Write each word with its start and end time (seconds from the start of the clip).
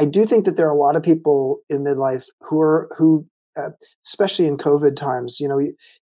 I 0.00 0.06
do 0.06 0.24
think 0.24 0.46
that 0.46 0.56
there 0.56 0.66
are 0.66 0.72
a 0.72 0.78
lot 0.78 0.96
of 0.96 1.02
people 1.02 1.58
in 1.68 1.84
midlife 1.84 2.24
who 2.40 2.60
are 2.60 2.88
who 2.96 3.26
uh, 3.56 3.70
especially 4.06 4.46
in 4.46 4.56
COVID 4.56 4.96
times, 4.96 5.38
you 5.40 5.48
know, 5.48 5.58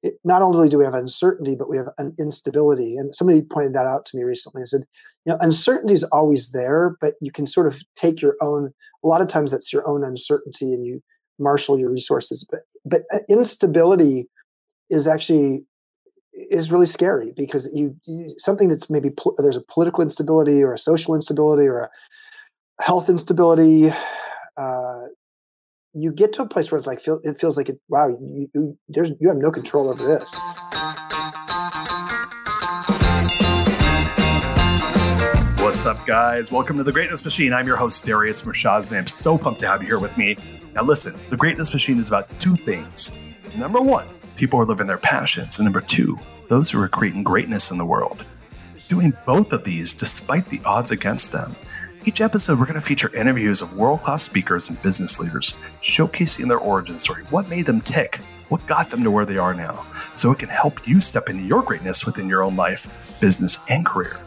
it, 0.01 0.13
not 0.23 0.41
only 0.41 0.69
do 0.69 0.77
we 0.77 0.85
have 0.85 0.93
uncertainty, 0.93 1.55
but 1.55 1.69
we 1.69 1.77
have 1.77 1.89
an 1.97 2.15
instability. 2.17 2.95
And 2.95 3.13
somebody 3.13 3.41
pointed 3.41 3.73
that 3.73 3.85
out 3.85 4.05
to 4.07 4.17
me 4.17 4.23
recently. 4.23 4.61
I 4.61 4.65
said, 4.65 4.85
you 5.25 5.33
know, 5.33 5.37
uncertainty 5.41 5.93
is 5.93 6.05
always 6.05 6.51
there, 6.51 6.97
but 7.01 7.15
you 7.21 7.31
can 7.31 7.45
sort 7.45 7.67
of 7.67 7.81
take 7.95 8.21
your 8.21 8.35
own. 8.41 8.73
A 9.03 9.07
lot 9.07 9.21
of 9.21 9.27
times, 9.27 9.51
that's 9.51 9.71
your 9.71 9.87
own 9.87 10.03
uncertainty, 10.03 10.73
and 10.73 10.85
you 10.85 11.03
marshal 11.37 11.77
your 11.77 11.91
resources. 11.91 12.47
But 12.49 12.61
but 12.85 13.03
uh, 13.13 13.19
instability 13.29 14.29
is 14.89 15.07
actually 15.07 15.65
is 16.33 16.71
really 16.71 16.87
scary 16.87 17.33
because 17.35 17.69
you, 17.73 17.95
you 18.05 18.33
something 18.37 18.69
that's 18.69 18.89
maybe 18.89 19.11
pol- 19.11 19.35
there's 19.37 19.55
a 19.55 19.61
political 19.61 20.01
instability 20.01 20.63
or 20.63 20.73
a 20.73 20.79
social 20.79 21.13
instability 21.13 21.67
or 21.67 21.79
a 21.79 21.89
health 22.83 23.07
instability. 23.07 23.89
Uh, 24.57 25.03
you 25.93 26.11
get 26.11 26.33
to 26.33 26.41
a 26.41 26.45
place 26.45 26.69
where 26.69 26.77
it's 26.77 26.85
like 26.85 27.01
feel, 27.01 27.21
it 27.23 27.39
feels 27.39 27.55
like 27.55 27.69
it, 27.69 27.79
wow 27.87 28.09
you, 28.09 28.49
you 28.53 28.77
there's 28.89 29.11
you 29.21 29.29
have 29.29 29.37
no 29.37 29.51
control 29.51 29.89
over 29.89 30.05
this 30.05 30.35
What's 35.61 35.85
up, 35.85 36.05
guys? 36.05 36.51
Welcome 36.51 36.77
to 36.77 36.83
the 36.83 36.91
Greatness 36.91 37.23
Machine. 37.23 37.53
I'm 37.53 37.65
your 37.65 37.77
host, 37.77 38.05
Darius 38.05 38.41
Mirshahzadeh. 38.41 38.97
I'm 38.97 39.07
so 39.07 39.37
pumped 39.37 39.61
to 39.61 39.67
have 39.67 39.81
you 39.81 39.87
here 39.87 39.99
with 39.99 40.17
me. 40.17 40.37
Now, 40.75 40.83
listen, 40.83 41.19
the 41.29 41.37
Greatness 41.37 41.73
Machine 41.73 41.99
is 41.99 42.09
about 42.09 42.29
two 42.39 42.55
things. 42.55 43.15
Number 43.57 43.81
one, 43.81 44.07
people 44.35 44.59
who 44.59 44.63
are 44.63 44.67
living 44.67 44.87
their 44.87 44.97
passions. 44.97 45.57
And 45.57 45.65
number 45.65 45.81
two, 45.81 46.17
those 46.47 46.69
who 46.69 46.81
are 46.81 46.87
creating 46.87 47.23
greatness 47.23 47.71
in 47.71 47.77
the 47.77 47.85
world. 47.85 48.23
Doing 48.87 49.13
both 49.25 49.51
of 49.51 49.63
these 49.63 49.93
despite 49.93 50.49
the 50.49 50.61
odds 50.63 50.91
against 50.91 51.31
them. 51.31 51.55
Each 52.05 52.19
episode, 52.19 52.59
we're 52.59 52.65
going 52.65 52.75
to 52.75 52.81
feature 52.81 53.15
interviews 53.15 53.61
of 53.61 53.77
world 53.77 54.01
class 54.01 54.23
speakers 54.23 54.67
and 54.67 54.81
business 54.81 55.21
leaders, 55.21 55.57
showcasing 55.81 56.49
their 56.49 56.57
origin 56.57 56.99
story, 56.99 57.23
what 57.29 57.47
made 57.47 57.65
them 57.65 57.79
tick, 57.79 58.17
what 58.49 58.67
got 58.67 58.89
them 58.89 59.05
to 59.05 59.11
where 59.11 59.25
they 59.25 59.37
are 59.37 59.53
now, 59.53 59.85
so 60.13 60.29
it 60.29 60.39
can 60.39 60.49
help 60.49 60.85
you 60.85 60.99
step 60.99 61.29
into 61.29 61.43
your 61.43 61.61
greatness 61.61 62.05
within 62.05 62.27
your 62.27 62.43
own 62.43 62.57
life, 62.57 63.17
business, 63.21 63.59
and 63.69 63.85
career. 63.85 64.19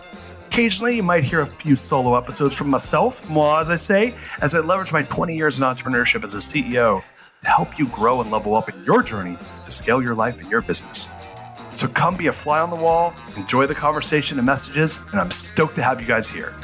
Occasionally, 0.47 0.97
you 0.97 1.03
might 1.03 1.23
hear 1.23 1.43
a 1.43 1.47
few 1.47 1.77
solo 1.77 2.17
episodes 2.17 2.57
from 2.57 2.71
myself, 2.71 3.29
moi, 3.29 3.61
as 3.61 3.69
I 3.69 3.77
say, 3.77 4.15
as 4.41 4.55
I 4.55 4.61
leverage 4.61 4.95
my 4.95 5.03
20 5.03 5.37
years 5.37 5.59
in 5.59 5.65
entrepreneurship 5.65 6.25
as 6.25 6.33
a 6.33 6.39
CEO 6.39 7.03
to 7.43 7.47
help 7.47 7.79
you 7.79 7.89
grow 7.89 8.23
and 8.23 8.31
level 8.31 8.55
up 8.55 8.71
in 8.71 8.85
your 8.85 9.03
journey 9.03 9.37
to 9.67 9.71
scale 9.71 10.01
your 10.01 10.15
life 10.15 10.41
and 10.41 10.51
your 10.51 10.63
business. 10.63 11.11
So 11.77 11.87
come 11.89 12.17
be 12.17 12.29
a 12.29 12.33
fly 12.33 12.61
on 12.61 12.71
the 12.71 12.77
wall, 12.77 13.15
enjoy 13.37 13.67
the 13.67 13.75
conversation 13.75 14.39
and 14.39 14.47
messages, 14.47 14.99
and 15.11 15.21
I'm 15.21 15.31
stoked 15.31 15.75
to 15.75 15.83
have 15.83 16.01
you 16.01 16.07
guys 16.07 16.27
here. 16.27 16.55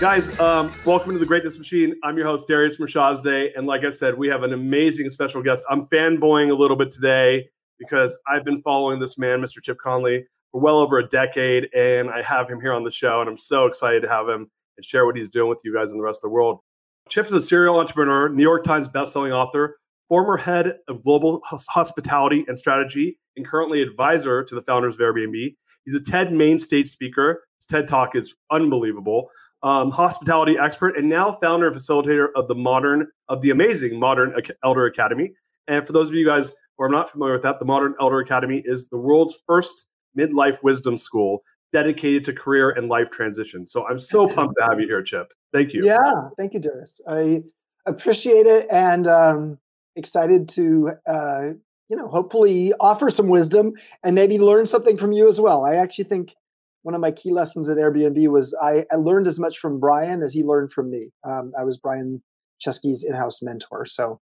Guys, 0.00 0.38
um, 0.40 0.72
welcome 0.86 1.12
to 1.12 1.18
the 1.18 1.26
Greatness 1.26 1.58
Machine. 1.58 1.94
I'm 2.02 2.16
your 2.16 2.26
host, 2.26 2.48
Darius 2.48 2.78
Mirshahzadeh. 2.78 3.50
And 3.54 3.66
like 3.66 3.84
I 3.84 3.90
said, 3.90 4.16
we 4.16 4.28
have 4.28 4.44
an 4.44 4.54
amazing 4.54 5.10
special 5.10 5.42
guest. 5.42 5.66
I'm 5.68 5.84
fanboying 5.86 6.50
a 6.50 6.54
little 6.54 6.76
bit 6.76 6.90
today 6.90 7.50
because 7.78 8.16
I've 8.26 8.46
been 8.46 8.62
following 8.62 8.98
this 8.98 9.18
man, 9.18 9.40
Mr. 9.40 9.62
Chip 9.62 9.76
Conley, 9.76 10.24
for 10.52 10.60
well 10.62 10.78
over 10.78 10.98
a 10.98 11.06
decade. 11.06 11.68
And 11.74 12.08
I 12.08 12.22
have 12.22 12.48
him 12.48 12.60
here 12.62 12.72
on 12.72 12.84
the 12.84 12.92
show. 12.92 13.20
And 13.20 13.28
I'm 13.28 13.36
so 13.36 13.66
excited 13.66 14.00
to 14.02 14.08
have 14.08 14.26
him 14.26 14.48
and 14.78 14.84
share 14.86 15.04
what 15.04 15.16
he's 15.16 15.28
doing 15.28 15.50
with 15.50 15.60
you 15.64 15.74
guys 15.74 15.90
and 15.90 16.00
the 16.00 16.04
rest 16.04 16.18
of 16.18 16.30
the 16.30 16.34
world. 16.34 16.60
Chip 17.08 17.26
is 17.26 17.32
a 17.32 17.42
serial 17.42 17.78
entrepreneur, 17.78 18.28
New 18.28 18.42
York 18.42 18.64
Times 18.64 18.88
bestselling 18.88 19.32
author, 19.32 19.78
former 20.08 20.36
head 20.36 20.74
of 20.88 21.02
global 21.02 21.40
hospitality 21.44 22.44
and 22.48 22.58
strategy, 22.58 23.18
and 23.36 23.46
currently 23.46 23.82
advisor 23.82 24.44
to 24.44 24.54
the 24.54 24.62
founders 24.62 24.94
of 24.94 25.00
Airbnb. 25.00 25.54
He's 25.84 25.94
a 25.94 26.00
TED 26.00 26.32
main 26.32 26.58
stage 26.58 26.90
speaker. 26.90 27.44
His 27.58 27.66
TED 27.66 27.88
talk 27.88 28.14
is 28.14 28.34
unbelievable 28.50 29.28
um, 29.62 29.90
hospitality 29.90 30.56
expert, 30.58 30.96
and 30.96 31.08
now 31.08 31.32
founder 31.42 31.68
and 31.68 31.76
facilitator 31.76 32.28
of 32.36 32.48
the 32.48 32.54
modern, 32.54 33.08
of 33.28 33.42
the 33.42 33.50
amazing 33.50 33.98
Modern 33.98 34.34
Elder 34.64 34.86
Academy. 34.86 35.32
And 35.66 35.86
for 35.86 35.92
those 35.92 36.08
of 36.08 36.14
you 36.14 36.26
guys 36.26 36.52
who 36.76 36.84
are 36.84 36.88
not 36.88 37.10
familiar 37.10 37.34
with 37.34 37.42
that, 37.42 37.58
the 37.58 37.64
Modern 37.64 37.94
Elder 38.00 38.20
Academy 38.20 38.62
is 38.64 38.88
the 38.88 38.98
world's 38.98 39.38
first 39.46 39.86
midlife 40.16 40.62
wisdom 40.62 40.96
school 40.96 41.42
dedicated 41.72 42.24
to 42.24 42.32
career 42.32 42.70
and 42.70 42.88
life 42.88 43.10
transition. 43.10 43.66
So 43.66 43.86
I'm 43.86 43.98
so 43.98 44.28
pumped 44.34 44.54
to 44.58 44.64
have 44.64 44.80
you 44.80 44.86
here, 44.86 45.02
Chip. 45.02 45.32
Thank 45.52 45.72
you. 45.72 45.84
Yeah, 45.84 46.28
thank 46.36 46.54
you, 46.54 46.60
Darius. 46.60 47.00
I 47.08 47.42
appreciate 47.86 48.46
it 48.46 48.66
and 48.70 49.06
um, 49.06 49.58
excited 49.96 50.48
to, 50.50 50.92
uh, 51.06 51.48
you 51.88 51.96
know, 51.96 52.08
hopefully 52.08 52.72
offer 52.80 53.10
some 53.10 53.28
wisdom 53.28 53.72
and 54.02 54.14
maybe 54.14 54.38
learn 54.38 54.66
something 54.66 54.98
from 54.98 55.12
you 55.12 55.28
as 55.28 55.40
well. 55.40 55.64
I 55.64 55.76
actually 55.76 56.04
think 56.04 56.34
one 56.82 56.94
of 56.94 57.00
my 57.00 57.10
key 57.10 57.32
lessons 57.32 57.68
at 57.68 57.76
Airbnb 57.76 58.28
was 58.28 58.54
I, 58.62 58.84
I 58.92 58.96
learned 58.96 59.26
as 59.26 59.38
much 59.38 59.58
from 59.58 59.80
Brian 59.80 60.22
as 60.22 60.32
he 60.32 60.42
learned 60.42 60.72
from 60.72 60.90
me. 60.90 61.08
Um, 61.24 61.52
I 61.58 61.64
was 61.64 61.78
Brian 61.78 62.22
Chesky's 62.60 63.04
in-house 63.04 63.42
mentor. 63.42 63.86
So, 63.86 64.20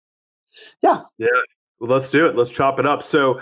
yeah. 0.82 1.02
Yeah. 1.18 1.28
Well, 1.80 1.90
let's 1.90 2.10
do 2.10 2.26
it. 2.26 2.36
Let's 2.36 2.50
chop 2.50 2.78
it 2.78 2.86
up. 2.86 3.02
So, 3.02 3.40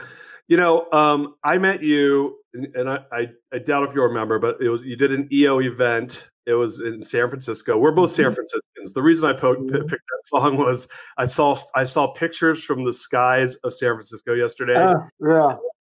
you 0.49 0.57
know, 0.57 0.91
um, 0.93 1.37
I 1.45 1.59
met 1.59 1.83
you, 1.83 2.37
and 2.53 2.89
I, 2.89 2.99
I, 3.13 3.31
I, 3.53 3.59
doubt 3.59 3.89
if 3.89 3.95
you 3.95 4.03
remember, 4.03 4.39
but 4.39 4.61
it 4.61 4.69
was 4.69 4.83
you 4.83 4.97
did 4.97 5.13
an 5.13 5.29
EO 5.33 5.61
event. 5.61 6.29
It 6.47 6.55
was 6.55 6.81
in 6.81 7.03
San 7.03 7.29
Francisco. 7.29 7.79
We're 7.79 7.93
both 7.93 8.13
San 8.13 8.27
mm-hmm. 8.27 8.35
Franciscans. 8.35 8.93
The 8.93 9.03
reason 9.03 9.31
I 9.31 9.33
po- 9.33 9.55
p- 9.55 9.61
mm-hmm. 9.63 9.87
picked 9.87 9.91
that 9.91 10.23
song 10.27 10.57
was 10.57 10.89
I 11.17 11.25
saw 11.25 11.59
I 11.75 11.85
saw 11.85 12.13
pictures 12.13 12.63
from 12.63 12.85
the 12.85 12.93
skies 12.93 13.55
of 13.57 13.75
San 13.75 13.95
Francisco 13.95 14.35
yesterday. 14.35 14.77
Uh, 14.77 14.95
yeah 15.21 15.57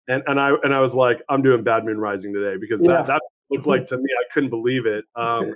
and 0.09 0.23
and 0.27 0.41
I 0.41 0.53
and 0.63 0.75
I 0.75 0.81
was 0.81 0.95
like, 0.95 1.23
I'm 1.29 1.43
doing 1.43 1.63
Bad 1.63 1.85
Moon 1.85 1.99
Rising 1.99 2.33
today 2.33 2.57
because 2.61 2.83
yeah. 2.83 2.93
that 2.93 3.07
that 3.07 3.23
looked 3.51 3.67
like 3.67 3.87
to 3.87 3.97
me, 3.97 4.09
I 4.19 4.33
couldn't 4.33 4.51
believe 4.51 4.87
it. 4.87 5.05
Um, 5.17 5.55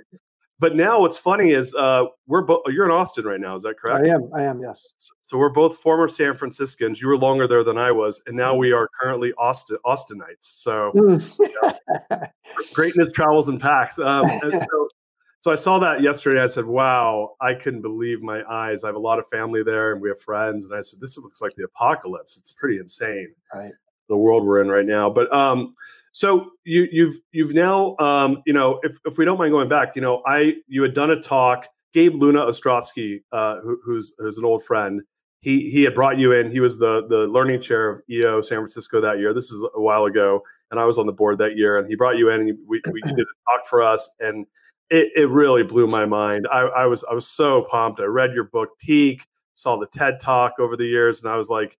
but 0.59 0.75
now 0.75 0.99
what's 0.99 1.17
funny 1.17 1.51
is 1.51 1.73
uh, 1.73 2.05
we're 2.27 2.41
both 2.41 2.61
you're 2.67 2.85
in 2.85 2.91
Austin 2.91 3.25
right 3.25 3.39
now, 3.39 3.55
is 3.55 3.63
that 3.63 3.79
correct? 3.79 4.05
I 4.05 4.09
am. 4.09 4.29
I 4.35 4.43
am. 4.43 4.61
Yes. 4.61 4.93
So, 4.97 5.13
so, 5.21 5.37
we're 5.37 5.49
both 5.49 5.77
former 5.77 6.09
San 6.09 6.35
Franciscans. 6.35 7.01
You 7.01 7.07
were 7.07 7.17
longer 7.17 7.47
there 7.47 7.63
than 7.63 7.77
I 7.77 7.91
was, 7.91 8.21
and 8.27 8.35
now 8.35 8.53
mm. 8.53 8.59
we 8.59 8.71
are 8.71 8.89
currently 8.99 9.33
Austin 9.33 9.77
Austinites. 9.85 10.41
So 10.41 10.91
mm. 10.95 11.31
you 11.39 11.55
know, 11.61 12.27
greatness 12.73 13.11
travels 13.11 13.47
in 13.47 13.57
packs. 13.57 13.97
Um, 13.99 14.25
so, 14.43 14.89
so 15.39 15.51
I 15.51 15.55
saw 15.55 15.79
that 15.79 16.01
yesterday. 16.01 16.41
I 16.41 16.47
said, 16.47 16.65
"Wow, 16.65 17.35
I 17.39 17.53
couldn't 17.53 17.81
believe 17.81 18.21
my 18.21 18.43
eyes." 18.49 18.83
I 18.83 18.87
have 18.87 18.95
a 18.95 18.99
lot 18.99 19.19
of 19.19 19.25
family 19.29 19.63
there, 19.63 19.93
and 19.93 20.01
we 20.01 20.09
have 20.09 20.19
friends. 20.19 20.65
And 20.65 20.75
I 20.75 20.81
said, 20.81 20.99
"This 20.99 21.17
looks 21.17 21.41
like 21.41 21.55
the 21.55 21.63
apocalypse. 21.63 22.37
It's 22.37 22.51
pretty 22.51 22.79
insane." 22.79 23.33
Right 23.53 23.71
the 24.09 24.17
world 24.17 24.45
we're 24.45 24.61
in 24.61 24.67
right 24.67 24.85
now. 24.85 25.09
But 25.09 25.31
um, 25.31 25.75
so 26.19 26.51
you 26.65 26.85
you've 26.91 27.15
you've 27.31 27.53
now 27.53 27.95
um, 27.97 28.43
you 28.45 28.51
know 28.51 28.81
if 28.83 28.97
if 29.05 29.17
we 29.17 29.23
don't 29.23 29.37
mind 29.37 29.53
going 29.53 29.69
back, 29.69 29.95
you 29.95 30.01
know, 30.01 30.21
I 30.27 30.55
you 30.67 30.81
had 30.81 30.93
done 30.93 31.11
a 31.11 31.21
talk. 31.21 31.65
Gabe 31.93 32.13
Luna 32.13 32.41
Ostrowski, 32.41 33.21
uh, 33.31 33.61
who, 33.61 33.79
who's 33.85 34.13
who's 34.17 34.37
an 34.37 34.43
old 34.43 34.61
friend, 34.61 35.01
he 35.39 35.69
he 35.71 35.81
had 35.83 35.95
brought 35.95 36.17
you 36.17 36.33
in. 36.33 36.51
He 36.51 36.59
was 36.59 36.77
the 36.77 37.07
the 37.07 37.19
learning 37.19 37.61
chair 37.61 37.89
of 37.89 38.01
EO 38.09 38.41
San 38.41 38.57
Francisco 38.57 38.99
that 38.99 39.19
year. 39.19 39.33
This 39.33 39.49
is 39.49 39.65
a 39.73 39.79
while 39.79 40.03
ago, 40.03 40.41
and 40.71 40.79
I 40.79 40.83
was 40.83 40.97
on 40.97 41.05
the 41.05 41.13
board 41.13 41.37
that 41.37 41.55
year. 41.55 41.77
And 41.77 41.87
he 41.87 41.95
brought 41.95 42.17
you 42.17 42.29
in, 42.31 42.41
and 42.41 42.57
we 42.67 42.81
we 42.91 43.01
did 43.01 43.17
a 43.17 43.25
talk 43.49 43.65
for 43.69 43.81
us, 43.81 44.13
and 44.19 44.45
it, 44.89 45.13
it 45.15 45.29
really 45.29 45.63
blew 45.63 45.87
my 45.87 46.03
mind. 46.03 46.49
I, 46.51 46.63
I 46.63 46.85
was 46.85 47.05
I 47.09 47.13
was 47.13 47.27
so 47.27 47.65
pumped. 47.71 48.01
I 48.01 48.03
read 48.03 48.33
your 48.33 48.43
book 48.43 48.77
Peak, 48.77 49.25
saw 49.55 49.77
the 49.77 49.87
TED 49.87 50.19
talk 50.19 50.55
over 50.59 50.75
the 50.75 50.85
years, 50.85 51.23
and 51.23 51.31
I 51.31 51.37
was 51.37 51.47
like, 51.47 51.77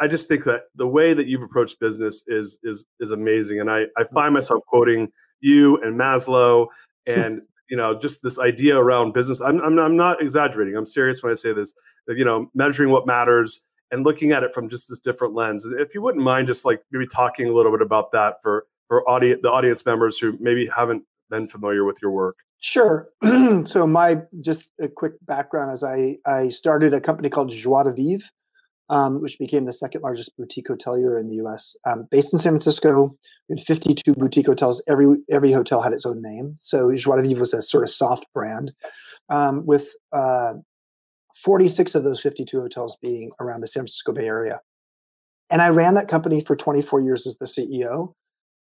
I 0.00 0.08
just 0.08 0.28
think 0.28 0.44
that 0.44 0.62
the 0.74 0.86
way 0.86 1.14
that 1.14 1.26
you've 1.26 1.42
approached 1.42 1.80
business 1.80 2.22
is 2.26 2.58
is 2.62 2.86
is 3.00 3.10
amazing, 3.10 3.60
and 3.60 3.70
I 3.70 3.82
I 3.96 4.02
mm-hmm. 4.02 4.14
find 4.14 4.34
myself 4.34 4.62
quoting 4.66 5.08
you 5.40 5.80
and 5.82 5.98
Maslow 5.98 6.68
and 7.06 7.42
you 7.70 7.76
know 7.76 7.98
just 7.98 8.22
this 8.22 8.38
idea 8.38 8.76
around 8.76 9.12
business. 9.12 9.40
I'm 9.40 9.60
I'm, 9.60 9.78
I'm 9.78 9.96
not 9.96 10.22
exaggerating. 10.22 10.76
I'm 10.76 10.86
serious 10.86 11.22
when 11.22 11.32
I 11.32 11.34
say 11.34 11.52
this. 11.52 11.72
That, 12.06 12.16
you 12.16 12.24
know, 12.24 12.50
measuring 12.54 12.90
what 12.90 13.06
matters 13.06 13.62
and 13.90 14.04
looking 14.04 14.32
at 14.32 14.42
it 14.42 14.54
from 14.54 14.68
just 14.68 14.88
this 14.88 15.00
different 15.00 15.34
lens. 15.34 15.64
If 15.64 15.94
you 15.94 16.02
wouldn't 16.02 16.22
mind, 16.22 16.46
just 16.46 16.64
like 16.64 16.80
maybe 16.92 17.06
talking 17.06 17.48
a 17.48 17.52
little 17.52 17.72
bit 17.72 17.82
about 17.82 18.12
that 18.12 18.34
for 18.42 18.66
for 18.88 19.08
audience 19.08 19.40
the 19.42 19.50
audience 19.50 19.84
members 19.84 20.18
who 20.18 20.36
maybe 20.40 20.68
haven't 20.74 21.02
been 21.30 21.48
familiar 21.48 21.84
with 21.84 21.98
your 22.02 22.10
work. 22.10 22.36
Sure. 22.60 23.08
so 23.64 23.86
my 23.86 24.18
just 24.40 24.70
a 24.80 24.88
quick 24.88 25.14
background 25.22 25.72
is 25.74 25.84
I 25.84 26.16
I 26.26 26.48
started 26.48 26.94
a 26.94 27.00
company 27.00 27.28
called 27.28 27.50
Joie 27.50 27.84
de 27.84 27.92
Vivre 27.92 28.26
um, 28.88 29.20
which 29.20 29.38
became 29.38 29.64
the 29.64 29.72
second 29.72 30.02
largest 30.02 30.36
boutique 30.36 30.68
hotelier 30.68 31.18
in 31.18 31.28
the 31.28 31.36
U.S. 31.36 31.76
Um, 31.86 32.06
based 32.10 32.32
in 32.32 32.38
San 32.38 32.52
Francisco, 32.52 33.16
we 33.48 33.58
had 33.58 33.66
52 33.66 34.14
boutique 34.14 34.46
hotels. 34.46 34.82
Every 34.88 35.16
every 35.30 35.52
hotel 35.52 35.82
had 35.82 35.92
its 35.92 36.06
own 36.06 36.22
name. 36.22 36.54
So 36.58 36.92
Joie 36.94 37.16
de 37.16 37.22
Vivre 37.22 37.40
was 37.40 37.54
a 37.54 37.62
sort 37.62 37.84
of 37.84 37.90
soft 37.90 38.26
brand, 38.32 38.72
um, 39.28 39.66
with 39.66 39.88
uh, 40.12 40.54
46 41.36 41.94
of 41.94 42.04
those 42.04 42.20
52 42.20 42.60
hotels 42.60 42.96
being 43.02 43.30
around 43.40 43.60
the 43.60 43.66
San 43.66 43.82
Francisco 43.82 44.12
Bay 44.12 44.26
Area. 44.26 44.60
And 45.50 45.62
I 45.62 45.68
ran 45.68 45.94
that 45.94 46.08
company 46.08 46.42
for 46.44 46.56
24 46.56 47.02
years 47.02 47.26
as 47.26 47.36
the 47.38 47.46
CEO. 47.46 48.14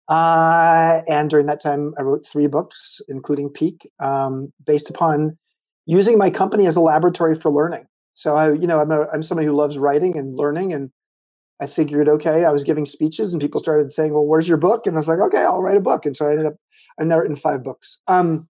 Uh, 0.08 1.02
and 1.08 1.30
during 1.30 1.46
that 1.46 1.62
time, 1.62 1.94
I 2.00 2.02
wrote 2.02 2.26
three 2.26 2.48
books, 2.48 3.00
including 3.10 3.50
Peak, 3.50 3.90
um, 4.00 4.52
based 4.66 4.90
upon 4.90 5.38
using 5.86 6.18
my 6.18 6.30
company 6.30 6.68
as 6.68 6.76
a 6.76 6.82
laboratory 6.82 7.36
for 7.36 7.52
learning. 7.52 7.86
So 8.20 8.36
I, 8.36 8.52
you 8.52 8.68
know, 8.68 8.82
I'm 8.82 8.92
a, 8.92 9.08
I'm 9.14 9.24
somebody 9.24 9.48
who 9.48 9.56
loves 9.56 9.78
writing 9.78 10.18
and 10.18 10.36
learning, 10.36 10.74
and 10.74 10.92
I 11.62 11.68
figured, 11.68 12.10
okay, 12.10 12.44
I 12.44 12.52
was 12.52 12.66
giving 12.66 12.86
speeches 12.86 13.32
and 13.32 13.42
people 13.42 13.62
started 13.62 13.94
saying, 13.94 14.14
well, 14.14 14.26
where's 14.26 14.46
your 14.46 14.58
book? 14.58 14.86
And 14.86 14.98
I 14.98 15.00
was 15.00 15.08
like, 15.08 15.20
okay, 15.20 15.44
I'll 15.44 15.62
write 15.62 15.78
a 15.78 15.80
book. 15.80 16.06
And 16.06 16.18
so 16.18 16.28
I 16.28 16.32
ended 16.32 16.46
up, 16.46 16.56
I've 17.00 17.08
now 17.08 17.18
written 17.18 17.38
five 17.38 17.64
books. 17.64 18.00
Um, 18.08 18.50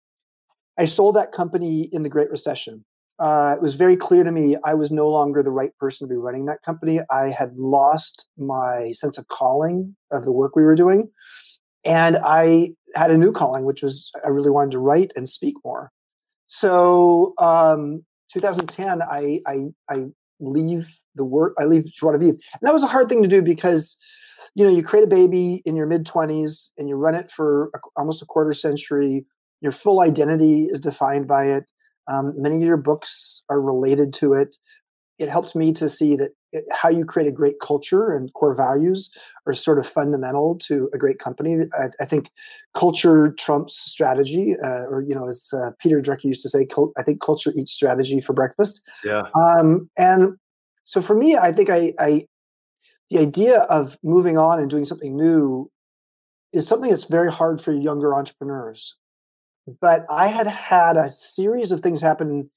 I 0.79 0.85
sold 0.85 1.17
that 1.17 1.33
company 1.33 1.89
in 1.91 2.05
the 2.05 2.09
Great 2.09 2.31
Recession. 2.31 2.85
Uh, 3.19 3.55
it 3.57 3.63
was 3.63 3.75
very 3.75 3.97
clear 3.97 4.23
to 4.23 4.31
me 4.31 4.57
I 4.65 4.75
was 4.75 4.93
no 4.93 5.09
longer 5.09 5.43
the 5.43 5.51
right 5.51 5.77
person 5.81 6.07
to 6.07 6.15
be 6.15 6.17
running 6.17 6.47
that 6.47 6.63
company. 6.65 7.01
I 7.11 7.31
had 7.37 7.57
lost 7.57 8.27
my 8.39 8.93
sense 8.93 9.19
of 9.19 9.27
calling 9.27 9.97
of 10.13 10.25
the 10.25 10.33
work 10.33 10.55
we 10.55 10.63
were 10.63 10.77
doing. 10.77 11.11
And 11.85 12.19
I 12.19 12.71
had 12.95 13.11
a 13.11 13.19
new 13.19 13.33
calling, 13.33 13.65
which 13.65 13.83
was 13.83 14.13
I 14.25 14.29
really 14.29 14.51
wanted 14.51 14.73
to 14.73 14.79
write 14.79 15.11
and 15.17 15.29
speak 15.29 15.55
more. 15.65 15.91
So, 16.47 17.35
um, 17.39 18.05
2010, 18.33 19.03
I, 19.03 19.41
I, 19.47 19.57
I 19.89 20.05
leave 20.41 20.87
the 21.15 21.25
work, 21.25 21.55
I 21.59 21.65
leave 21.65 21.87
Joie 21.87 22.19
de. 22.19 22.29
And 22.29 22.41
that 22.63 22.73
was 22.73 22.83
a 22.83 22.89
hard 22.89 23.09
thing 23.09 23.23
to 23.23 23.29
do 23.29 23.43
because, 23.43 23.97
you 24.55 24.65
know, 24.65 24.71
you 24.71 24.83
create 24.83 25.05
a 25.05 25.09
baby 25.09 25.63
in 25.65 25.77
your 25.77 25.87
mid 25.87 26.05
20s 26.05 26.71
and 26.79 26.89
you 26.89 26.97
run 26.97 27.15
it 27.15 27.31
for 27.31 27.71
a, 27.75 27.79
almost 27.97 28.23
a 28.23 28.27
quarter 28.27 28.53
century. 28.53 29.25
Your 29.61 29.73
full 29.73 30.01
identity 30.01 30.67
is 30.71 30.81
defined 30.81 31.27
by 31.27 31.47
it. 31.47 31.65
Um, 32.09 32.35
many 32.37 32.57
of 32.57 32.63
your 32.63 32.77
books 32.77 33.43
are 33.49 33.61
related 33.61 34.13
to 34.15 34.35
it. 34.35 34.57
It 35.19 35.29
helps 35.29 35.55
me 35.55 35.73
to 35.75 35.89
see 35.89 36.17
that 36.17 36.31
it, 36.53 36.65
how 36.71 36.89
you 36.89 37.05
create 37.05 37.29
a 37.29 37.33
great 37.33 37.57
culture 37.61 38.13
and 38.13 38.33
core 38.35 38.55
values 38.55 39.11
are 39.47 39.55
sort 39.55 39.79
of 39.79 39.87
fundamental 39.87 40.59
to 40.67 40.91
a 40.95 40.99
great 40.99 41.19
company. 41.19 41.57
I, 41.79 41.89
I 42.01 42.05
think 42.05 42.31
culture 42.75 43.33
trumps 43.39 43.79
strategy, 43.79 44.57
uh, 44.63 44.85
or 44.91 45.05
you 45.07 45.15
know, 45.15 45.29
as 45.29 45.49
uh, 45.53 45.71
Peter 45.81 46.01
Drucker 46.03 46.25
used 46.25 46.43
to 46.43 46.49
say, 46.49 46.67
I 46.99 47.03
think 47.03 47.21
culture 47.23 47.53
eats 47.57 47.73
strategy 47.73 48.21
for 48.21 48.33
breakfast. 48.33 48.83
Yeah. 49.05 49.23
Um, 49.35 49.89
and 49.97 50.37
so 50.85 51.01
for 51.01 51.15
me, 51.15 51.37
I 51.37 51.53
think 51.53 51.71
I, 51.71 51.95
I 51.99 52.27
the 53.11 53.19
idea 53.19 53.61
of 53.61 53.97
moving 54.03 54.37
on 54.37 54.59
and 54.59 54.69
doing 54.69 54.85
something 54.85 55.17
new 55.17 55.71
is 56.53 56.67
something 56.67 56.91
that's 56.91 57.05
very 57.05 57.31
hard 57.31 57.61
for 57.61 57.73
younger 57.73 58.15
entrepreneurs 58.15 58.97
but 59.81 60.07
I 60.09 60.29
had 60.29 60.47
had 60.47 60.97
a 60.97 61.11
series 61.11 61.73
of 61.73 61.81
things 61.81 62.01
happen 62.01 62.51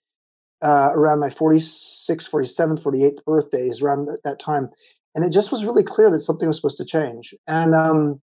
uh, 0.61 0.91
around 0.93 1.19
my 1.19 1.29
46th, 1.29 2.29
47th, 2.29 2.81
48th 2.81 3.23
birthdays 3.25 3.81
around 3.81 4.07
th- 4.07 4.19
that 4.23 4.39
time. 4.39 4.69
And 5.15 5.25
it 5.25 5.29
just 5.29 5.51
was 5.51 5.65
really 5.65 5.83
clear 5.83 6.11
that 6.11 6.19
something 6.19 6.47
was 6.47 6.57
supposed 6.57 6.77
to 6.77 6.85
change. 6.85 7.33
And 7.47 7.73
um, 7.73 8.21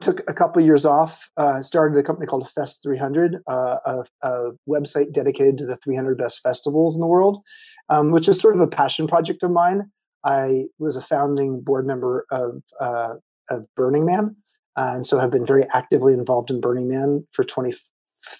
took 0.00 0.20
a 0.28 0.34
couple 0.34 0.60
of 0.60 0.66
years 0.66 0.84
off, 0.84 1.30
uh, 1.36 1.62
started 1.62 1.98
a 1.98 2.02
company 2.02 2.26
called 2.26 2.50
Fest 2.50 2.82
300, 2.82 3.36
uh, 3.48 3.76
a, 3.84 4.04
a, 4.22 4.50
website 4.68 5.12
dedicated 5.12 5.56
to 5.58 5.66
the 5.66 5.76
300 5.76 6.18
best 6.18 6.40
festivals 6.42 6.94
in 6.94 7.00
the 7.00 7.06
world, 7.06 7.42
um, 7.88 8.10
which 8.10 8.28
is 8.28 8.40
sort 8.40 8.54
of 8.54 8.60
a 8.60 8.66
passion 8.66 9.06
project 9.06 9.42
of 9.42 9.50
mine. 9.50 9.90
I 10.24 10.64
was 10.78 10.96
a 10.96 11.02
founding 11.02 11.60
board 11.60 11.86
member 11.86 12.26
of, 12.30 12.62
uh, 12.80 13.14
of 13.50 13.66
Burning 13.76 14.04
Man, 14.04 14.36
and 14.76 15.06
so 15.06 15.18
have 15.18 15.30
been 15.30 15.46
very 15.46 15.64
actively 15.72 16.12
involved 16.12 16.50
in 16.50 16.60
Burning 16.60 16.88
Man 16.88 17.26
for 17.32 17.44
20, 17.44 17.74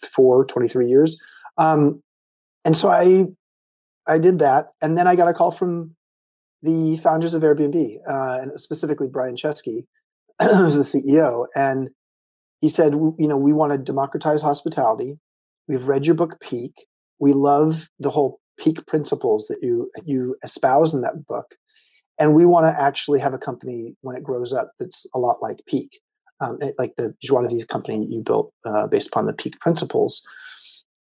24, 0.00 0.46
23 0.46 0.88
years. 0.88 1.19
Um, 1.58 2.02
and 2.64 2.76
so 2.76 2.88
I, 2.88 3.26
I 4.06 4.19
did 4.19 4.38
that. 4.40 4.69
And 4.81 4.96
then 4.96 5.06
I 5.06 5.16
got 5.16 5.28
a 5.28 5.34
call 5.34 5.50
from 5.50 5.94
the 6.62 6.96
founders 6.99 7.34
of 7.34 7.43
Airbnb, 7.43 7.99
uh, 8.08 8.40
and 8.40 8.61
specifically 8.61 9.06
Brian 9.06 9.37
Chesky, 9.37 9.87
who's 10.40 10.76
the 10.76 11.00
CEO. 11.00 11.46
And 11.55 11.90
he 12.61 12.69
said, 12.69 12.94
you 12.94 13.28
know, 13.28 13.37
we 13.37 13.52
want 13.52 13.72
to 13.72 13.78
democratize 13.78 14.43
hospitality. 14.43 15.19
We've 15.69 15.87
read 15.87 16.06
your 16.06 16.14
book, 16.14 16.40
Peak. 16.40 16.87
We 17.19 17.32
love 17.32 17.88
the 17.99 18.11
whole 18.11 18.40
peak 18.58 18.87
principles 18.87 19.46
that 19.49 19.58
you 19.62 19.90
you 20.05 20.37
espouse 20.44 20.94
in 20.94 21.00
that 21.00 21.26
book 21.26 21.56
and 22.20 22.37
we 22.37 22.46
want 22.46 22.64
to 22.64 22.81
actually 22.81 23.19
have 23.19 23.34
a 23.34 23.38
company 23.38 23.96
when 24.02 24.14
it 24.14 24.22
grows 24.22 24.52
up 24.52 24.70
that's 24.78 25.06
a 25.12 25.19
lot 25.19 25.43
like 25.43 25.58
peak 25.67 25.90
um, 26.40 26.58
eh, 26.60 26.72
like 26.78 26.93
the 26.96 27.14
Joie 27.22 27.43
de 27.43 27.49
Vivre 27.49 27.67
company 27.67 28.06
you 28.08 28.22
built 28.22 28.52
uh, 28.64 28.87
based 28.87 29.08
upon 29.08 29.26
the 29.26 29.32
peak 29.32 29.58
principles. 29.60 30.22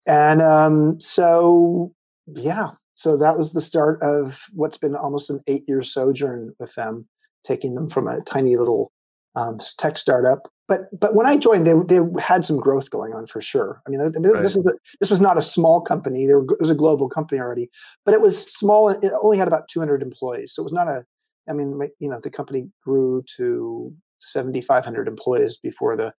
And 0.05 0.41
um, 0.41 1.00
so, 1.00 1.94
yeah, 2.27 2.71
so 2.95 3.17
that 3.17 3.38
was 3.38 3.53
the 3.53 3.61
start 3.61 4.01
of 4.01 4.39
what's 4.53 4.77
been 4.77 4.95
almost 4.95 5.29
an 5.29 5.41
eight 5.47 5.63
year 5.67 5.83
sojourn 5.83 6.53
with 6.59 6.73
them, 6.75 7.07
taking 7.45 7.75
them 7.75 7.89
from 7.89 8.07
a 8.07 8.21
tiny 8.21 8.55
little 8.55 8.91
um, 9.35 9.59
tech 9.77 9.97
startup. 9.97 10.50
But 10.67 10.88
but 10.97 11.13
when 11.13 11.25
I 11.25 11.38
joined, 11.38 11.67
they 11.67 11.73
they 11.88 12.01
had 12.21 12.45
some 12.45 12.57
growth 12.57 12.89
going 12.89 13.13
on 13.13 13.27
for 13.27 13.41
sure. 13.41 13.81
I 13.85 13.89
mean, 13.89 14.00
right. 14.00 14.41
this 14.41 14.55
was 14.55 14.65
a, 14.65 14.73
this 15.01 15.09
was 15.09 15.19
not 15.19 15.38
a 15.38 15.41
small 15.41 15.81
company. 15.81 16.25
There 16.25 16.39
was 16.39 16.69
a 16.69 16.75
global 16.75 17.09
company 17.09 17.41
already, 17.41 17.69
but 18.06 18.13
it 18.13 18.21
was 18.21 18.41
small. 18.53 18.89
It 18.89 19.11
only 19.21 19.38
had 19.38 19.47
about 19.47 19.67
200 19.67 20.01
employees, 20.01 20.53
so 20.53 20.61
it 20.61 20.63
was 20.63 20.73
not 20.73 20.88
a. 20.88 21.06
I 21.49 21.51
mean, 21.51 21.77
you 21.99 22.09
know, 22.09 22.21
the 22.23 22.29
company 22.29 22.69
grew 22.85 23.21
to 23.35 23.94
7,500 24.19 25.09
employees 25.09 25.57
before 25.61 25.97
the 25.97 26.13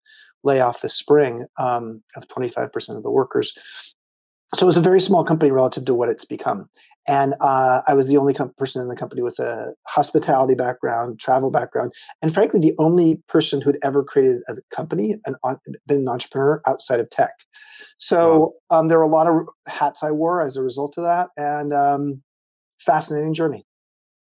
layoff 0.44 0.80
this 0.80 0.94
spring 0.94 1.46
um, 1.58 2.02
of 2.16 2.28
25% 2.28 2.96
of 2.96 3.02
the 3.02 3.10
workers. 3.10 3.52
So 4.54 4.66
it 4.66 4.68
was 4.68 4.76
a 4.76 4.82
very 4.82 5.00
small 5.00 5.24
company 5.24 5.50
relative 5.50 5.84
to 5.86 5.94
what 5.94 6.08
it's 6.08 6.24
become. 6.24 6.68
And 7.06 7.34
uh, 7.40 7.82
I 7.86 7.92
was 7.92 8.06
the 8.06 8.16
only 8.16 8.32
com- 8.32 8.54
person 8.56 8.80
in 8.80 8.88
the 8.88 8.96
company 8.96 9.20
with 9.20 9.38
a 9.38 9.72
hospitality 9.86 10.54
background, 10.54 11.20
travel 11.20 11.50
background, 11.50 11.92
and 12.22 12.32
frankly, 12.32 12.60
the 12.60 12.74
only 12.78 13.22
person 13.28 13.60
who'd 13.60 13.78
ever 13.82 14.02
created 14.02 14.40
a 14.48 14.54
company 14.74 15.16
and 15.26 15.36
been 15.86 15.98
an 15.98 16.08
entrepreneur 16.08 16.62
outside 16.66 17.00
of 17.00 17.10
tech. 17.10 17.32
So 17.98 18.54
wow. 18.70 18.78
um, 18.78 18.88
there 18.88 18.98
were 18.98 19.04
a 19.04 19.08
lot 19.08 19.26
of 19.26 19.46
hats 19.66 20.02
I 20.02 20.12
wore 20.12 20.40
as 20.40 20.56
a 20.56 20.62
result 20.62 20.96
of 20.96 21.04
that, 21.04 21.28
and 21.36 21.72
um, 21.74 22.22
fascinating 22.80 23.34
journey. 23.34 23.66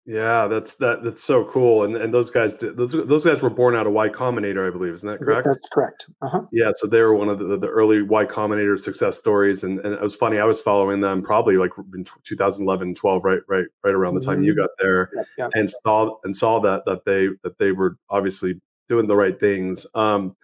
Yeah, 0.08 0.46
that's 0.46 0.76
that. 0.76 1.02
That's 1.04 1.22
so 1.22 1.44
cool. 1.44 1.84
And 1.84 1.94
and 1.94 2.14
those 2.14 2.30
guys, 2.30 2.54
did, 2.54 2.78
those 2.78 2.92
those 2.92 3.26
guys 3.26 3.42
were 3.42 3.50
born 3.50 3.76
out 3.76 3.86
of 3.86 3.92
Y 3.92 4.08
Combinator, 4.08 4.66
I 4.66 4.70
believe. 4.70 4.94
Isn't 4.94 5.06
that 5.06 5.18
correct? 5.18 5.46
That's 5.46 5.68
correct. 5.70 6.06
Uh-huh. 6.22 6.44
Yeah, 6.50 6.72
so 6.76 6.86
they 6.86 7.02
were 7.02 7.14
one 7.14 7.28
of 7.28 7.38
the, 7.38 7.58
the 7.58 7.68
early 7.68 8.00
Y 8.00 8.24
Combinator 8.24 8.80
success 8.80 9.18
stories, 9.18 9.64
and 9.64 9.78
and 9.80 9.92
it 9.92 10.00
was 10.00 10.16
funny. 10.16 10.38
I 10.38 10.46
was 10.46 10.62
following 10.62 11.00
them 11.00 11.20
probably 11.20 11.58
like 11.58 11.72
in 11.94 12.06
2011, 12.24 12.94
12, 12.94 13.22
right, 13.22 13.40
right, 13.48 13.66
right 13.84 13.94
around 13.94 14.14
the 14.14 14.22
time 14.22 14.36
mm-hmm. 14.36 14.44
you 14.44 14.56
got 14.56 14.70
there, 14.80 15.10
yeah, 15.14 15.22
yeah. 15.36 15.48
and 15.52 15.70
saw 15.70 16.16
and 16.24 16.34
saw 16.34 16.58
that 16.60 16.86
that 16.86 17.04
they 17.04 17.28
that 17.42 17.58
they 17.58 17.72
were 17.72 17.98
obviously 18.08 18.58
doing 18.88 19.08
the 19.08 19.16
right 19.16 19.38
things. 19.38 19.84
Um, 19.94 20.36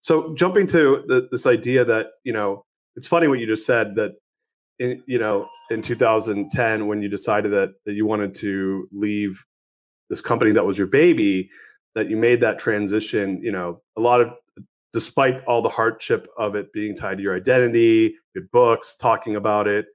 so 0.00 0.34
jumping 0.34 0.66
to 0.68 1.04
the, 1.06 1.28
this 1.30 1.44
idea 1.44 1.84
that 1.84 2.06
you 2.24 2.32
know, 2.32 2.64
it's 2.96 3.06
funny 3.06 3.28
what 3.28 3.38
you 3.38 3.46
just 3.46 3.66
said 3.66 3.96
that 3.96 4.12
in 4.80 5.02
you 5.06 5.18
know 5.18 5.48
in 5.70 5.82
2010 5.82 6.86
when 6.86 7.00
you 7.00 7.08
decided 7.08 7.52
that 7.52 7.74
that 7.84 7.92
you 7.92 8.04
wanted 8.04 8.34
to 8.34 8.88
leave 8.90 9.44
this 10.08 10.20
company 10.20 10.50
that 10.50 10.64
was 10.64 10.76
your 10.76 10.88
baby 10.88 11.48
that 11.94 12.10
you 12.10 12.16
made 12.16 12.40
that 12.40 12.58
transition 12.58 13.40
you 13.42 13.52
know 13.52 13.80
a 13.96 14.00
lot 14.00 14.20
of 14.20 14.32
despite 14.92 15.44
all 15.44 15.62
the 15.62 15.68
hardship 15.68 16.26
of 16.36 16.56
it 16.56 16.72
being 16.72 16.96
tied 16.96 17.18
to 17.18 17.22
your 17.22 17.36
identity 17.36 18.14
your 18.34 18.44
books 18.52 18.96
talking 18.98 19.36
about 19.36 19.68
it 19.68 19.86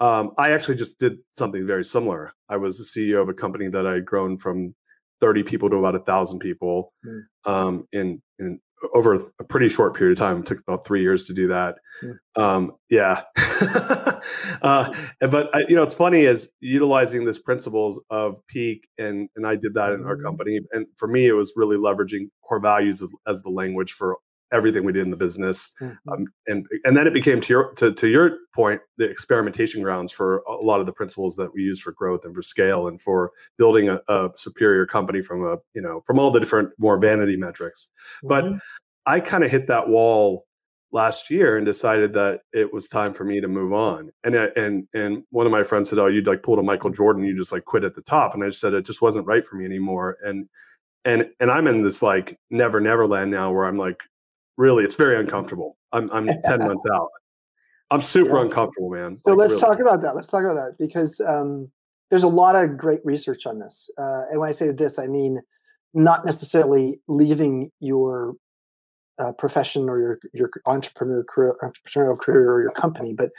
um, 0.00 0.32
i 0.38 0.50
actually 0.50 0.74
just 0.74 0.98
did 0.98 1.18
something 1.30 1.64
very 1.64 1.84
similar. 1.84 2.32
I 2.48 2.56
was 2.56 2.78
the 2.78 2.84
ceo 2.84 3.22
of 3.22 3.28
a 3.28 3.34
company 3.34 3.68
that 3.68 3.86
i 3.86 3.92
had 3.92 4.06
grown 4.06 4.36
from 4.38 4.74
30 5.22 5.44
people 5.44 5.70
to 5.70 5.76
about 5.76 5.94
a 5.94 6.00
thousand 6.00 6.40
people 6.40 6.92
mm. 7.06 7.22
um, 7.50 7.86
in 7.92 8.20
in 8.38 8.58
over 8.92 9.14
a 9.38 9.44
pretty 9.44 9.68
short 9.68 9.94
period 9.94 10.18
of 10.18 10.18
time. 10.18 10.40
It 10.40 10.46
took 10.46 10.58
about 10.58 10.84
three 10.84 11.02
years 11.02 11.24
to 11.24 11.32
do 11.32 11.46
that. 11.48 11.76
Yeah. 12.02 12.12
Um, 12.34 12.72
yeah. 12.90 13.22
uh, 14.62 14.92
but 15.20 15.54
I, 15.54 15.60
you 15.68 15.76
know, 15.76 15.84
it's 15.84 15.94
funny 15.94 16.24
is 16.24 16.50
utilizing 16.60 17.24
this 17.24 17.38
principles 17.38 18.00
of 18.10 18.44
peak, 18.48 18.88
and 18.98 19.28
and 19.36 19.46
I 19.46 19.54
did 19.54 19.74
that 19.74 19.92
in 19.92 20.04
our 20.04 20.16
mm-hmm. 20.16 20.24
company. 20.24 20.60
And 20.72 20.86
for 20.96 21.06
me, 21.06 21.28
it 21.28 21.32
was 21.32 21.52
really 21.54 21.76
leveraging 21.76 22.30
core 22.42 22.60
values 22.60 23.00
as, 23.00 23.10
as 23.26 23.42
the 23.42 23.50
language 23.50 23.92
for 23.92 24.16
everything 24.52 24.84
we 24.84 24.92
did 24.92 25.02
in 25.02 25.10
the 25.10 25.16
business. 25.16 25.72
Mm-hmm. 25.80 26.12
Um, 26.12 26.26
and 26.46 26.66
and 26.84 26.96
then 26.96 27.06
it 27.06 27.14
became 27.14 27.40
to 27.40 27.48
your 27.48 27.72
to, 27.74 27.92
to 27.92 28.06
your 28.06 28.38
point 28.54 28.80
the 28.98 29.04
experimentation 29.04 29.82
grounds 29.82 30.12
for 30.12 30.38
a 30.48 30.54
lot 30.54 30.80
of 30.80 30.86
the 30.86 30.92
principles 30.92 31.36
that 31.36 31.52
we 31.54 31.62
use 31.62 31.80
for 31.80 31.92
growth 31.92 32.24
and 32.24 32.34
for 32.34 32.42
scale 32.42 32.88
and 32.88 33.00
for 33.00 33.32
building 33.58 33.88
a, 33.88 34.00
a 34.08 34.30
superior 34.36 34.86
company 34.86 35.22
from 35.22 35.44
a 35.44 35.56
you 35.74 35.82
know 35.82 36.02
from 36.06 36.18
all 36.18 36.30
the 36.30 36.40
different 36.40 36.70
more 36.78 36.98
vanity 36.98 37.36
metrics. 37.36 37.88
Mm-hmm. 38.24 38.28
But 38.28 38.62
I 39.06 39.20
kind 39.20 39.44
of 39.44 39.50
hit 39.50 39.66
that 39.66 39.88
wall 39.88 40.46
last 40.92 41.30
year 41.30 41.56
and 41.56 41.64
decided 41.64 42.12
that 42.12 42.40
it 42.52 42.72
was 42.72 42.86
time 42.86 43.14
for 43.14 43.24
me 43.24 43.40
to 43.40 43.48
move 43.48 43.72
on. 43.72 44.10
And 44.24 44.34
and 44.36 44.86
and 44.94 45.24
one 45.30 45.46
of 45.46 45.52
my 45.52 45.64
friends 45.64 45.88
said, 45.90 45.98
"Oh, 45.98 46.06
you'd 46.06 46.26
like 46.26 46.42
pulled 46.42 46.58
a 46.58 46.62
Michael 46.62 46.90
Jordan, 46.90 47.24
you 47.24 47.36
just 47.36 47.52
like 47.52 47.64
quit 47.64 47.84
at 47.84 47.94
the 47.94 48.02
top." 48.02 48.34
And 48.34 48.44
I 48.44 48.48
just 48.48 48.60
said 48.60 48.74
it 48.74 48.86
just 48.86 49.02
wasn't 49.02 49.26
right 49.26 49.44
for 49.44 49.56
me 49.56 49.64
anymore. 49.64 50.18
And 50.22 50.48
and 51.04 51.28
and 51.40 51.50
I'm 51.50 51.66
in 51.66 51.82
this 51.82 52.02
like 52.02 52.38
never 52.50 52.80
never 52.80 53.06
land 53.06 53.30
now 53.30 53.52
where 53.52 53.64
I'm 53.64 53.78
like 53.78 54.02
really 54.56 54.84
it's 54.84 54.94
very 54.94 55.18
uncomfortable. 55.18 55.76
I'm 55.92 56.10
I'm 56.10 56.26
10 56.44 56.58
months 56.60 56.84
out. 56.92 57.08
I'm 57.90 58.02
super 58.02 58.36
yeah. 58.36 58.42
uncomfortable, 58.42 58.90
man. 58.90 59.18
So 59.24 59.32
like, 59.32 59.38
let's 59.38 59.50
really. 59.50 59.60
talk 59.60 59.80
about 59.80 60.02
that. 60.02 60.16
Let's 60.16 60.28
talk 60.28 60.44
about 60.44 60.54
that 60.54 60.76
because 60.78 61.20
um, 61.20 61.70
there's 62.10 62.22
a 62.22 62.28
lot 62.28 62.56
of 62.56 62.78
great 62.78 63.00
research 63.04 63.46
on 63.46 63.58
this. 63.58 63.90
Uh, 63.98 64.22
and 64.30 64.40
when 64.40 64.48
I 64.48 64.52
say 64.52 64.70
this, 64.70 64.98
I 64.98 65.06
mean 65.06 65.40
not 65.94 66.24
necessarily 66.24 67.00
leaving 67.06 67.70
your 67.80 68.34
uh, 69.18 69.32
profession 69.32 69.88
or 69.88 69.98
your 69.98 70.18
your 70.32 70.50
entrepreneur 70.66 71.24
career, 71.24 71.54
entrepreneurial 71.62 72.18
career 72.18 72.50
or 72.50 72.62
your 72.62 72.72
company, 72.72 73.12
but 73.12 73.30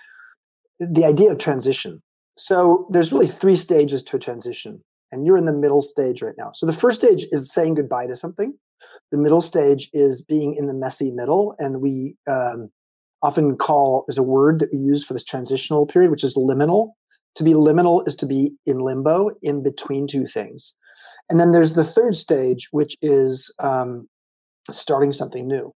the 0.80 1.06
idea 1.06 1.32
of 1.32 1.38
transition. 1.38 2.02
So 2.38 2.88
there's 2.92 3.12
really 3.12 3.28
three 3.28 3.56
stages 3.56 4.02
to 4.04 4.18
a 4.18 4.20
transition, 4.20 4.84
and 5.12 5.26
you're 5.26 5.38
in 5.38 5.46
the 5.46 5.54
middle 5.54 5.82
stage 5.82 6.22
right 6.22 6.36
now. 6.38 6.52
So 6.54 6.66
the 6.66 6.74
first 6.74 7.02
stage 7.02 7.26
is 7.32 7.52
saying 7.52 7.76
goodbye 7.76 8.08
to 8.08 8.16
something. 8.16 8.58
The 9.12 9.18
middle 9.18 9.42
stage 9.42 9.90
is 9.94 10.22
being 10.22 10.56
in 10.56 10.68
the 10.68 10.74
messy 10.74 11.12
middle, 11.12 11.56
and 11.60 11.82
we 11.82 12.16
um, 12.28 12.70
often 13.22 13.56
call 13.56 14.04
there's 14.08 14.18
a 14.18 14.24
word 14.24 14.60
that 14.60 14.70
we 14.74 14.80
use 14.80 15.04
for 15.04 15.14
this 15.14 15.24
transitional 15.24 15.86
period, 15.86 16.12
which 16.12 16.24
is 16.24 16.36
liminal. 16.36 16.92
To 17.36 17.44
be 17.44 17.54
liminal 17.54 18.08
is 18.08 18.16
to 18.18 18.26
be 18.26 18.54
in 18.66 18.80
limbo, 18.80 19.32
in 19.42 19.64
between 19.64 20.08
two 20.08 20.28
things. 20.28 20.76
And 21.30 21.40
then 21.40 21.52
there's 21.52 21.74
the 21.74 21.86
third 21.86 22.16
stage, 22.16 22.68
which 22.72 22.98
is 23.02 23.54
um, 23.60 24.08
starting 24.72 25.14
something 25.14 25.48
new. 25.48 25.74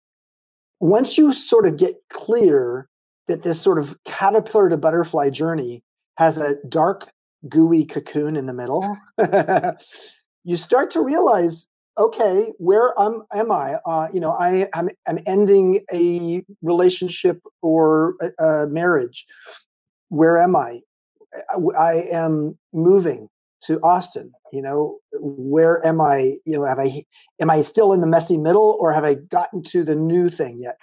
Once 0.80 1.16
you 1.16 1.32
sort 1.32 1.66
of 1.66 1.76
get 1.76 1.94
clear 2.12 2.88
that 3.28 3.42
this 3.42 3.60
sort 3.60 3.78
of 3.78 3.96
caterpillar 4.04 4.68
to 4.68 4.76
butterfly 4.76 5.30
journey 5.30 5.82
has 6.16 6.38
a 6.38 6.56
dark, 6.68 7.08
gooey 7.48 7.84
cocoon 7.84 8.36
in 8.36 8.46
the 8.46 8.52
middle, 8.52 8.96
you 10.44 10.56
start 10.56 10.90
to 10.90 11.00
realize 11.00 11.68
okay, 11.98 12.52
where 12.58 12.98
am, 12.98 13.24
am 13.32 13.50
I? 13.52 13.74
Uh, 13.86 14.08
you 14.12 14.20
know, 14.20 14.32
I 14.32 14.68
am 14.74 14.88
I'm 15.06 15.18
ending 15.26 15.80
a 15.92 16.44
relationship 16.62 17.40
or 17.62 18.14
a, 18.20 18.44
a 18.44 18.66
marriage. 18.66 19.24
Where 20.08 20.40
am 20.40 20.56
I? 20.56 20.80
I 21.78 22.08
am 22.12 22.58
moving 22.72 23.28
to 23.66 23.80
Austin. 23.80 24.32
You 24.52 24.62
know, 24.62 24.98
where 25.12 25.84
am 25.86 26.00
I? 26.00 26.36
You 26.44 26.58
know, 26.58 26.64
have 26.64 26.78
I 26.78 27.04
am 27.40 27.50
I 27.50 27.62
still 27.62 27.92
in 27.92 28.00
the 28.00 28.06
messy 28.06 28.36
middle, 28.36 28.76
or 28.80 28.92
have 28.92 29.04
I 29.04 29.14
gotten 29.14 29.62
to 29.64 29.84
the 29.84 29.94
new 29.94 30.30
thing 30.30 30.58
yet? 30.58 30.78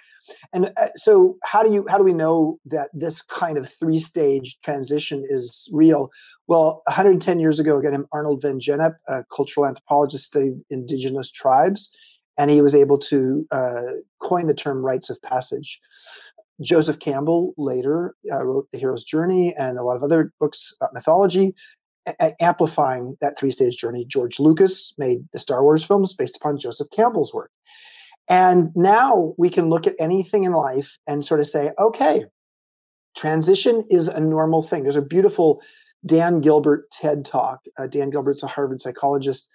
And 0.52 0.66
uh, 0.80 0.88
so, 0.94 1.36
how 1.42 1.62
do 1.62 1.72
you 1.72 1.86
how 1.88 1.98
do 1.98 2.04
we 2.04 2.12
know 2.12 2.58
that 2.66 2.88
this 2.92 3.22
kind 3.22 3.58
of 3.58 3.68
three 3.68 3.98
stage 3.98 4.58
transition 4.62 5.24
is 5.28 5.68
real? 5.72 6.10
Well, 6.48 6.82
110 6.86 7.40
years 7.40 7.58
ago, 7.60 7.78
again, 7.78 8.04
Arnold 8.12 8.42
van 8.42 8.60
Gennep, 8.60 8.94
a 9.08 9.24
cultural 9.34 9.66
anthropologist, 9.66 10.26
studied 10.26 10.60
indigenous 10.70 11.30
tribes, 11.30 11.90
and 12.36 12.50
he 12.50 12.60
was 12.60 12.74
able 12.74 12.98
to 12.98 13.46
uh, 13.50 13.92
coin 14.20 14.46
the 14.46 14.54
term 14.54 14.84
rites 14.84 15.10
of 15.10 15.20
passage. 15.22 15.80
Joseph 16.60 16.98
Campbell 16.98 17.54
later 17.56 18.14
uh, 18.30 18.44
wrote 18.44 18.68
The 18.72 18.78
Hero's 18.78 19.04
Journey 19.04 19.54
and 19.58 19.78
a 19.78 19.82
lot 19.82 19.96
of 19.96 20.02
other 20.02 20.32
books 20.38 20.74
about 20.80 20.94
mythology, 20.94 21.54
a- 22.06 22.42
amplifying 22.42 23.16
that 23.20 23.38
three 23.38 23.50
stage 23.50 23.76
journey. 23.76 24.04
George 24.08 24.40
Lucas 24.40 24.94
made 24.98 25.28
the 25.32 25.38
Star 25.38 25.62
Wars 25.62 25.84
films 25.84 26.14
based 26.14 26.36
upon 26.36 26.58
Joseph 26.58 26.88
Campbell's 26.94 27.34
work. 27.34 27.50
And 28.28 28.70
now 28.74 29.34
we 29.36 29.50
can 29.50 29.68
look 29.68 29.86
at 29.86 29.96
anything 29.98 30.44
in 30.44 30.52
life 30.52 30.96
and 31.06 31.24
sort 31.24 31.40
of 31.40 31.48
say, 31.48 31.72
okay, 31.78 32.24
transition 33.16 33.84
is 33.90 34.08
a 34.08 34.20
normal 34.20 34.62
thing. 34.62 34.84
There's 34.84 34.96
a 34.96 35.02
beautiful 35.02 35.60
Dan 36.04 36.40
Gilbert 36.40 36.90
TED 36.90 37.24
talk. 37.24 37.60
Uh, 37.78 37.86
Dan 37.86 38.10
Gilbert's 38.10 38.42
a 38.42 38.46
Harvard 38.46 38.80
psychologist, 38.80 39.48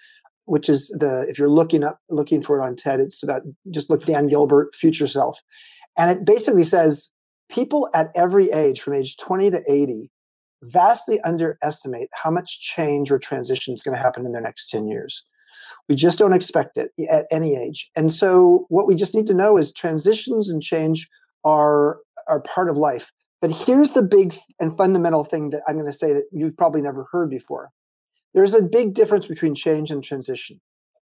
which 0.45 0.69
is 0.69 0.87
the 0.89 1.25
if 1.27 1.37
you're 1.37 1.49
looking 1.49 1.83
up 1.83 1.99
looking 2.09 2.41
for 2.41 2.59
it 2.59 2.65
on 2.65 2.75
TED, 2.75 2.99
it's 2.99 3.23
about 3.23 3.41
just 3.71 3.89
look 3.89 4.05
Dan 4.05 4.27
Gilbert 4.27 4.73
future 4.75 5.07
self, 5.07 5.39
and 5.97 6.09
it 6.09 6.25
basically 6.25 6.63
says 6.63 7.11
people 7.49 7.89
at 7.93 8.11
every 8.15 8.51
age, 8.51 8.81
from 8.81 8.93
age 8.93 9.17
20 9.17 9.51
to 9.51 9.61
80, 9.69 10.09
vastly 10.63 11.19
underestimate 11.21 12.09
how 12.13 12.31
much 12.31 12.59
change 12.61 13.11
or 13.11 13.19
transition 13.19 13.73
is 13.73 13.81
going 13.81 13.95
to 13.95 14.01
happen 14.01 14.25
in 14.25 14.31
their 14.31 14.41
next 14.41 14.69
10 14.69 14.87
years. 14.87 15.23
We 15.87 15.95
just 15.95 16.19
don't 16.19 16.33
expect 16.33 16.77
it 16.77 16.91
at 17.09 17.27
any 17.31 17.55
age. 17.55 17.89
And 17.95 18.11
so 18.11 18.65
what 18.69 18.87
we 18.87 18.95
just 18.95 19.15
need 19.15 19.27
to 19.27 19.33
know 19.33 19.57
is 19.57 19.71
transitions 19.71 20.49
and 20.49 20.61
change 20.61 21.07
are 21.43 21.97
are 22.27 22.41
part 22.41 22.69
of 22.69 22.77
life. 22.77 23.11
But 23.41 23.51
here's 23.51 23.91
the 23.91 24.01
big 24.01 24.37
and 24.59 24.75
fundamental 24.75 25.23
thing 25.23 25.51
that 25.51 25.61
I'm 25.67 25.75
going 25.75 25.91
to 25.91 25.97
say 25.97 26.11
that 26.13 26.25
you've 26.31 26.57
probably 26.57 26.81
never 26.81 27.07
heard 27.11 27.29
before. 27.29 27.69
There's 28.33 28.53
a 28.53 28.61
big 28.61 28.93
difference 28.93 29.27
between 29.27 29.55
change 29.55 29.91
and 29.91 30.03
transition. 30.03 30.59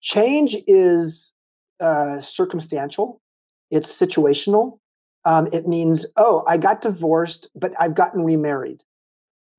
Change 0.02 0.56
is 0.66 1.34
uh, 1.80 2.20
circumstantial, 2.20 3.22
it's 3.70 3.92
situational. 3.92 4.80
Um, 5.26 5.48
it 5.54 5.68
means, 5.68 6.06
oh, 6.18 6.44
I 6.48 6.58
got 6.58 6.82
divorced, 6.82 7.50
but 7.56 7.72
I've 7.80 7.96
gotten 7.96 8.26
remarried. 8.26 8.84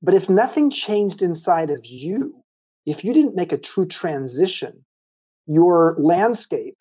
But 0.04 0.14
if 0.14 0.28
nothing 0.28 0.70
changed 0.70 1.22
inside 1.22 1.70
of 1.70 1.86
you, 1.86 2.44
if 2.84 3.04
you 3.04 3.14
didn't 3.14 3.34
make 3.34 3.52
a 3.52 3.58
true 3.58 3.86
transition, 3.86 4.84
your 5.46 5.96
landscape 5.98 6.76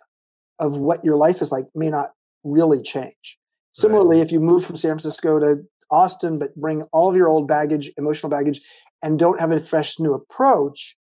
of 0.59 0.75
what 0.77 1.05
your 1.05 1.15
life 1.15 1.41
is 1.41 1.49
like 1.51 1.65
may 1.73 1.89
not 1.89 2.11
really 2.43 2.81
change. 2.81 3.37
Similarly, 3.71 4.17
right. 4.17 4.25
if 4.25 4.31
you 4.33 4.41
move 4.41 4.65
from 4.65 4.75
San 4.75 4.91
Francisco 4.91 5.39
to 5.39 5.63
Austin, 5.89 6.37
but 6.37 6.53
bring 6.55 6.83
all 6.91 7.09
of 7.09 7.15
your 7.15 7.29
old 7.29 7.47
baggage, 7.47 7.89
emotional 7.97 8.29
baggage, 8.29 8.61
and 9.01 9.17
don't 9.17 9.39
have 9.39 9.51
a 9.51 9.59
fresh 9.59 9.99
new 9.99 10.13
approach, 10.13 10.97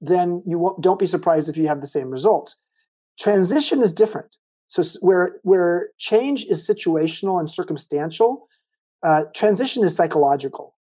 then 0.00 0.42
you 0.46 0.74
don't 0.80 0.98
be 0.98 1.06
surprised 1.06 1.50
if 1.50 1.58
you 1.58 1.68
have 1.68 1.82
the 1.82 1.86
same 1.86 2.08
results. 2.08 2.56
Transition 3.18 3.82
is 3.82 3.92
different. 3.92 4.36
So 4.68 4.82
where 5.00 5.36
where 5.42 5.90
change 5.98 6.46
is 6.46 6.66
situational 6.66 7.38
and 7.38 7.50
circumstantial, 7.50 8.48
uh, 9.02 9.24
transition 9.34 9.84
is 9.84 9.94
psychological, 9.94 10.74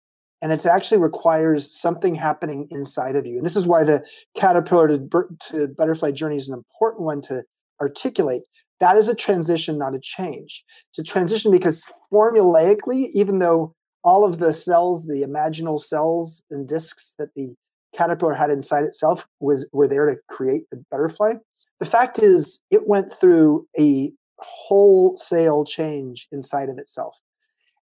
and 0.41 0.51
it 0.51 0.65
actually 0.65 1.00
requires 1.00 1.72
something 1.72 2.15
happening 2.15 2.67
inside 2.72 3.15
of 3.15 3.25
you. 3.25 3.38
And 3.38 3.46
this 3.46 3.56
is 3.56 3.65
why 3.65 3.84
the 3.84 4.03
caterpillar 4.36 4.88
to, 4.89 5.10
to 5.51 5.67
butterfly 5.67 6.12
journey 6.12 6.38
is 6.38 6.48
an 6.48 6.53
important 6.53 7.03
one 7.03 7.22
to 7.24 7.44
articulate 7.82 8.44
that 8.79 8.98
is 8.98 9.08
a 9.08 9.15
transition, 9.15 9.77
not 9.77 9.96
a 9.96 10.00
change. 10.00 10.63
It's 10.91 11.00
a 11.00 11.03
transition 11.03 11.51
because 11.51 11.84
formulaically, 12.12 13.10
even 13.13 13.39
though 13.39 13.74
all 14.03 14.24
of 14.24 14.39
the 14.39 14.53
cells, 14.53 15.06
the 15.06 15.24
imaginal 15.27 15.82
cells 15.82 16.44
and 16.51 16.67
discs 16.67 17.15
that 17.17 17.29
the 17.36 17.56
caterpillar 17.96 18.34
had 18.34 18.50
inside 18.50 18.84
itself 18.84 19.27
was 19.39 19.67
were 19.72 19.88
there 19.88 20.06
to 20.06 20.17
create 20.29 20.63
the 20.72 20.84
butterfly. 20.91 21.34
The 21.79 21.86
fact 21.86 22.20
is 22.20 22.60
it 22.70 22.88
went 22.88 23.12
through 23.13 23.67
a 23.79 24.12
wholesale 24.39 25.65
change 25.65 26.27
inside 26.32 26.70
of 26.70 26.77
itself. 26.77 27.15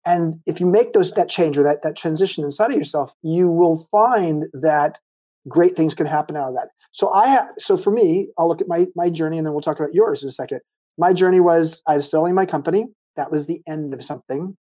And 0.04 0.36
if 0.46 0.60
you 0.60 0.66
make 0.66 0.92
those 0.92 1.12
that 1.12 1.28
change 1.28 1.58
or 1.58 1.62
that, 1.64 1.82
that 1.82 1.96
transition 1.96 2.44
inside 2.44 2.70
of 2.70 2.76
yourself, 2.76 3.12
you 3.22 3.50
will 3.50 3.88
find 3.90 4.46
that 4.54 4.98
great 5.46 5.76
things 5.76 5.94
can 5.94 6.06
happen 6.06 6.36
out 6.36 6.48
of 6.48 6.54
that. 6.54 6.68
So 6.92 7.10
I 7.10 7.28
have 7.28 7.48
so 7.58 7.76
for 7.76 7.90
me, 7.90 8.28
I'll 8.38 8.48
look 8.48 8.60
at 8.60 8.68
my 8.68 8.86
my 8.94 9.10
journey 9.10 9.38
and 9.38 9.46
then 9.46 9.52
we'll 9.52 9.62
talk 9.62 9.78
about 9.78 9.94
yours 9.94 10.22
in 10.22 10.28
a 10.28 10.32
second 10.32 10.60
my 10.98 11.12
journey 11.12 11.40
was 11.40 11.80
I 11.86 11.96
was 11.96 12.10
selling 12.10 12.34
my 12.34 12.44
company. 12.44 12.88
That 13.16 13.30
was 13.30 13.46
the 13.46 13.62
end 13.66 13.94
of 13.94 14.04
something. 14.04 14.56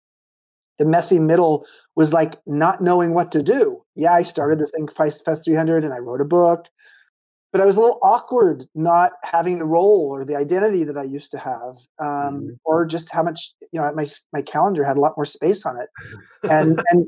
The 0.78 0.84
messy 0.84 1.18
middle 1.18 1.66
was 1.96 2.12
like 2.12 2.38
not 2.46 2.80
knowing 2.80 3.12
what 3.12 3.32
to 3.32 3.42
do. 3.42 3.82
Yeah, 3.96 4.14
I 4.14 4.22
started 4.22 4.54
mm-hmm. 4.54 4.60
this 4.60 4.70
thing, 5.04 5.18
Fest 5.24 5.44
300, 5.44 5.84
and 5.84 5.92
I 5.92 5.98
wrote 5.98 6.20
a 6.20 6.24
book, 6.24 6.68
but 7.52 7.60
I 7.60 7.64
was 7.64 7.76
a 7.76 7.80
little 7.80 7.98
awkward 8.02 8.64
not 8.74 9.12
having 9.24 9.58
the 9.58 9.64
role 9.64 10.08
or 10.10 10.24
the 10.24 10.36
identity 10.36 10.84
that 10.84 10.98
I 10.98 11.04
used 11.04 11.30
to 11.30 11.38
have, 11.38 11.76
um, 11.98 12.08
mm-hmm. 12.08 12.48
or 12.64 12.84
just 12.84 13.10
how 13.10 13.22
much 13.22 13.52
you 13.72 13.80
know 13.80 13.90
my 13.94 14.06
my 14.32 14.42
calendar 14.42 14.84
had 14.84 14.96
a 14.96 15.00
lot 15.00 15.14
more 15.16 15.24
space 15.24 15.64
on 15.64 15.78
it, 15.80 15.88
and 16.50 16.82
and 16.90 17.06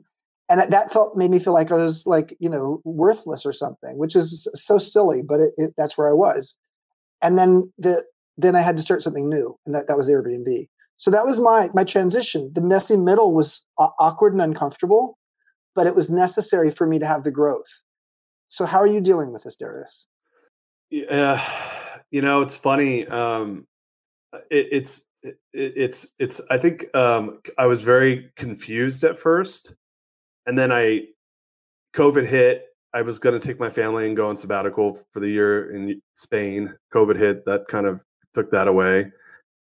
and 0.49 0.73
that 0.73 0.93
felt 0.93 1.17
made 1.17 1.31
me 1.31 1.39
feel 1.39 1.53
like 1.53 1.71
I 1.71 1.77
was 1.77 2.07
like 2.07 2.37
you 2.41 2.49
know 2.49 2.81
worthless 2.85 3.45
or 3.45 3.53
something, 3.53 3.99
which 3.99 4.17
is 4.17 4.49
so 4.55 4.79
silly, 4.79 5.23
but 5.23 5.41
it, 5.41 5.53
it, 5.57 5.75
that's 5.77 5.99
where 5.99 6.09
I 6.09 6.15
was. 6.15 6.57
And 7.23 7.39
then 7.39 7.71
the 7.79 8.05
then 8.39 8.57
I 8.57 8.63
had 8.63 8.79
to 8.79 8.83
start 8.83 9.03
something 9.03 9.29
new, 9.29 9.59
and 9.67 9.75
that, 9.75 9.89
that 9.89 9.97
was 9.97 10.09
Airbnb. 10.09 10.69
So 10.97 11.11
that 11.11 11.27
was 11.27 11.39
my 11.39 11.69
my 11.75 11.85
transition. 11.85 12.51
The 12.55 12.63
messy 12.63 12.97
middle 12.97 13.35
was 13.35 13.63
awkward 13.79 14.33
and 14.33 14.41
uncomfortable, 14.41 15.19
but 15.75 15.87
it 15.87 15.95
was 15.95 16.09
necessary 16.09 16.71
for 16.71 16.87
me 16.87 16.99
to 16.99 17.07
have 17.07 17.25
the 17.25 17.31
growth. 17.31 17.83
So 18.49 18.67
how 18.67 18.81
are 18.81 18.87
you 18.87 19.01
dealing 19.01 19.33
with 19.33 19.45
this, 19.45 19.57
Darius? 19.57 20.07
Yeah, 20.91 21.43
you 22.11 22.23
know, 22.23 22.43
it's 22.43 22.57
funny. 22.57 23.07
Um, 23.07 23.67
it, 24.51 24.69
it's 24.73 25.03
it, 25.23 25.39
it's 25.53 26.07
it's. 26.19 26.41
I 26.51 26.59
think 26.59 26.95
um, 26.95 27.41
I 27.59 27.67
was 27.67 27.83
very 27.83 28.33
confused 28.37 29.05
at 29.05 29.19
first, 29.19 29.75
and 30.47 30.59
then 30.59 30.73
I 30.73 31.03
COVID 31.95 32.27
hit, 32.27 32.67
I 32.93 33.03
was 33.03 33.19
going 33.19 33.39
to 33.39 33.47
take 33.47 33.61
my 33.61 33.71
family 33.71 34.07
and 34.07 34.17
go 34.17 34.29
on 34.29 34.37
sabbatical 34.37 34.99
for 35.13 35.21
the 35.21 35.29
year 35.29 35.75
in 35.75 36.01
Spain. 36.17 36.75
COVID 36.95 37.17
hit, 37.17 37.45
that 37.45 37.67
kind 37.69 37.87
of 37.87 38.03
took 38.35 38.51
that 38.51 38.69
away. 38.69 39.13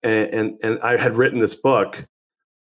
And, 0.03 0.29
and, 0.33 0.57
and 0.63 0.79
I 0.81 0.97
had 0.97 1.17
written 1.17 1.39
this 1.39 1.55
book 1.55 2.05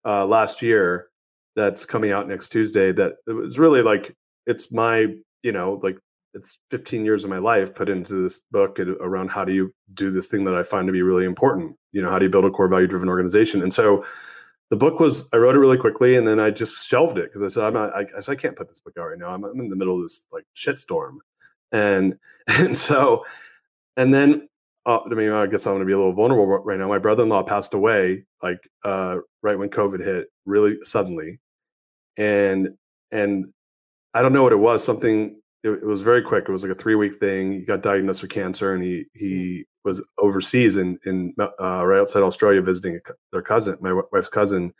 uh, 0.05 0.25
last 0.25 0.61
year 0.61 1.07
that's 1.55 1.85
coming 1.85 2.11
out 2.11 2.27
next 2.27 2.49
Tuesday. 2.49 2.91
That 2.91 3.13
it 3.27 3.33
was 3.33 3.59
really 3.59 3.81
like 3.81 4.15
it's 4.45 4.71
my 4.71 5.07
you 5.43 5.51
know 5.51 5.79
like 5.83 5.97
it's 6.33 6.57
15 6.71 7.05
years 7.05 7.23
of 7.23 7.29
my 7.29 7.37
life 7.37 7.73
put 7.73 7.89
into 7.89 8.23
this 8.23 8.39
book 8.51 8.79
around 8.79 9.29
how 9.29 9.43
do 9.43 9.51
you 9.53 9.73
do 9.93 10.11
this 10.11 10.27
thing 10.27 10.43
that 10.43 10.55
I 10.55 10.63
find 10.63 10.87
to 10.87 10.93
be 10.93 11.01
really 11.01 11.25
important. 11.25 11.75
You 11.91 12.01
know, 12.01 12.11
how 12.11 12.19
do 12.19 12.25
you 12.25 12.31
build 12.31 12.45
a 12.45 12.51
core 12.51 12.67
value 12.67 12.87
driven 12.87 13.09
organization? 13.09 13.63
And 13.63 13.73
so 13.73 14.05
the 14.69 14.75
book 14.75 14.99
was 14.99 15.27
I 15.33 15.37
wrote 15.37 15.55
it 15.55 15.59
really 15.59 15.77
quickly 15.77 16.15
and 16.15 16.27
then 16.27 16.39
I 16.39 16.51
just 16.51 16.87
shelved 16.87 17.17
it 17.17 17.25
because 17.25 17.41
I 17.41 17.47
said 17.47 17.63
I'm 17.63 17.73
not 17.73 17.95
I, 17.95 18.05
I, 18.15 18.19
said, 18.19 18.33
I 18.33 18.41
can't 18.41 18.55
put 18.55 18.67
this 18.67 18.79
book 18.79 18.93
out 18.99 19.07
right 19.07 19.17
now. 19.17 19.29
I'm, 19.29 19.43
I'm 19.43 19.59
in 19.59 19.69
the 19.69 19.75
middle 19.75 19.95
of 19.95 20.03
this 20.03 20.25
like 20.31 20.45
shitstorm, 20.55 21.17
and 21.71 22.17
and 22.47 22.77
so 22.77 23.25
and 23.97 24.13
then 24.13 24.47
uh, 24.85 24.99
I 25.05 25.13
mean, 25.13 25.31
I 25.31 25.45
guess 25.45 25.67
I'm 25.67 25.73
going 25.73 25.81
to 25.81 25.85
be 25.85 25.93
a 25.93 25.97
little 25.97 26.13
vulnerable 26.13 26.45
right 26.47 26.79
now. 26.79 26.87
My 26.87 26.97
brother-in-law 26.97 27.43
passed 27.43 27.73
away 27.73 28.23
like 28.41 28.59
uh, 28.83 29.17
right 29.43 29.57
when 29.57 29.69
COVID 29.69 30.03
hit, 30.03 30.27
really 30.45 30.77
suddenly, 30.83 31.39
and 32.17 32.69
and 33.11 33.53
I 34.13 34.21
don't 34.21 34.33
know 34.33 34.43
what 34.43 34.53
it 34.53 34.57
was. 34.57 34.83
Something 34.83 35.38
it, 35.63 35.69
it, 35.69 35.85
was 35.85 36.01
very 36.01 36.21
quick. 36.21 36.45
It 36.47 36.51
was 36.51 36.63
like 36.63 36.71
a 36.71 36.75
three 36.75 36.95
week 36.95 37.19
thing. 37.19 37.53
He 37.53 37.59
got 37.61 37.83
diagnosed 37.83 38.21
with 38.21 38.31
cancer, 38.31 38.73
and 38.73 38.83
he 38.83 39.05
he 39.13 39.25
mm-hmm. 39.25 39.89
was 39.89 40.01
overseas 40.17 40.77
in 40.77 40.99
in 41.05 41.33
uh, 41.39 41.47
uh 41.61 41.85
right 41.85 41.99
outside 41.99 42.23
Australia 42.23 42.61
visiting 42.61 42.99
their 43.31 43.41
cousin, 43.41 43.77
my 43.81 43.99
wife's 44.11 44.29
cousin, 44.29 44.73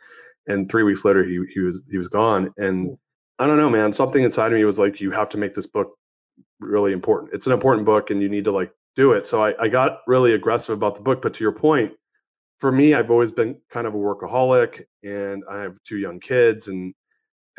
and 0.47 0.69
three 0.69 0.83
weeks 0.83 1.03
later 1.03 1.23
he 1.23 1.39
he 1.53 1.59
was 1.59 1.81
he 1.89 1.97
was 1.97 2.07
gone. 2.07 2.53
And 2.57 2.91
mm. 2.91 2.97
I 3.39 3.47
don't 3.47 3.57
know, 3.57 3.69
man. 3.69 3.93
Something 3.93 4.23
inside 4.23 4.47
of 4.47 4.57
me 4.57 4.65
was 4.65 4.79
like, 4.79 4.99
you 4.99 5.11
have 5.11 5.29
to 5.29 5.37
make 5.37 5.53
this 5.53 5.67
book 5.67 5.95
really 6.59 6.91
important. 6.91 7.33
It's 7.33 7.47
an 7.47 7.53
important 7.53 7.85
book, 7.85 8.09
and 8.09 8.21
you 8.21 8.29
need 8.29 8.45
to 8.45 8.51
like 8.51 8.71
do 8.95 9.13
it. 9.13 9.25
So 9.27 9.43
I, 9.43 9.53
I 9.61 9.67
got 9.69 9.99
really 10.07 10.33
aggressive 10.33 10.73
about 10.73 10.95
the 10.95 11.01
book. 11.01 11.21
But 11.21 11.33
to 11.35 11.43
your 11.43 11.53
point, 11.53 11.93
for 12.59 12.71
me, 12.71 12.93
I've 12.93 13.11
always 13.11 13.31
been 13.31 13.57
kind 13.69 13.87
of 13.87 13.93
a 13.95 13.97
workaholic, 13.97 14.83
and 15.03 15.43
I 15.49 15.61
have 15.61 15.77
two 15.85 15.97
young 15.97 16.19
kids, 16.19 16.67
and 16.67 16.93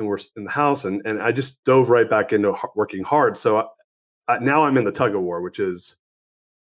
and 0.00 0.08
we're 0.08 0.18
in 0.36 0.44
the 0.44 0.50
house, 0.50 0.84
and 0.84 1.02
and 1.04 1.22
I 1.22 1.30
just 1.30 1.62
dove 1.64 1.88
right 1.88 2.08
back 2.08 2.32
into 2.32 2.54
working 2.74 3.04
hard. 3.04 3.38
So 3.38 3.58
I, 3.58 4.34
I, 4.34 4.38
now 4.38 4.64
I'm 4.64 4.76
in 4.76 4.84
the 4.84 4.90
tug 4.90 5.14
of 5.14 5.22
war, 5.22 5.40
which 5.40 5.60
is 5.60 5.94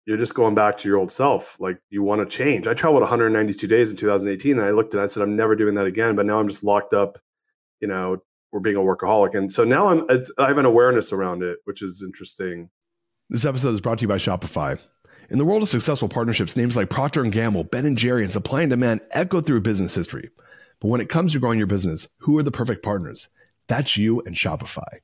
you're 0.05 0.17
just 0.17 0.33
going 0.33 0.55
back 0.55 0.79
to 0.79 0.87
your 0.87 0.97
old 0.97 1.11
self. 1.11 1.57
Like 1.59 1.77
you 1.89 2.01
want 2.01 2.27
to 2.27 2.37
change. 2.37 2.65
I 2.65 2.73
traveled 2.73 3.01
192 3.01 3.67
days 3.67 3.91
in 3.91 3.97
2018, 3.97 4.57
and 4.57 4.65
I 4.65 4.71
looked 4.71 4.93
and 4.93 5.03
I 5.03 5.05
said 5.05 5.21
I'm 5.21 5.35
never 5.35 5.55
doing 5.55 5.75
that 5.75 5.85
again. 5.85 6.15
But 6.15 6.25
now 6.25 6.39
I'm 6.39 6.47
just 6.47 6.63
locked 6.63 6.93
up, 6.93 7.19
you 7.79 7.87
know, 7.87 8.17
we're 8.51 8.61
being 8.61 8.77
a 8.77 8.79
workaholic, 8.79 9.37
and 9.37 9.53
so 9.53 9.63
now 9.63 9.89
I'm 9.89 10.07
I 10.39 10.47
have 10.47 10.57
an 10.57 10.65
awareness 10.65 11.11
around 11.11 11.43
it, 11.43 11.59
which 11.65 11.83
is 11.83 12.01
interesting. 12.01 12.69
This 13.29 13.45
episode 13.45 13.73
is 13.73 13.81
brought 13.81 13.99
to 13.99 14.03
you 14.03 14.07
by 14.07 14.17
Shopify. 14.17 14.79
In 15.29 15.37
the 15.37 15.43
world 15.43 15.61
of 15.61 15.67
successful 15.67 16.07
partnerships, 16.07 16.55
names 16.55 16.77
like 16.77 16.89
Procter 16.89 17.21
& 17.23 17.29
Gamble, 17.29 17.65
Ben 17.65 17.93
& 17.95 17.97
Jerry, 17.97 18.23
and 18.23 18.31
Supply 18.31 18.61
and 18.61 18.69
Demand 18.69 19.01
echo 19.11 19.41
through 19.41 19.59
business 19.59 19.93
history. 19.93 20.29
But 20.79 20.89
when 20.89 21.01
it 21.01 21.09
comes 21.09 21.33
to 21.33 21.39
growing 21.39 21.57
your 21.57 21.67
business, 21.67 22.07
who 22.19 22.37
are 22.37 22.43
the 22.43 22.51
perfect 22.51 22.83
partners? 22.83 23.29
That's 23.67 23.97
you 23.97 24.21
and 24.21 24.35
Shopify. 24.35 24.99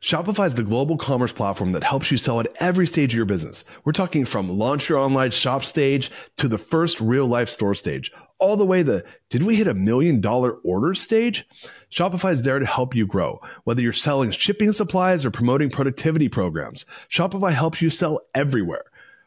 Shopify 0.00 0.46
is 0.46 0.54
the 0.54 0.62
global 0.62 0.96
commerce 0.96 1.32
platform 1.32 1.72
that 1.72 1.84
helps 1.84 2.10
you 2.10 2.16
sell 2.16 2.40
at 2.40 2.48
every 2.58 2.86
stage 2.86 3.12
of 3.12 3.16
your 3.16 3.26
business. 3.26 3.66
We're 3.84 3.92
talking 3.92 4.24
from 4.24 4.48
launch 4.48 4.88
your 4.88 4.98
online 4.98 5.30
shop 5.30 5.62
stage 5.62 6.10
to 6.38 6.48
the 6.48 6.56
first 6.56 7.02
real 7.02 7.26
life 7.26 7.50
store 7.50 7.74
stage, 7.74 8.10
all 8.38 8.56
the 8.56 8.64
way 8.64 8.82
the 8.82 9.04
did 9.28 9.42
we 9.42 9.56
hit 9.56 9.68
a 9.68 9.74
million 9.74 10.22
dollar 10.22 10.52
order 10.64 10.94
stage? 10.94 11.46
Shopify 11.90 12.32
is 12.32 12.40
there 12.40 12.58
to 12.58 12.64
help 12.64 12.94
you 12.94 13.06
grow. 13.06 13.40
Whether 13.64 13.82
you're 13.82 13.92
selling 13.92 14.30
shipping 14.30 14.72
supplies 14.72 15.26
or 15.26 15.30
promoting 15.30 15.68
productivity 15.68 16.30
programs, 16.30 16.86
Shopify 17.10 17.52
helps 17.52 17.82
you 17.82 17.90
sell 17.90 18.22
everywhere. 18.34 18.84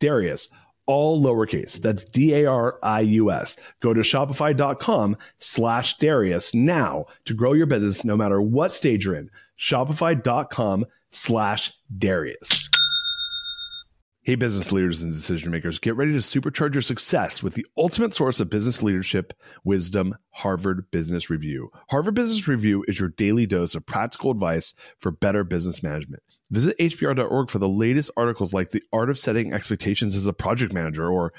Darius, 0.00 0.48
all 0.86 1.22
lowercase. 1.22 1.74
That's 1.74 2.04
D-A-R-I-U-S. 2.04 3.56
Go 3.80 3.94
to 3.94 4.00
shopify.com 4.00 5.16
slash 5.38 5.98
Darius 5.98 6.54
now 6.54 7.06
to 7.26 7.34
grow 7.34 7.52
your 7.52 7.66
business 7.66 8.04
no 8.04 8.16
matter 8.16 8.40
what 8.40 8.74
stage 8.74 9.04
you're 9.04 9.14
in. 9.14 9.30
Shopify.com 9.58 10.86
slash 11.10 11.72
Darius. 11.96 12.67
Hey, 14.28 14.34
business 14.34 14.70
leaders 14.72 15.00
and 15.00 15.14
decision 15.14 15.50
makers, 15.50 15.78
get 15.78 15.96
ready 15.96 16.12
to 16.12 16.18
supercharge 16.18 16.74
your 16.74 16.82
success 16.82 17.42
with 17.42 17.54
the 17.54 17.64
ultimate 17.78 18.14
source 18.14 18.40
of 18.40 18.50
business 18.50 18.82
leadership, 18.82 19.32
wisdom, 19.64 20.14
Harvard 20.32 20.90
Business 20.90 21.30
Review. 21.30 21.70
Harvard 21.88 22.14
Business 22.14 22.46
Review 22.46 22.84
is 22.86 23.00
your 23.00 23.08
daily 23.08 23.46
dose 23.46 23.74
of 23.74 23.86
practical 23.86 24.30
advice 24.30 24.74
for 25.00 25.10
better 25.10 25.44
business 25.44 25.82
management. 25.82 26.22
Visit 26.50 26.76
hbr.org 26.76 27.48
for 27.48 27.58
the 27.58 27.70
latest 27.70 28.10
articles 28.18 28.52
like 28.52 28.68
The 28.68 28.82
Art 28.92 29.08
of 29.08 29.18
Setting 29.18 29.54
Expectations 29.54 30.14
as 30.14 30.26
a 30.26 30.34
Project 30.34 30.74
Manager 30.74 31.08
or 31.08 31.32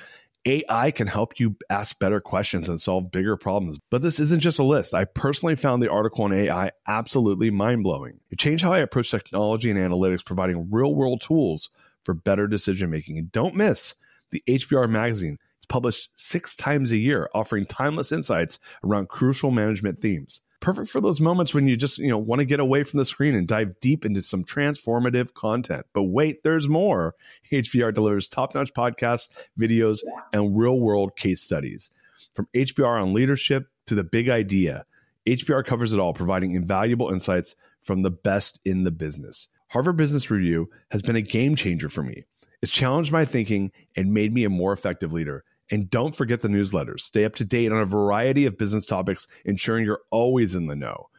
AI 0.46 0.90
can 0.90 1.06
help 1.06 1.40
you 1.40 1.58
ask 1.70 2.00
better 2.00 2.20
questions 2.20 2.68
and 2.68 2.82
solve 2.82 3.12
bigger 3.12 3.38
problems. 3.38 3.78
But 3.92 4.02
this 4.02 4.20
isn't 4.20 4.40
just 4.40 4.58
a 4.58 4.64
list. 4.64 4.96
I 4.96 5.06
personally 5.06 5.56
found 5.56 5.84
the 5.84 5.92
article 5.92 6.26
on 6.26 6.34
AI 6.34 6.72
absolutely 6.88 7.52
mind 7.52 7.84
blowing. 7.84 8.20
It 8.32 8.40
changed 8.40 8.64
how 8.64 8.74
I 8.74 8.80
approach 8.80 9.12
technology 9.12 9.70
and 9.70 9.78
analytics, 9.78 10.26
providing 10.26 10.72
real 10.72 10.96
world 10.96 11.22
tools 11.22 11.70
for 12.04 12.14
better 12.14 12.48
decision 12.48 12.90
making. 12.90 13.18
And 13.18 13.32
don't 13.32 13.56
miss 13.56 13.96
the 14.32 14.42
HBR 14.48 14.90
magazine. 14.90 15.38
It's 15.58 15.66
published 15.66 16.10
six 16.16 16.56
times 16.56 16.92
a 16.92 16.98
year, 16.98 17.30
offering 17.34 17.66
timeless 17.66 18.12
insights 18.12 18.60
around 18.84 19.10
crucial 19.10 19.52
management 19.52 20.00
themes. 20.00 20.42
Perfect 20.62 20.90
for 20.90 21.00
those 21.00 21.22
moments 21.22 21.54
when 21.54 21.68
you 21.68 21.78
just, 21.78 21.98
you 22.00 22.10
know, 22.10 22.18
want 22.18 22.40
to 22.40 22.46
get 22.46 22.60
away 22.60 22.84
from 22.84 22.98
the 22.98 23.06
screen 23.06 23.34
and 23.34 23.48
dive 23.48 23.80
deep 23.80 24.06
into 24.06 24.22
some 24.22 24.44
transformative 24.44 25.34
content. 25.34 25.86
But 25.94 26.04
wait, 26.04 26.44
there's 26.44 26.68
more. 26.68 27.16
HBR 27.52 27.94
delivers 27.94 28.28
top-notch 28.28 28.74
podcasts, 28.74 29.30
videos, 29.58 30.00
and 30.34 30.58
real-world 30.58 31.16
case 31.16 31.42
studies. 31.42 31.92
From 32.34 32.50
HBR 32.54 33.02
on 33.02 33.14
leadership 33.14 33.68
to 33.86 33.96
the 33.96 34.04
big 34.04 34.28
idea, 34.28 34.86
HBR 35.26 35.66
covers 35.66 35.94
it 35.94 36.00
all, 36.00 36.14
providing 36.14 36.52
invaluable 36.52 37.10
insights 37.10 37.56
from 37.82 38.02
the 38.02 38.12
best 38.12 38.60
in 38.66 38.84
the 38.84 38.92
business. 38.92 39.48
Harvard 39.70 39.98
Business 39.98 40.32
Review 40.32 40.68
has 40.90 41.04
been 41.04 41.16
a 41.16 41.22
game 41.22 41.56
changer 41.56 41.90
for 41.90 42.02
me. 42.02 42.24
It's 42.62 42.72
challenged 42.72 43.12
my 43.12 43.24
thinking 43.24 43.72
and 43.96 44.12
made 44.12 44.34
me 44.34 44.44
a 44.44 44.50
more 44.50 44.74
effective 44.74 45.14
leader. 45.14 45.44
And 45.70 45.92
don't 45.92 46.16
forget 46.16 46.42
the 46.42 46.48
newsletters. 46.48 47.02
Stay 47.02 47.24
up 47.24 47.36
to 47.36 47.46
date 47.46 47.72
on 47.72 47.80
a 47.80 47.86
variety 47.86 48.48
of 48.48 48.58
business 48.58 48.84
topics, 48.84 49.28
ensuring 49.46 49.86
you're 49.86 50.02
always 50.10 50.56
in 50.56 50.66
the 50.66 50.76
know. 50.76 51.10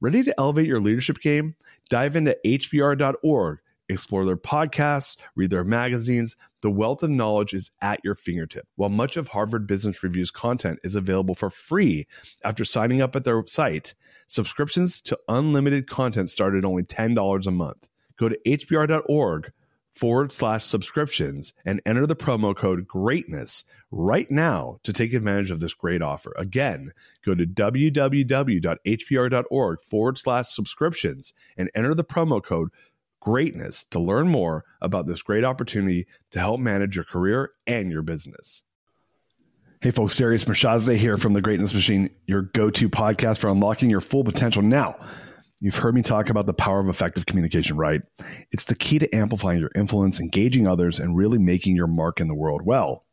Ready 0.00 0.24
to 0.24 0.34
elevate 0.40 0.66
your 0.66 0.80
leadership 0.80 1.20
game? 1.20 1.54
Dive 1.88 2.16
into 2.16 2.36
hbr.org, 2.44 3.58
explore 3.88 4.24
their 4.24 4.36
podcasts, 4.36 5.16
read 5.36 5.50
their 5.50 5.62
magazines. 5.62 6.34
The 6.62 6.70
wealth 6.70 7.04
of 7.04 7.10
knowledge 7.10 7.54
is 7.54 7.70
at 7.80 8.00
your 8.02 8.16
fingertip. 8.16 8.66
While 8.74 8.90
much 8.90 9.16
of 9.16 9.28
Harvard 9.28 9.68
Business 9.68 10.02
Review's 10.02 10.32
content 10.32 10.80
is 10.82 10.96
available 10.96 11.36
for 11.36 11.48
free 11.48 12.08
after 12.44 12.64
signing 12.64 13.00
up 13.00 13.14
at 13.14 13.22
their 13.22 13.44
site, 13.46 13.94
subscriptions 14.26 15.00
to 15.02 15.18
unlimited 15.28 15.88
content 15.88 16.30
start 16.30 16.56
at 16.56 16.64
only 16.64 16.82
$10 16.82 17.46
a 17.46 17.50
month. 17.52 17.86
Go 18.20 18.28
to 18.28 18.38
hbr.org 18.46 19.50
forward 19.94 20.30
slash 20.30 20.66
subscriptions 20.66 21.54
and 21.64 21.80
enter 21.86 22.06
the 22.06 22.14
promo 22.14 22.54
code 22.54 22.86
greatness 22.86 23.64
right 23.90 24.30
now 24.30 24.78
to 24.82 24.92
take 24.92 25.14
advantage 25.14 25.50
of 25.50 25.60
this 25.60 25.72
great 25.72 26.02
offer. 26.02 26.34
Again, 26.36 26.92
go 27.24 27.34
to 27.34 27.46
www.hbr.org 27.46 28.22
forward 29.82 30.18
slash 30.18 30.50
subscriptions 30.50 31.32
and 31.56 31.70
enter 31.74 31.94
the 31.94 32.04
promo 32.04 32.44
code 32.44 32.68
greatness 33.20 33.84
to 33.84 33.98
learn 33.98 34.28
more 34.28 34.66
about 34.82 35.06
this 35.06 35.22
great 35.22 35.44
opportunity 35.44 36.06
to 36.30 36.40
help 36.40 36.60
manage 36.60 36.96
your 36.96 37.06
career 37.06 37.52
and 37.66 37.90
your 37.90 38.02
business. 38.02 38.64
Hey 39.80 39.92
folks, 39.92 40.14
Darius 40.14 40.44
Mirshahzadeh 40.44 40.98
here 40.98 41.16
from 41.16 41.32
the 41.32 41.40
Greatness 41.40 41.72
Machine, 41.72 42.10
your 42.26 42.42
go-to 42.42 42.90
podcast 42.90 43.38
for 43.38 43.48
unlocking 43.48 43.88
your 43.88 44.02
full 44.02 44.24
potential. 44.24 44.60
Now, 44.60 44.96
You've 45.62 45.76
heard 45.76 45.94
me 45.94 46.00
talk 46.00 46.30
about 46.30 46.46
the 46.46 46.54
power 46.54 46.80
of 46.80 46.88
effective 46.88 47.26
communication, 47.26 47.76
right? 47.76 48.00
It's 48.50 48.64
the 48.64 48.74
key 48.74 48.98
to 48.98 49.14
amplifying 49.14 49.60
your 49.60 49.70
influence, 49.74 50.18
engaging 50.18 50.66
others, 50.66 50.98
and 50.98 51.14
really 51.14 51.36
making 51.36 51.76
your 51.76 51.86
mark 51.86 52.18
in 52.18 52.28
the 52.28 52.34
world. 52.34 52.62
Well, 52.64 53.04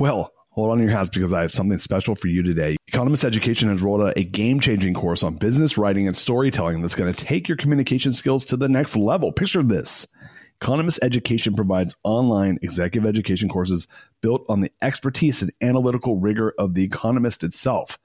well, 0.00 0.32
hold 0.50 0.72
on 0.72 0.78
to 0.78 0.82
your 0.82 0.92
hats 0.92 1.10
because 1.10 1.32
I 1.32 1.42
have 1.42 1.52
something 1.52 1.78
special 1.78 2.16
for 2.16 2.26
you 2.26 2.42
today. 2.42 2.76
Economist 2.88 3.24
Education 3.24 3.68
has 3.68 3.82
rolled 3.82 4.02
out 4.02 4.18
a 4.18 4.24
game 4.24 4.58
changing 4.58 4.94
course 4.94 5.22
on 5.22 5.36
business 5.36 5.78
writing 5.78 6.08
and 6.08 6.16
storytelling 6.16 6.82
that's 6.82 6.96
going 6.96 7.12
to 7.12 7.24
take 7.24 7.46
your 7.46 7.56
communication 7.56 8.12
skills 8.12 8.44
to 8.46 8.56
the 8.56 8.68
next 8.68 8.96
level. 8.96 9.30
Picture 9.30 9.62
this. 9.62 10.04
Economist 10.60 10.98
Education 11.02 11.54
provides 11.54 11.94
online 12.02 12.58
executive 12.62 13.08
education 13.08 13.48
courses 13.48 13.86
built 14.22 14.44
on 14.48 14.60
the 14.60 14.72
expertise 14.82 15.40
and 15.40 15.52
analytical 15.60 16.16
rigor 16.16 16.52
of 16.58 16.74
The 16.74 16.82
Economist 16.82 17.44
itself. 17.44 17.96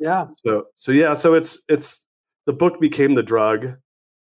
Yeah. 0.00 0.26
So, 0.44 0.66
so 0.74 0.90
yeah, 0.90 1.14
so 1.14 1.34
it's, 1.34 1.60
it's, 1.68 2.04
the 2.44 2.52
book 2.52 2.80
became 2.80 3.14
the 3.14 3.22
drug 3.22 3.76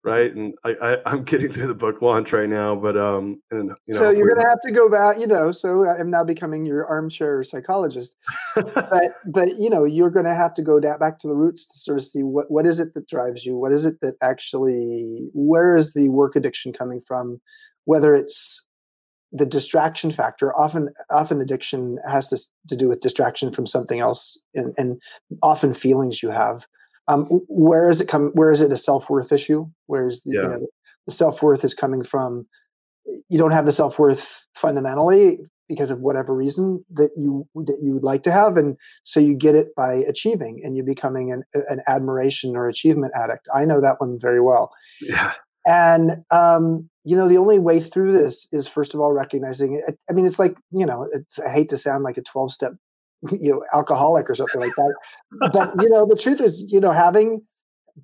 right? 0.03 0.33
And 0.33 0.53
I, 0.63 0.97
I 1.05 1.11
am 1.11 1.23
getting 1.23 1.51
through 1.51 1.67
the 1.67 1.75
book 1.75 2.01
launch 2.01 2.33
right 2.33 2.49
now 2.49 2.75
but 2.75 2.97
um 2.97 3.41
and 3.51 3.71
you 3.85 3.93
know 3.93 3.99
so 3.99 4.09
you're 4.09 4.27
gonna 4.27 4.47
have 4.47 4.61
to 4.63 4.71
go 4.71 4.89
back 4.89 5.19
you 5.19 5.27
know 5.27 5.51
so 5.51 5.87
i'm 5.87 6.09
now 6.09 6.23
becoming 6.23 6.65
your 6.65 6.85
armchair 6.87 7.43
psychologist. 7.43 8.15
But 8.55 9.15
but 9.25 9.57
you 9.57 9.69
know 9.69 9.83
you're 9.83 10.09
gonna 10.09 10.35
have 10.35 10.53
to 10.55 10.61
go 10.61 10.79
down, 10.79 10.99
back 10.99 11.19
to 11.19 11.27
the 11.27 11.35
roots 11.35 11.65
to 11.65 11.77
sort 11.77 11.97
of 11.97 12.05
see 12.05 12.23
what 12.23 12.49
what 12.49 12.65
is 12.65 12.79
it 12.79 12.93
that 12.93 13.07
drives 13.07 13.45
you? 13.45 13.55
What 13.55 13.71
is 13.71 13.85
it 13.85 13.95
that 14.01 14.15
actually 14.21 15.29
where 15.33 15.75
is 15.75 15.93
the 15.93 16.09
work 16.09 16.35
addiction 16.35 16.73
coming 16.73 17.01
from? 17.07 17.39
Whether 17.85 18.15
it's 18.15 18.65
the 19.31 19.45
distraction 19.45 20.11
factor 20.11 20.57
often 20.57 20.89
often 21.09 21.41
addiction 21.41 21.97
has 22.07 22.27
to, 22.29 22.37
to 22.67 22.75
do 22.75 22.89
with 22.89 23.01
distraction 23.01 23.53
from 23.53 23.65
something 23.65 23.99
else 23.99 24.39
and, 24.53 24.73
and 24.77 25.01
often 25.41 25.73
feelings 25.73 26.21
you 26.21 26.29
have 26.29 26.65
um, 27.07 27.25
where 27.47 27.89
is 27.89 28.01
it 28.01 28.07
come? 28.07 28.31
Where 28.33 28.51
is 28.51 28.61
it 28.61 28.71
a 28.71 28.77
self 28.77 29.09
worth 29.09 29.31
issue? 29.31 29.67
Where's 29.87 30.21
the, 30.21 30.31
yeah. 30.33 30.41
you 30.41 30.47
know, 30.47 30.67
the 31.07 31.13
self 31.13 31.41
worth 31.41 31.63
is 31.63 31.73
coming 31.73 32.03
from? 32.03 32.47
You 33.29 33.37
don't 33.37 33.51
have 33.51 33.65
the 33.65 33.71
self 33.71 33.97
worth 33.97 34.47
fundamentally 34.55 35.39
because 35.67 35.89
of 35.89 36.01
whatever 36.01 36.35
reason 36.35 36.83
that 36.91 37.11
you 37.15 37.47
that 37.55 37.79
you 37.81 37.93
would 37.93 38.03
like 38.03 38.23
to 38.23 38.31
have, 38.31 38.57
and 38.57 38.77
so 39.03 39.19
you 39.19 39.35
get 39.35 39.55
it 39.55 39.73
by 39.75 39.93
achieving, 39.93 40.61
and 40.63 40.75
you're 40.75 40.85
becoming 40.85 41.31
an, 41.31 41.43
an 41.69 41.81
admiration 41.87 42.55
or 42.55 42.67
achievement 42.67 43.13
addict. 43.15 43.47
I 43.53 43.65
know 43.65 43.81
that 43.81 43.99
one 43.99 44.19
very 44.19 44.41
well. 44.41 44.71
Yeah. 45.01 45.33
And 45.65 46.23
um, 46.31 46.89
you 47.03 47.15
know, 47.15 47.27
the 47.27 47.37
only 47.37 47.59
way 47.59 47.79
through 47.79 48.13
this 48.13 48.47
is 48.51 48.67
first 48.67 48.93
of 48.93 48.99
all 48.99 49.11
recognizing 49.11 49.81
it. 49.87 49.97
I 50.09 50.13
mean, 50.13 50.25
it's 50.25 50.39
like 50.39 50.55
you 50.71 50.85
know, 50.85 51.07
it's 51.13 51.39
I 51.39 51.49
hate 51.49 51.69
to 51.69 51.77
sound 51.77 52.03
like 52.03 52.17
a 52.17 52.21
twelve 52.21 52.51
step 52.51 52.73
you 53.31 53.51
know 53.51 53.63
alcoholic 53.73 54.29
or 54.29 54.35
something 54.35 54.61
like 54.61 54.75
that. 54.75 54.93
But 55.53 55.73
you 55.81 55.89
know 55.89 56.05
the 56.07 56.15
truth 56.15 56.41
is 56.41 56.63
you 56.67 56.79
know 56.79 56.91
having 56.91 57.41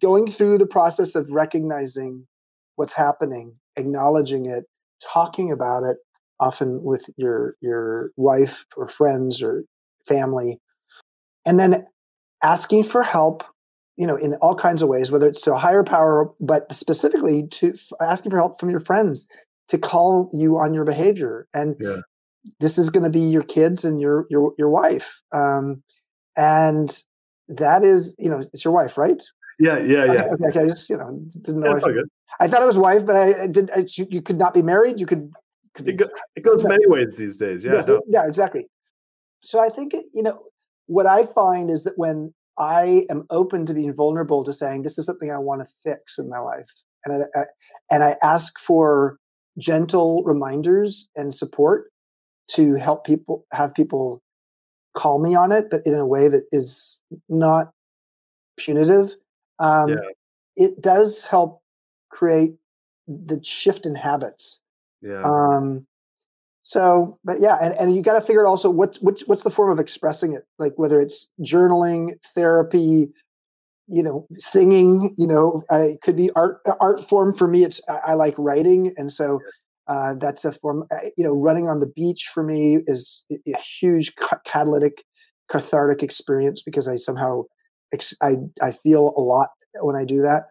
going 0.01 0.31
through 0.31 0.57
the 0.57 0.65
process 0.65 1.15
of 1.15 1.27
recognizing 1.29 2.27
what's 2.75 2.93
happening 2.93 3.55
acknowledging 3.77 4.45
it 4.45 4.65
talking 5.01 5.51
about 5.51 5.83
it 5.83 5.97
often 6.39 6.83
with 6.83 7.05
your 7.15 7.55
your 7.61 8.11
wife 8.17 8.65
or 8.75 8.87
friends 8.87 9.41
or 9.41 9.63
family 10.07 10.59
and 11.45 11.59
then 11.59 11.85
asking 12.43 12.83
for 12.83 13.01
help 13.01 13.43
you 13.95 14.05
know 14.05 14.15
in 14.15 14.35
all 14.35 14.55
kinds 14.55 14.81
of 14.81 14.89
ways 14.89 15.09
whether 15.09 15.27
it's 15.27 15.41
to 15.41 15.53
a 15.53 15.57
higher 15.57 15.83
power 15.83 16.29
but 16.39 16.63
specifically 16.75 17.47
to 17.49 17.73
asking 18.01 18.29
for 18.29 18.37
help 18.37 18.59
from 18.59 18.69
your 18.69 18.79
friends 18.79 19.27
to 19.69 19.77
call 19.77 20.29
you 20.33 20.57
on 20.57 20.73
your 20.73 20.85
behavior. 20.85 21.47
And 21.53 21.75
yeah 21.79 22.01
this 22.59 22.77
is 22.77 22.89
going 22.89 23.03
to 23.03 23.09
be 23.09 23.21
your 23.21 23.43
kids 23.43 23.85
and 23.85 23.99
your 23.99 24.25
your 24.29 24.53
your 24.57 24.69
wife 24.69 25.21
um, 25.31 25.83
and 26.35 27.03
that 27.47 27.83
is 27.83 28.15
you 28.17 28.29
know 28.29 28.41
it's 28.53 28.63
your 28.63 28.73
wife 28.73 28.97
right? 28.97 29.21
Yeah 29.59 29.79
yeah 29.79 30.05
yeah. 30.05 30.23
okay, 30.33 30.45
okay, 30.49 30.59
I 30.61 30.67
just 30.67 30.89
you 30.89 30.97
know 30.97 31.19
didn't 31.41 31.61
know 31.61 31.77
yeah, 31.77 32.01
I, 32.39 32.45
I 32.45 32.47
thought 32.47 32.61
it 32.61 32.65
was 32.65 32.77
wife 32.77 33.05
but 33.05 33.15
I, 33.15 33.43
I 33.43 33.47
did 33.47 33.71
I, 33.71 33.85
you, 33.95 34.07
you, 34.09 34.21
could 34.21 34.37
not 34.37 34.53
be 34.53 34.61
married 34.61 34.99
you 34.99 35.05
could, 35.05 35.31
could 35.73 35.87
it, 35.87 35.93
go, 35.93 36.05
it 36.35 36.43
goes 36.43 36.63
many 36.63 36.85
ways 36.87 37.15
these 37.15 37.37
days 37.37 37.63
yeah 37.63 37.73
yes, 37.73 37.89
yeah 38.07 38.27
exactly. 38.27 38.67
So 39.41 39.59
I 39.59 39.69
think 39.69 39.93
you 40.13 40.23
know 40.23 40.43
what 40.87 41.05
I 41.05 41.25
find 41.25 41.69
is 41.69 41.83
that 41.83 41.97
when 41.97 42.33
I 42.59 43.05
am 43.09 43.25
open 43.29 43.65
to 43.67 43.73
being 43.73 43.93
vulnerable 43.93 44.43
to 44.43 44.53
saying 44.53 44.83
this 44.83 44.97
is 44.97 45.05
something 45.05 45.31
I 45.31 45.37
want 45.37 45.61
to 45.67 45.73
fix 45.83 46.17
in 46.17 46.29
my 46.29 46.39
life 46.39 46.67
and 47.05 47.23
I, 47.23 47.39
I 47.39 47.43
and 47.89 48.03
I 48.03 48.17
ask 48.21 48.59
for 48.59 49.17
gentle 49.57 50.23
reminders 50.23 51.09
and 51.15 51.33
support 51.33 51.91
to 52.51 52.75
help 52.75 53.05
people 53.05 53.45
have 53.51 53.73
people 53.73 54.21
call 54.95 55.19
me 55.19 55.35
on 55.35 55.51
it, 55.51 55.69
but 55.69 55.85
in 55.85 55.93
a 55.93 56.05
way 56.05 56.27
that 56.27 56.43
is 56.51 57.01
not 57.29 57.71
punitive. 58.57 59.15
Um, 59.59 59.89
yeah. 59.89 59.95
It 60.55 60.81
does 60.81 61.23
help 61.23 61.61
create 62.09 62.55
the 63.07 63.39
shift 63.43 63.85
in 63.85 63.95
habits. 63.95 64.59
Yeah. 65.01 65.21
Um, 65.23 65.85
so, 66.63 67.17
but 67.23 67.39
yeah, 67.39 67.57
and, 67.61 67.73
and 67.75 67.95
you 67.95 68.01
got 68.01 68.19
to 68.19 68.21
figure 68.21 68.45
out 68.45 68.49
also 68.49 68.69
what's 68.69 68.97
what's 68.99 69.25
what's 69.27 69.43
the 69.43 69.49
form 69.49 69.71
of 69.71 69.79
expressing 69.79 70.33
it, 70.33 70.45
like 70.59 70.73
whether 70.75 70.99
it's 70.99 71.29
journaling, 71.41 72.19
therapy, 72.35 73.09
you 73.87 74.03
know, 74.03 74.27
singing. 74.37 75.15
You 75.17 75.27
know, 75.27 75.63
it 75.71 76.01
could 76.01 76.17
be 76.17 76.29
art 76.35 76.59
art 76.81 77.07
form 77.07 77.37
for 77.37 77.47
me. 77.47 77.63
It's 77.63 77.79
I, 77.87 77.99
I 78.07 78.13
like 78.15 78.35
writing, 78.37 78.93
and 78.97 79.13
so 79.13 79.39
uh, 79.87 80.13
that's 80.19 80.45
a 80.45 80.51
form, 80.51 80.85
uh, 80.91 81.09
you 81.17 81.23
know, 81.23 81.33
running 81.33 81.67
on 81.67 81.79
the 81.79 81.85
beach 81.85 82.29
for 82.33 82.43
me 82.43 82.79
is 82.87 83.23
a 83.31 83.57
huge 83.79 84.13
catalytic, 84.45 85.03
cathartic 85.49 86.03
experience 86.03 86.61
because 86.61 86.87
I 86.87 86.95
somehow, 86.97 87.43
ex- 87.93 88.15
I, 88.21 88.35
I 88.61 88.71
feel 88.71 89.13
a 89.17 89.21
lot 89.21 89.49
when 89.81 89.95
I 89.95 90.05
do 90.05 90.21
that. 90.21 90.47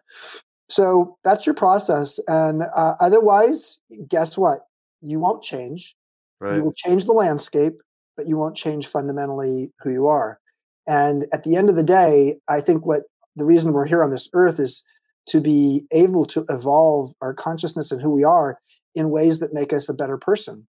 So 0.69 1.17
that's 1.23 1.45
your 1.45 1.55
process. 1.55 2.19
And 2.27 2.63
uh, 2.75 2.95
otherwise, 2.99 3.79
guess 4.09 4.37
what? 4.37 4.59
You 5.01 5.19
won't 5.19 5.43
change. 5.43 5.95
Right. 6.39 6.57
You 6.57 6.63
will 6.63 6.73
change 6.73 7.05
the 7.05 7.13
landscape, 7.13 7.73
but 8.15 8.27
you 8.27 8.37
won't 8.37 8.57
change 8.57 8.87
fundamentally 8.87 9.71
who 9.81 9.91
you 9.91 10.07
are. 10.07 10.39
And 10.87 11.25
at 11.33 11.43
the 11.43 11.55
end 11.55 11.69
of 11.69 11.75
the 11.75 11.83
day, 11.83 12.37
I 12.47 12.61
think 12.61 12.85
what 12.85 13.03
the 13.35 13.45
reason 13.45 13.73
we're 13.73 13.85
here 13.85 14.03
on 14.03 14.11
this 14.11 14.29
earth 14.33 14.59
is 14.59 14.83
to 15.27 15.41
be 15.41 15.85
able 15.91 16.25
to 16.25 16.45
evolve 16.49 17.13
our 17.21 17.33
consciousness 17.33 17.91
and 17.91 18.01
who 18.01 18.09
we 18.09 18.23
are 18.23 18.57
in 18.97 19.11
ways 19.11 19.39
that 19.39 19.53
make 19.53 19.71
us 19.71 19.87
a 19.87 19.93
better 19.93 20.17
person. 20.17 20.67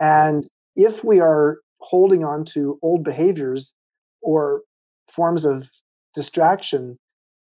And 0.00 0.46
if 0.76 1.02
we 1.02 1.20
are 1.20 1.58
holding 1.78 2.24
on 2.24 2.44
to 2.44 2.78
old 2.82 3.02
behaviors 3.02 3.74
or 4.22 4.62
forms 5.10 5.44
of 5.44 5.70
distraction 6.14 6.98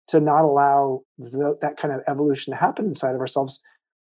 to 0.08 0.20
not 0.20 0.44
allow 0.44 1.00
the, 1.18 1.56
that 1.62 1.76
kind 1.78 1.92
of 1.92 2.00
evolution 2.06 2.52
to 2.52 2.58
happen 2.58 2.86
inside 2.86 3.14
of 3.14 3.20
ourselves, 3.20 3.60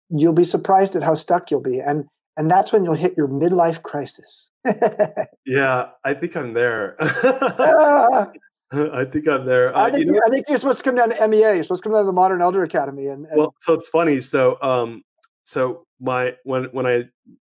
you'll 0.08 0.32
be 0.32 0.44
surprised 0.44 0.96
at 0.96 1.02
how 1.02 1.14
stuck 1.14 1.50
you'll 1.50 1.60
be. 1.60 1.80
And 1.80 2.06
and 2.36 2.50
that's 2.50 2.72
when 2.72 2.84
you'll 2.84 2.94
hit 2.94 3.16
your 3.16 3.28
midlife 3.28 3.82
crisis. 3.82 4.50
yeah, 5.44 5.88
I 6.04 6.14
think 6.14 6.36
I'm 6.36 6.54
there. 6.54 6.96
I 8.72 9.04
think 9.04 9.28
I'm 9.28 9.44
there. 9.44 9.76
Uh, 9.76 9.86
I, 9.86 9.90
think, 9.90 10.06
you 10.06 10.12
know, 10.12 10.20
I 10.24 10.30
think 10.30 10.46
you're 10.48 10.58
supposed 10.58 10.78
to 10.78 10.84
come 10.84 10.94
down 10.94 11.10
to 11.10 11.28
MEA. 11.28 11.40
You're 11.40 11.64
supposed 11.64 11.82
to 11.82 11.88
come 11.88 11.92
down 11.92 12.02
to 12.02 12.06
the 12.06 12.12
Modern 12.12 12.40
Elder 12.40 12.62
Academy. 12.62 13.08
And, 13.08 13.26
and 13.26 13.36
well, 13.36 13.54
so 13.60 13.74
it's 13.74 13.88
funny. 13.88 14.20
So 14.20 14.58
um, 14.62 15.02
so 15.44 15.84
my 16.00 16.34
when 16.44 16.64
when 16.72 16.86
I 16.86 17.04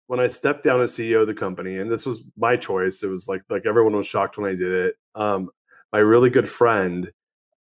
when 0.08 0.20
I 0.20 0.28
stepped 0.28 0.64
down 0.64 0.82
as 0.82 0.92
CEO 0.92 1.22
of 1.22 1.28
the 1.28 1.34
company, 1.34 1.78
and 1.78 1.92
this 1.92 2.06
was 2.06 2.22
my 2.36 2.56
choice, 2.58 3.04
it 3.04 3.08
was 3.08 3.28
like 3.28 3.44
like 3.50 3.66
everyone 3.66 3.96
was 3.96 4.08
shocked 4.08 4.38
when 4.38 4.50
I 4.50 4.56
did 4.56 4.72
it. 4.72 4.96
Um, 5.16 5.50
my 5.94 6.00
really 6.00 6.30
good 6.30 6.50
friend, 6.50 7.12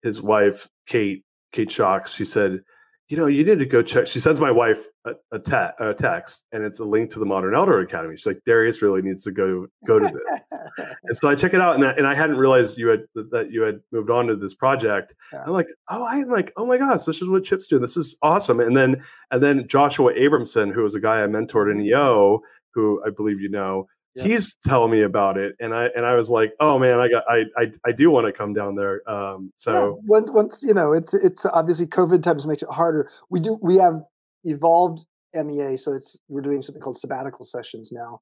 his 0.01 0.21
wife 0.21 0.69
Kate 0.87 1.23
Kate 1.51 1.71
Shocks, 1.71 2.13
she 2.13 2.25
said, 2.25 2.61
you 3.11 3.17
know, 3.17 3.27
you 3.27 3.43
need 3.43 3.59
to 3.59 3.65
go 3.65 3.81
check. 3.81 4.07
She 4.07 4.21
sends 4.21 4.39
my 4.39 4.51
wife 4.51 4.87
a, 5.03 5.11
a, 5.33 5.73
a, 5.89 5.93
text, 5.93 6.45
and 6.53 6.63
it's 6.63 6.79
a 6.79 6.85
link 6.85 7.11
to 7.11 7.19
the 7.19 7.25
Modern 7.25 7.53
Elder 7.53 7.81
Academy. 7.81 8.15
She's 8.15 8.25
like, 8.25 8.39
Darius 8.45 8.81
really 8.81 9.01
needs 9.01 9.25
to 9.25 9.31
go 9.31 9.67
go 9.85 9.99
to 9.99 10.05
this. 10.07 10.87
and 11.03 11.17
so 11.17 11.27
I 11.27 11.35
check 11.35 11.53
it 11.53 11.59
out, 11.59 11.75
and 11.75 11.85
I, 11.85 11.91
and 11.91 12.07
I 12.07 12.15
hadn't 12.15 12.37
realized 12.37 12.77
you 12.77 12.87
had 12.87 13.01
that 13.31 13.51
you 13.51 13.63
had 13.63 13.81
moved 13.91 14.09
on 14.11 14.27
to 14.27 14.37
this 14.37 14.53
project. 14.53 15.13
Yeah. 15.33 15.43
I'm 15.45 15.51
like, 15.51 15.67
oh, 15.89 16.05
I'm 16.05 16.29
like, 16.29 16.53
oh 16.55 16.65
my 16.65 16.77
gosh, 16.77 17.03
this 17.03 17.21
is 17.21 17.27
what 17.27 17.43
Chip's 17.43 17.67
doing. 17.67 17.81
This 17.81 17.97
is 17.97 18.15
awesome. 18.21 18.61
And 18.61 18.77
then 18.77 19.03
and 19.29 19.43
then 19.43 19.67
Joshua 19.67 20.13
Abramson, 20.13 20.73
who 20.73 20.83
was 20.83 20.95
a 20.95 21.01
guy 21.01 21.21
I 21.21 21.27
mentored 21.27 21.69
in 21.69 21.81
EO, 21.81 22.39
who 22.73 23.03
I 23.05 23.09
believe 23.09 23.41
you 23.41 23.49
know, 23.49 23.87
yeah. 24.15 24.23
he's 24.23 24.55
telling 24.67 24.91
me 24.91 25.03
about 25.03 25.37
it, 25.37 25.55
and 25.59 25.73
I 25.73 25.87
and 25.95 26.05
I 26.05 26.15
was 26.15 26.29
like, 26.29 26.53
oh 26.59 26.77
man, 26.77 26.99
I 26.99 27.09
got 27.09 27.23
I 27.29 27.43
I, 27.57 27.71
I 27.85 27.91
do 27.91 28.09
want 28.09 28.27
to 28.27 28.33
come 28.33 28.53
down 28.53 28.75
there. 28.75 29.07
Um, 29.09 29.53
so 29.55 29.71
yeah, 29.71 30.01
once, 30.05 30.31
once 30.31 30.63
you 30.63 30.73
know, 30.73 30.91
it's 30.91 31.13
it's 31.13 31.45
obviously 31.45 31.87
COVID 31.87 32.21
times 32.21 32.45
makes 32.45 32.63
it 32.63 32.69
harder. 32.69 33.09
We 33.29 33.39
do 33.39 33.57
we 33.61 33.77
have 33.77 34.01
evolved 34.43 35.05
MEA, 35.33 35.77
so 35.77 35.93
it's 35.93 36.17
we're 36.27 36.41
doing 36.41 36.61
something 36.61 36.81
called 36.81 36.97
sabbatical 36.97 37.45
sessions 37.45 37.91
now, 37.91 38.19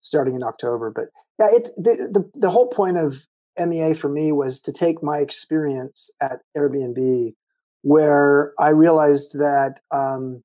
starting 0.00 0.34
in 0.34 0.42
October. 0.42 0.92
But 0.94 1.06
yeah, 1.38 1.56
it's 1.56 1.70
the, 1.76 2.08
the 2.12 2.30
the 2.38 2.50
whole 2.50 2.68
point 2.68 2.98
of 2.98 3.26
MEA 3.58 3.94
for 3.94 4.08
me 4.08 4.32
was 4.32 4.60
to 4.62 4.72
take 4.72 5.02
my 5.02 5.18
experience 5.18 6.10
at 6.20 6.40
Airbnb, 6.56 7.32
where 7.82 8.52
I 8.58 8.70
realized 8.70 9.38
that 9.38 9.80
um, 9.90 10.42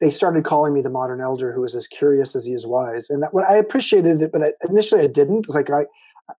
they 0.00 0.10
started 0.10 0.44
calling 0.44 0.74
me 0.74 0.82
the 0.82 0.90
modern 0.90 1.20
elder 1.20 1.52
who 1.52 1.64
is 1.64 1.74
as 1.74 1.86
curious 1.86 2.36
as 2.36 2.44
he 2.44 2.52
is 2.52 2.66
wise. 2.66 3.08
And 3.08 3.22
that 3.22 3.32
when 3.32 3.44
I 3.48 3.54
appreciated 3.54 4.20
it, 4.20 4.32
but 4.32 4.42
I, 4.42 4.52
initially 4.68 5.02
I 5.02 5.06
didn't. 5.06 5.46
It's 5.46 5.54
like 5.54 5.70
I, 5.70 5.86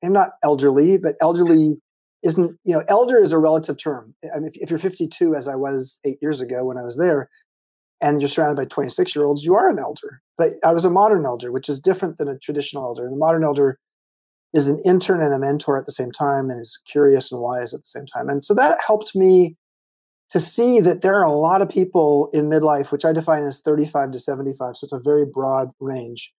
I'm 0.03 0.13
not 0.13 0.31
elderly, 0.43 0.97
but 0.97 1.15
elderly 1.21 1.77
isn't, 2.23 2.57
you 2.63 2.75
know, 2.75 2.83
elder 2.87 3.17
is 3.21 3.31
a 3.31 3.37
relative 3.37 3.77
term. 3.77 4.13
I 4.33 4.39
mean, 4.39 4.51
if, 4.53 4.63
if 4.63 4.69
you're 4.69 4.79
52, 4.79 5.35
as 5.35 5.47
I 5.47 5.55
was 5.55 5.99
eight 6.03 6.19
years 6.21 6.41
ago 6.41 6.65
when 6.65 6.77
I 6.77 6.83
was 6.83 6.97
there, 6.97 7.29
and 7.99 8.21
you're 8.21 8.27
surrounded 8.27 8.57
by 8.57 8.65
26 8.65 9.15
year 9.15 9.25
olds, 9.25 9.43
you 9.43 9.55
are 9.55 9.69
an 9.69 9.79
elder. 9.79 10.21
But 10.37 10.53
I 10.63 10.71
was 10.71 10.85
a 10.85 10.89
modern 10.89 11.25
elder, 11.25 11.51
which 11.51 11.67
is 11.67 11.79
different 11.79 12.17
than 12.17 12.27
a 12.27 12.37
traditional 12.37 12.83
elder. 12.83 13.05
And 13.05 13.13
the 13.13 13.17
modern 13.17 13.43
elder 13.43 13.79
is 14.53 14.67
an 14.67 14.79
intern 14.85 15.21
and 15.21 15.33
a 15.33 15.39
mentor 15.39 15.77
at 15.77 15.85
the 15.85 15.91
same 15.91 16.11
time 16.11 16.49
and 16.49 16.61
is 16.61 16.79
curious 16.89 17.31
and 17.31 17.41
wise 17.41 17.73
at 17.73 17.81
the 17.81 17.87
same 17.87 18.05
time. 18.05 18.29
And 18.29 18.45
so 18.45 18.53
that 18.53 18.77
helped 18.85 19.15
me 19.15 19.55
to 20.31 20.39
see 20.39 20.79
that 20.79 21.01
there 21.01 21.15
are 21.15 21.23
a 21.23 21.31
lot 21.31 21.61
of 21.61 21.69
people 21.69 22.29
in 22.33 22.49
midlife, 22.49 22.91
which 22.91 23.05
I 23.05 23.13
define 23.13 23.45
as 23.45 23.59
35 23.59 24.11
to 24.11 24.19
75. 24.19 24.77
So 24.77 24.85
it's 24.85 24.93
a 24.93 24.99
very 24.99 25.25
broad 25.25 25.69
range. 25.79 26.33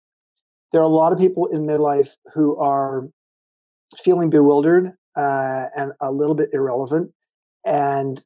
There 0.72 0.80
are 0.80 0.84
a 0.84 0.88
lot 0.88 1.12
of 1.12 1.18
people 1.18 1.46
in 1.46 1.66
midlife 1.66 2.10
who 2.34 2.56
are 2.58 3.08
feeling 4.04 4.28
bewildered 4.28 4.92
uh, 5.16 5.66
and 5.76 5.92
a 6.00 6.12
little 6.12 6.34
bit 6.34 6.50
irrelevant 6.52 7.12
and 7.64 8.24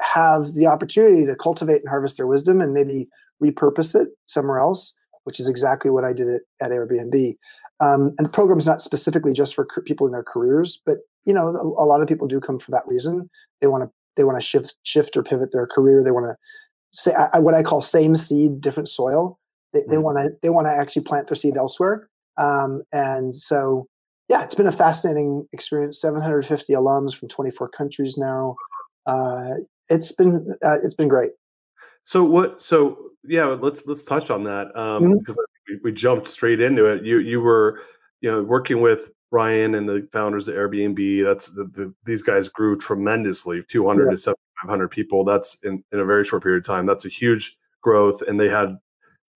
have 0.00 0.54
the 0.54 0.66
opportunity 0.66 1.26
to 1.26 1.34
cultivate 1.34 1.80
and 1.80 1.88
harvest 1.88 2.16
their 2.16 2.26
wisdom 2.26 2.60
and 2.60 2.72
maybe 2.72 3.08
repurpose 3.42 4.00
it 4.00 4.08
somewhere 4.26 4.58
else, 4.58 4.94
which 5.24 5.40
is 5.40 5.48
exactly 5.48 5.90
what 5.90 6.04
I 6.04 6.12
did 6.12 6.28
at, 6.28 6.40
at 6.60 6.70
Airbnb. 6.70 7.36
Um, 7.80 8.14
and 8.16 8.24
the 8.24 8.30
program 8.30 8.60
is 8.60 8.66
not 8.66 8.80
specifically 8.80 9.32
just 9.32 9.54
for 9.56 9.66
people 9.84 10.06
in 10.06 10.12
their 10.12 10.22
careers, 10.22 10.80
but 10.86 10.98
you 11.24 11.34
know, 11.34 11.48
a, 11.48 11.82
a 11.82 11.86
lot 11.86 12.00
of 12.00 12.08
people 12.08 12.28
do 12.28 12.40
come 12.40 12.60
for 12.60 12.70
that 12.70 12.86
reason. 12.86 13.28
They 13.60 13.66
want 13.66 13.84
to 13.84 13.90
they 14.16 14.24
want 14.24 14.40
to 14.40 14.46
shift 14.46 14.74
shift 14.82 15.16
or 15.16 15.22
pivot 15.22 15.52
their 15.52 15.66
career. 15.66 16.02
They 16.02 16.10
want 16.10 16.26
to 16.26 16.36
say 16.92 17.14
I, 17.14 17.38
what 17.38 17.54
I 17.54 17.62
call 17.62 17.82
same 17.82 18.16
seed, 18.16 18.60
different 18.60 18.88
soil. 18.88 19.38
They, 19.72 19.80
mm-hmm. 19.80 19.90
they 19.90 19.98
want 19.98 20.18
to 20.18 20.30
they 20.42 20.50
want 20.50 20.66
to 20.66 20.72
actually 20.72 21.02
plant 21.02 21.28
their 21.28 21.36
seed 21.36 21.56
elsewhere. 21.56 22.08
Um, 22.38 22.82
and 22.92 23.34
so, 23.34 23.86
yeah, 24.28 24.42
it's 24.42 24.54
been 24.54 24.66
a 24.66 24.72
fascinating 24.72 25.46
experience. 25.52 26.00
750 26.00 26.72
alums 26.72 27.14
from 27.14 27.28
24 27.28 27.68
countries 27.68 28.16
now. 28.16 28.56
Uh, 29.06 29.54
it's 29.88 30.12
been 30.12 30.54
uh, 30.64 30.78
it's 30.82 30.94
been 30.94 31.08
great. 31.08 31.32
So 32.04 32.24
what? 32.24 32.62
So 32.62 32.98
yeah, 33.24 33.46
let's 33.46 33.86
let's 33.86 34.02
touch 34.02 34.30
on 34.30 34.44
that 34.44 34.76
um, 34.76 35.02
mm-hmm. 35.02 35.18
because 35.18 35.36
we, 35.68 35.78
we 35.84 35.92
jumped 35.92 36.28
straight 36.28 36.60
into 36.60 36.86
it. 36.86 37.04
You 37.04 37.18
you 37.18 37.40
were 37.40 37.80
you 38.20 38.30
know 38.30 38.42
working 38.42 38.80
with 38.80 39.10
Brian 39.32 39.74
and 39.74 39.88
the 39.88 40.06
founders 40.12 40.46
of 40.46 40.54
Airbnb. 40.54 41.24
That's 41.24 41.46
the, 41.46 41.64
the 41.64 41.92
these 42.04 42.22
guys 42.22 42.48
grew 42.48 42.78
tremendously, 42.78 43.64
200 43.66 44.04
yeah. 44.04 44.10
to 44.10 44.18
700 44.18 44.88
people. 44.88 45.24
That's 45.24 45.56
in, 45.64 45.82
in 45.90 45.98
a 45.98 46.04
very 46.04 46.24
short 46.24 46.44
period 46.44 46.58
of 46.58 46.66
time. 46.66 46.86
That's 46.86 47.06
a 47.06 47.08
huge 47.08 47.56
growth, 47.80 48.22
and 48.28 48.38
they 48.38 48.50
had 48.50 48.76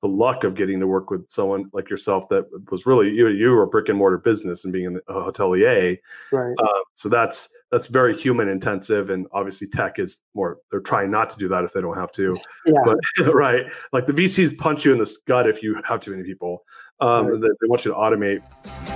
the 0.02 0.08
luck 0.08 0.44
of 0.44 0.54
getting 0.54 0.78
to 0.80 0.86
work 0.86 1.10
with 1.10 1.28
someone 1.30 1.70
like 1.72 1.88
yourself 1.88 2.28
that 2.28 2.44
was 2.70 2.84
really 2.84 3.08
you. 3.08 3.28
You 3.28 3.50
were 3.52 3.62
a 3.62 3.66
brick 3.66 3.88
and 3.88 3.96
mortar 3.96 4.18
business 4.18 4.64
and 4.64 4.72
being 4.72 4.98
a 5.08 5.12
hotelier, 5.12 5.96
right? 6.30 6.54
Uh, 6.58 6.80
so 6.94 7.08
that's 7.08 7.48
that's 7.72 7.86
very 7.86 8.14
human 8.14 8.48
intensive, 8.48 9.08
and 9.08 9.26
obviously 9.32 9.66
tech 9.66 9.98
is 9.98 10.18
more. 10.34 10.58
They're 10.70 10.80
trying 10.80 11.10
not 11.10 11.30
to 11.30 11.38
do 11.38 11.48
that 11.48 11.64
if 11.64 11.72
they 11.72 11.80
don't 11.80 11.96
have 11.96 12.12
to. 12.12 12.38
Yeah. 12.66 12.80
But 12.84 12.98
right, 13.34 13.64
like 13.94 14.04
the 14.04 14.12
VCs 14.12 14.58
punch 14.58 14.84
you 14.84 14.92
in 14.92 14.98
the 14.98 15.10
gut 15.26 15.48
if 15.48 15.62
you 15.62 15.80
have 15.88 16.00
too 16.00 16.10
many 16.10 16.22
people. 16.22 16.64
Um, 17.00 17.28
right. 17.28 17.40
they, 17.40 17.48
they 17.48 17.66
want 17.66 17.86
you 17.86 17.92
to 17.92 17.96
automate. 17.96 18.95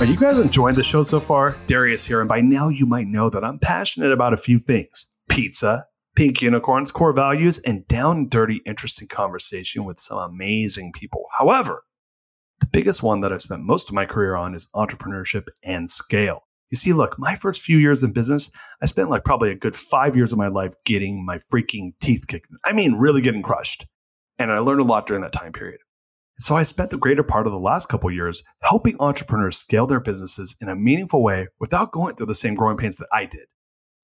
Are 0.00 0.06
you 0.06 0.16
guys 0.16 0.38
enjoying 0.38 0.74
the 0.74 0.82
show 0.82 1.04
so 1.04 1.20
far? 1.20 1.56
Darius 1.68 2.04
here, 2.04 2.18
and 2.20 2.28
by 2.28 2.40
now 2.40 2.68
you 2.68 2.84
might 2.84 3.06
know 3.06 3.30
that 3.30 3.44
I'm 3.44 3.60
passionate 3.60 4.10
about 4.10 4.32
a 4.32 4.36
few 4.36 4.58
things 4.58 5.06
pizza, 5.28 5.86
pink 6.16 6.42
unicorns, 6.42 6.90
core 6.90 7.12
values, 7.12 7.58
and 7.60 7.86
down 7.86 8.16
and 8.16 8.30
dirty, 8.30 8.60
interesting 8.66 9.06
conversation 9.06 9.84
with 9.84 10.00
some 10.00 10.18
amazing 10.18 10.92
people. 10.92 11.26
However, 11.38 11.84
the 12.58 12.66
biggest 12.66 13.04
one 13.04 13.20
that 13.20 13.32
I've 13.32 13.42
spent 13.42 13.62
most 13.62 13.88
of 13.88 13.94
my 13.94 14.04
career 14.04 14.34
on 14.34 14.54
is 14.56 14.66
entrepreneurship 14.74 15.44
and 15.62 15.88
scale. 15.88 16.40
You 16.70 16.76
see, 16.76 16.92
look, 16.92 17.16
my 17.16 17.36
first 17.36 17.62
few 17.62 17.78
years 17.78 18.02
in 18.02 18.12
business, 18.12 18.50
I 18.82 18.86
spent 18.86 19.10
like 19.10 19.24
probably 19.24 19.52
a 19.52 19.56
good 19.56 19.76
five 19.76 20.16
years 20.16 20.32
of 20.32 20.38
my 20.38 20.48
life 20.48 20.74
getting 20.84 21.24
my 21.24 21.38
freaking 21.38 21.92
teeth 22.00 22.26
kicked. 22.26 22.48
I 22.64 22.72
mean, 22.72 22.94
really 22.94 23.20
getting 23.20 23.42
crushed. 23.42 23.86
And 24.40 24.50
I 24.50 24.58
learned 24.58 24.80
a 24.80 24.84
lot 24.84 25.06
during 25.06 25.22
that 25.22 25.32
time 25.32 25.52
period. 25.52 25.78
So 26.40 26.56
I 26.56 26.64
spent 26.64 26.90
the 26.90 26.98
greater 26.98 27.22
part 27.22 27.46
of 27.46 27.52
the 27.52 27.58
last 27.60 27.88
couple 27.88 28.10
years 28.10 28.42
helping 28.60 28.96
entrepreneurs 28.98 29.58
scale 29.58 29.86
their 29.86 30.00
businesses 30.00 30.54
in 30.60 30.68
a 30.68 30.74
meaningful 30.74 31.22
way 31.22 31.46
without 31.60 31.92
going 31.92 32.16
through 32.16 32.26
the 32.26 32.34
same 32.34 32.54
growing 32.54 32.76
pains 32.76 32.96
that 32.96 33.08
I 33.12 33.26
did. 33.26 33.46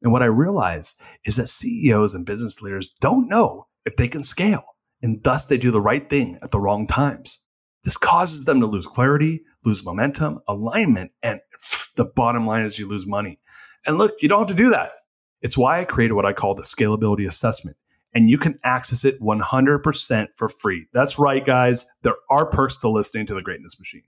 And 0.02 0.12
what 0.12 0.22
I 0.22 0.26
realized 0.26 1.00
is 1.24 1.36
that 1.36 1.48
CEOs 1.48 2.14
and 2.14 2.24
business 2.24 2.62
leaders 2.62 2.90
don't 3.00 3.28
know 3.28 3.66
if 3.84 3.96
they 3.96 4.06
can 4.06 4.22
scale, 4.22 4.64
and 5.02 5.22
thus 5.24 5.46
they 5.46 5.58
do 5.58 5.70
the 5.72 5.80
right 5.80 6.08
thing 6.08 6.38
at 6.42 6.50
the 6.50 6.60
wrong 6.60 6.86
times. 6.86 7.40
This 7.82 7.96
causes 7.96 8.44
them 8.44 8.60
to 8.60 8.66
lose 8.66 8.86
clarity, 8.86 9.42
lose 9.64 9.84
momentum, 9.84 10.38
alignment, 10.46 11.10
and 11.22 11.40
the 11.96 12.04
bottom 12.04 12.46
line 12.46 12.64
is 12.64 12.78
you 12.78 12.86
lose 12.86 13.06
money. 13.06 13.40
And 13.86 13.98
look, 13.98 14.12
you 14.20 14.28
don't 14.28 14.40
have 14.40 14.56
to 14.56 14.62
do 14.62 14.70
that. 14.70 14.92
It's 15.42 15.58
why 15.58 15.80
I 15.80 15.84
created 15.84 16.14
what 16.14 16.26
I 16.26 16.32
call 16.32 16.54
the 16.54 16.62
scalability 16.62 17.26
assessment 17.26 17.76
and 18.14 18.30
you 18.30 18.38
can 18.38 18.58
access 18.64 19.04
it 19.04 19.20
100% 19.20 20.28
for 20.36 20.48
free. 20.48 20.86
That's 20.92 21.18
right, 21.18 21.44
guys. 21.44 21.84
There 22.02 22.16
are 22.30 22.46
perks 22.46 22.76
to 22.78 22.88
listening 22.88 23.26
to 23.26 23.34
the 23.34 23.42
Greatness 23.42 23.78
Machine. 23.78 24.02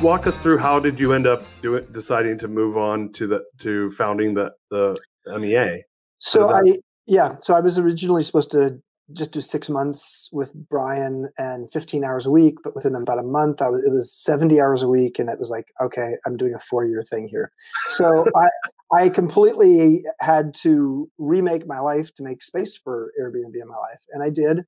Walk 0.00 0.26
us 0.26 0.36
through 0.38 0.58
how 0.58 0.78
did 0.78 0.98
you 0.98 1.12
end 1.12 1.26
up 1.26 1.44
doing 1.62 1.86
deciding 1.92 2.38
to 2.38 2.48
move 2.48 2.76
on 2.76 3.12
to 3.12 3.26
the 3.26 3.44
to 3.60 3.90
founding 3.90 4.34
the 4.34 4.50
the 4.70 4.96
MEA? 5.26 5.82
So 6.18 6.50
I 6.50 6.78
yeah, 7.06 7.36
so 7.40 7.54
I 7.54 7.60
was 7.60 7.78
originally 7.78 8.22
supposed 8.22 8.50
to 8.52 8.78
just 9.12 9.32
do 9.32 9.40
six 9.40 9.68
months 9.68 10.28
with 10.32 10.52
Brian 10.52 11.28
and 11.38 11.70
15 11.70 12.02
hours 12.02 12.26
a 12.26 12.30
week, 12.30 12.56
but 12.64 12.74
within 12.74 12.94
about 12.96 13.20
a 13.20 13.22
month, 13.22 13.62
I 13.62 13.68
was, 13.68 13.84
it 13.84 13.90
was 13.90 14.12
70 14.12 14.60
hours 14.60 14.82
a 14.82 14.88
week, 14.88 15.20
and 15.20 15.28
it 15.28 15.38
was 15.38 15.48
like, 15.48 15.66
okay, 15.80 16.14
I'm 16.26 16.36
doing 16.36 16.54
a 16.54 16.58
four 16.58 16.84
year 16.84 17.04
thing 17.08 17.28
here. 17.28 17.52
So 17.90 18.24
I 18.36 18.48
I 18.94 19.08
completely 19.08 20.04
had 20.20 20.54
to 20.62 21.10
remake 21.18 21.66
my 21.66 21.80
life 21.80 22.14
to 22.14 22.22
make 22.22 22.42
space 22.42 22.76
for 22.76 23.12
Airbnb 23.20 23.54
in 23.54 23.68
my 23.68 23.76
life, 23.76 24.00
and 24.12 24.22
I 24.22 24.30
did. 24.30 24.64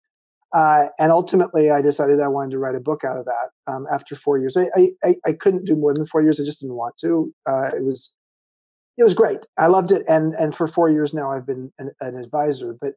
Uh, 0.54 0.86
and 0.98 1.12
ultimately, 1.12 1.70
I 1.70 1.82
decided 1.82 2.20
I 2.20 2.28
wanted 2.28 2.52
to 2.52 2.58
write 2.58 2.74
a 2.74 2.80
book 2.80 3.04
out 3.04 3.18
of 3.18 3.26
that. 3.26 3.50
Um, 3.70 3.86
after 3.92 4.16
four 4.16 4.38
years, 4.38 4.56
I, 4.56 4.90
I, 5.04 5.16
I 5.26 5.32
couldn't 5.32 5.66
do 5.66 5.76
more 5.76 5.92
than 5.92 6.06
four 6.06 6.22
years. 6.22 6.40
I 6.40 6.44
just 6.44 6.60
didn't 6.60 6.76
want 6.76 6.96
to. 7.02 7.32
Uh, 7.46 7.70
it 7.76 7.84
was 7.84 8.12
it 8.96 9.04
was 9.04 9.14
great. 9.14 9.46
I 9.58 9.66
loved 9.66 9.92
it, 9.92 10.04
and 10.08 10.34
and 10.34 10.54
for 10.54 10.66
four 10.66 10.88
years 10.88 11.12
now, 11.12 11.30
I've 11.30 11.46
been 11.46 11.70
an, 11.78 11.90
an 12.00 12.16
advisor. 12.16 12.76
But 12.80 12.94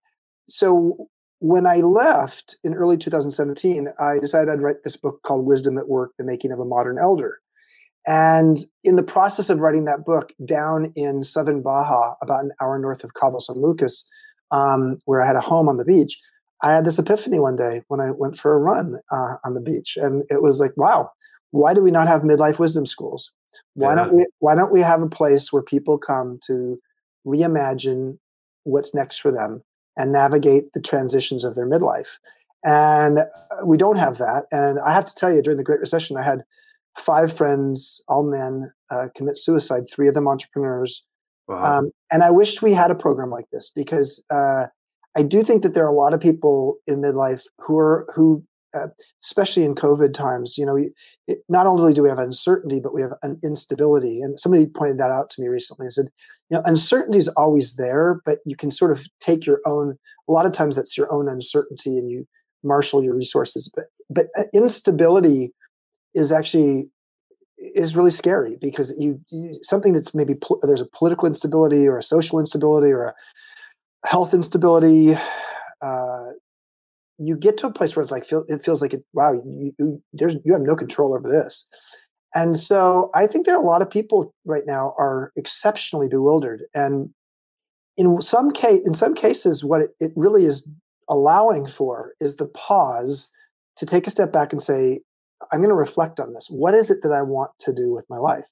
so 0.47 1.09
when 1.39 1.65
I 1.67 1.77
left 1.77 2.57
in 2.63 2.73
early 2.73 2.97
2017, 2.97 3.89
I 3.99 4.19
decided 4.19 4.49
I'd 4.49 4.61
write 4.61 4.83
this 4.83 4.95
book 4.95 5.21
called 5.23 5.45
Wisdom 5.45 5.77
at 5.77 5.89
Work: 5.89 6.11
The 6.17 6.23
Making 6.23 6.53
of 6.53 6.59
a 6.59 6.65
Modern 6.65 6.97
Elder. 6.97 7.39
And 8.07 8.59
in 8.83 8.95
the 8.95 9.03
process 9.03 9.49
of 9.49 9.59
writing 9.59 9.85
that 9.85 10.05
book, 10.05 10.33
down 10.43 10.91
in 10.95 11.23
southern 11.23 11.61
Baja, 11.61 12.15
about 12.21 12.43
an 12.43 12.51
hour 12.59 12.79
north 12.79 13.03
of 13.03 13.13
Cabo 13.13 13.37
San 13.39 13.61
Lucas, 13.61 14.09
um, 14.49 14.97
where 15.05 15.21
I 15.21 15.27
had 15.27 15.35
a 15.35 15.41
home 15.41 15.69
on 15.69 15.77
the 15.77 15.85
beach, 15.85 16.19
I 16.61 16.73
had 16.73 16.85
this 16.85 16.99
epiphany 16.99 17.39
one 17.39 17.55
day 17.55 17.83
when 17.87 17.99
I 17.99 18.11
went 18.11 18.39
for 18.39 18.53
a 18.53 18.59
run 18.59 18.99
uh, 19.11 19.35
on 19.43 19.53
the 19.53 19.61
beach, 19.61 19.97
and 19.97 20.23
it 20.29 20.41
was 20.41 20.59
like, 20.59 20.75
wow, 20.77 21.11
why 21.51 21.73
do 21.73 21.81
we 21.81 21.91
not 21.91 22.07
have 22.07 22.21
midlife 22.21 22.59
wisdom 22.59 22.85
schools? 22.85 23.31
Why 23.73 23.91
yeah. 23.91 23.95
don't 23.95 24.13
we? 24.13 24.25
Why 24.39 24.55
don't 24.55 24.71
we 24.71 24.81
have 24.81 25.01
a 25.01 25.09
place 25.09 25.51
where 25.51 25.63
people 25.63 25.97
come 25.97 26.39
to 26.47 26.79
reimagine 27.25 28.17
what's 28.63 28.93
next 28.93 29.19
for 29.19 29.31
them 29.31 29.63
and 29.97 30.11
navigate 30.11 30.73
the 30.73 30.81
transitions 30.81 31.43
of 31.43 31.55
their 31.55 31.67
midlife? 31.67 32.07
And 32.63 33.19
uh, 33.19 33.25
we 33.65 33.77
don't 33.77 33.97
have 33.97 34.17
that. 34.19 34.45
And 34.51 34.79
I 34.79 34.93
have 34.93 35.05
to 35.05 35.15
tell 35.15 35.33
you, 35.33 35.41
during 35.41 35.57
the 35.57 35.63
Great 35.63 35.79
Recession, 35.79 36.15
I 36.17 36.23
had 36.23 36.43
five 36.97 37.35
friends, 37.35 38.01
all 38.07 38.23
men, 38.23 38.71
uh, 38.89 39.07
commit 39.15 39.37
suicide. 39.37 39.85
Three 39.91 40.07
of 40.07 40.13
them 40.13 40.27
entrepreneurs. 40.27 41.03
Wow. 41.47 41.79
Um, 41.79 41.91
and 42.11 42.23
I 42.23 42.29
wished 42.29 42.61
we 42.61 42.73
had 42.73 42.91
a 42.91 42.95
program 42.95 43.29
like 43.29 43.49
this 43.51 43.71
because 43.75 44.23
uh, 44.29 44.67
I 45.15 45.23
do 45.23 45.43
think 45.43 45.63
that 45.63 45.73
there 45.73 45.85
are 45.85 45.93
a 45.93 45.97
lot 45.97 46.13
of 46.13 46.19
people 46.19 46.77
in 46.87 47.01
midlife 47.01 47.43
who 47.59 47.77
are 47.77 48.07
who, 48.15 48.43
uh, 48.73 48.87
especially 49.23 49.63
in 49.63 49.75
COVID 49.75 50.13
times, 50.13 50.57
you 50.57 50.65
know, 50.65 50.77
it, 51.27 51.39
not 51.49 51.67
only 51.67 51.93
do 51.93 52.03
we 52.03 52.09
have 52.09 52.19
uncertainty, 52.19 52.79
but 52.79 52.93
we 52.93 53.01
have 53.01 53.11
an 53.21 53.37
instability. 53.43 54.21
And 54.21 54.39
somebody 54.39 54.67
pointed 54.67 54.97
that 54.99 55.11
out 55.11 55.29
to 55.31 55.41
me 55.41 55.49
recently. 55.49 55.85
and 55.85 55.93
said, 55.93 56.09
you 56.49 56.57
know, 56.57 56.63
uncertainty 56.65 57.17
is 57.17 57.27
always 57.29 57.75
there, 57.75 58.21
but 58.25 58.39
you 58.45 58.55
can 58.55 58.71
sort 58.71 58.91
of 58.91 59.05
take 59.19 59.45
your 59.45 59.59
own. 59.65 59.97
A 60.29 60.31
lot 60.31 60.45
of 60.45 60.53
times, 60.53 60.75
that's 60.77 60.97
your 60.97 61.11
own 61.11 61.27
uncertainty, 61.27 61.97
and 61.97 62.09
you 62.09 62.25
marshal 62.63 63.03
your 63.03 63.15
resources. 63.15 63.69
But 63.75 63.85
but 64.09 64.27
uh, 64.37 64.43
instability 64.53 65.53
is 66.13 66.31
actually 66.31 66.87
is 67.75 67.95
really 67.95 68.11
scary 68.11 68.57
because 68.59 68.93
you, 68.97 69.19
you 69.29 69.59
something 69.61 69.93
that's 69.93 70.13
maybe 70.15 70.35
pol- 70.35 70.59
there's 70.63 70.81
a 70.81 70.87
political 70.97 71.27
instability 71.27 71.87
or 71.87 71.97
a 71.97 72.03
social 72.03 72.39
instability 72.39 72.91
or 72.91 73.03
a 73.03 73.13
health 74.05 74.33
instability 74.33 75.15
uh, 75.81 76.25
you 77.17 77.35
get 77.37 77.57
to 77.57 77.67
a 77.67 77.73
place 77.73 77.95
where 77.95 78.01
it's 78.01 78.11
like 78.11 78.25
feel, 78.25 78.45
it 78.47 78.63
feels 78.63 78.81
like 78.81 78.93
it 78.93 79.03
wow 79.13 79.33
you, 79.33 79.73
you, 79.77 80.01
there's 80.13 80.35
you 80.43 80.53
have 80.53 80.61
no 80.61 80.75
control 80.75 81.13
over 81.13 81.29
this 81.29 81.67
and 82.33 82.57
so 82.57 83.11
i 83.13 83.27
think 83.27 83.45
there 83.45 83.55
are 83.55 83.63
a 83.63 83.65
lot 83.65 83.81
of 83.81 83.89
people 83.89 84.33
right 84.45 84.65
now 84.65 84.93
are 84.97 85.31
exceptionally 85.35 86.07
bewildered 86.07 86.63
and 86.73 87.09
in 87.97 88.21
some 88.21 88.51
case 88.51 88.81
in 88.85 88.93
some 88.93 89.13
cases 89.13 89.63
what 89.63 89.81
it, 89.81 89.91
it 89.99 90.11
really 90.15 90.45
is 90.45 90.67
allowing 91.09 91.67
for 91.67 92.13
is 92.19 92.37
the 92.37 92.45
pause 92.45 93.29
to 93.77 93.85
take 93.85 94.07
a 94.07 94.11
step 94.11 94.31
back 94.31 94.53
and 94.53 94.63
say 94.63 94.99
I'm 95.51 95.59
going 95.59 95.69
to 95.69 95.75
reflect 95.75 96.19
on 96.19 96.33
this. 96.33 96.47
What 96.49 96.73
is 96.73 96.89
it 96.91 97.01
that 97.03 97.11
I 97.11 97.21
want 97.21 97.51
to 97.59 97.73
do 97.73 97.93
with 97.93 98.05
my 98.09 98.17
life? 98.17 98.45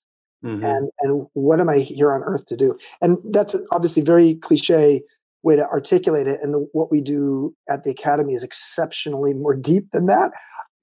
Mm-hmm. 0.44 0.66
And 0.66 0.90
and 1.02 1.28
what 1.34 1.60
am 1.60 1.70
I 1.70 1.80
here 1.80 2.14
on 2.14 2.24
earth 2.24 2.46
to 2.48 2.56
do? 2.56 2.78
And 3.02 3.18
that's 3.32 3.56
obviously 3.72 4.02
very 4.02 4.36
cliche 4.36 5.04
way 5.44 5.56
to 5.56 5.66
articulate 5.68 6.28
it. 6.28 6.40
And 6.44 6.54
the, 6.54 6.68
what 6.74 6.92
we 6.92 7.02
do 7.02 7.56
at 7.70 7.84
the 7.84 7.92
academy 7.92 8.34
is 8.34 8.44
exceptionally 8.44 9.34
more 9.34 9.56
deep 9.72 9.92
than 9.92 10.06
that. 10.06 10.32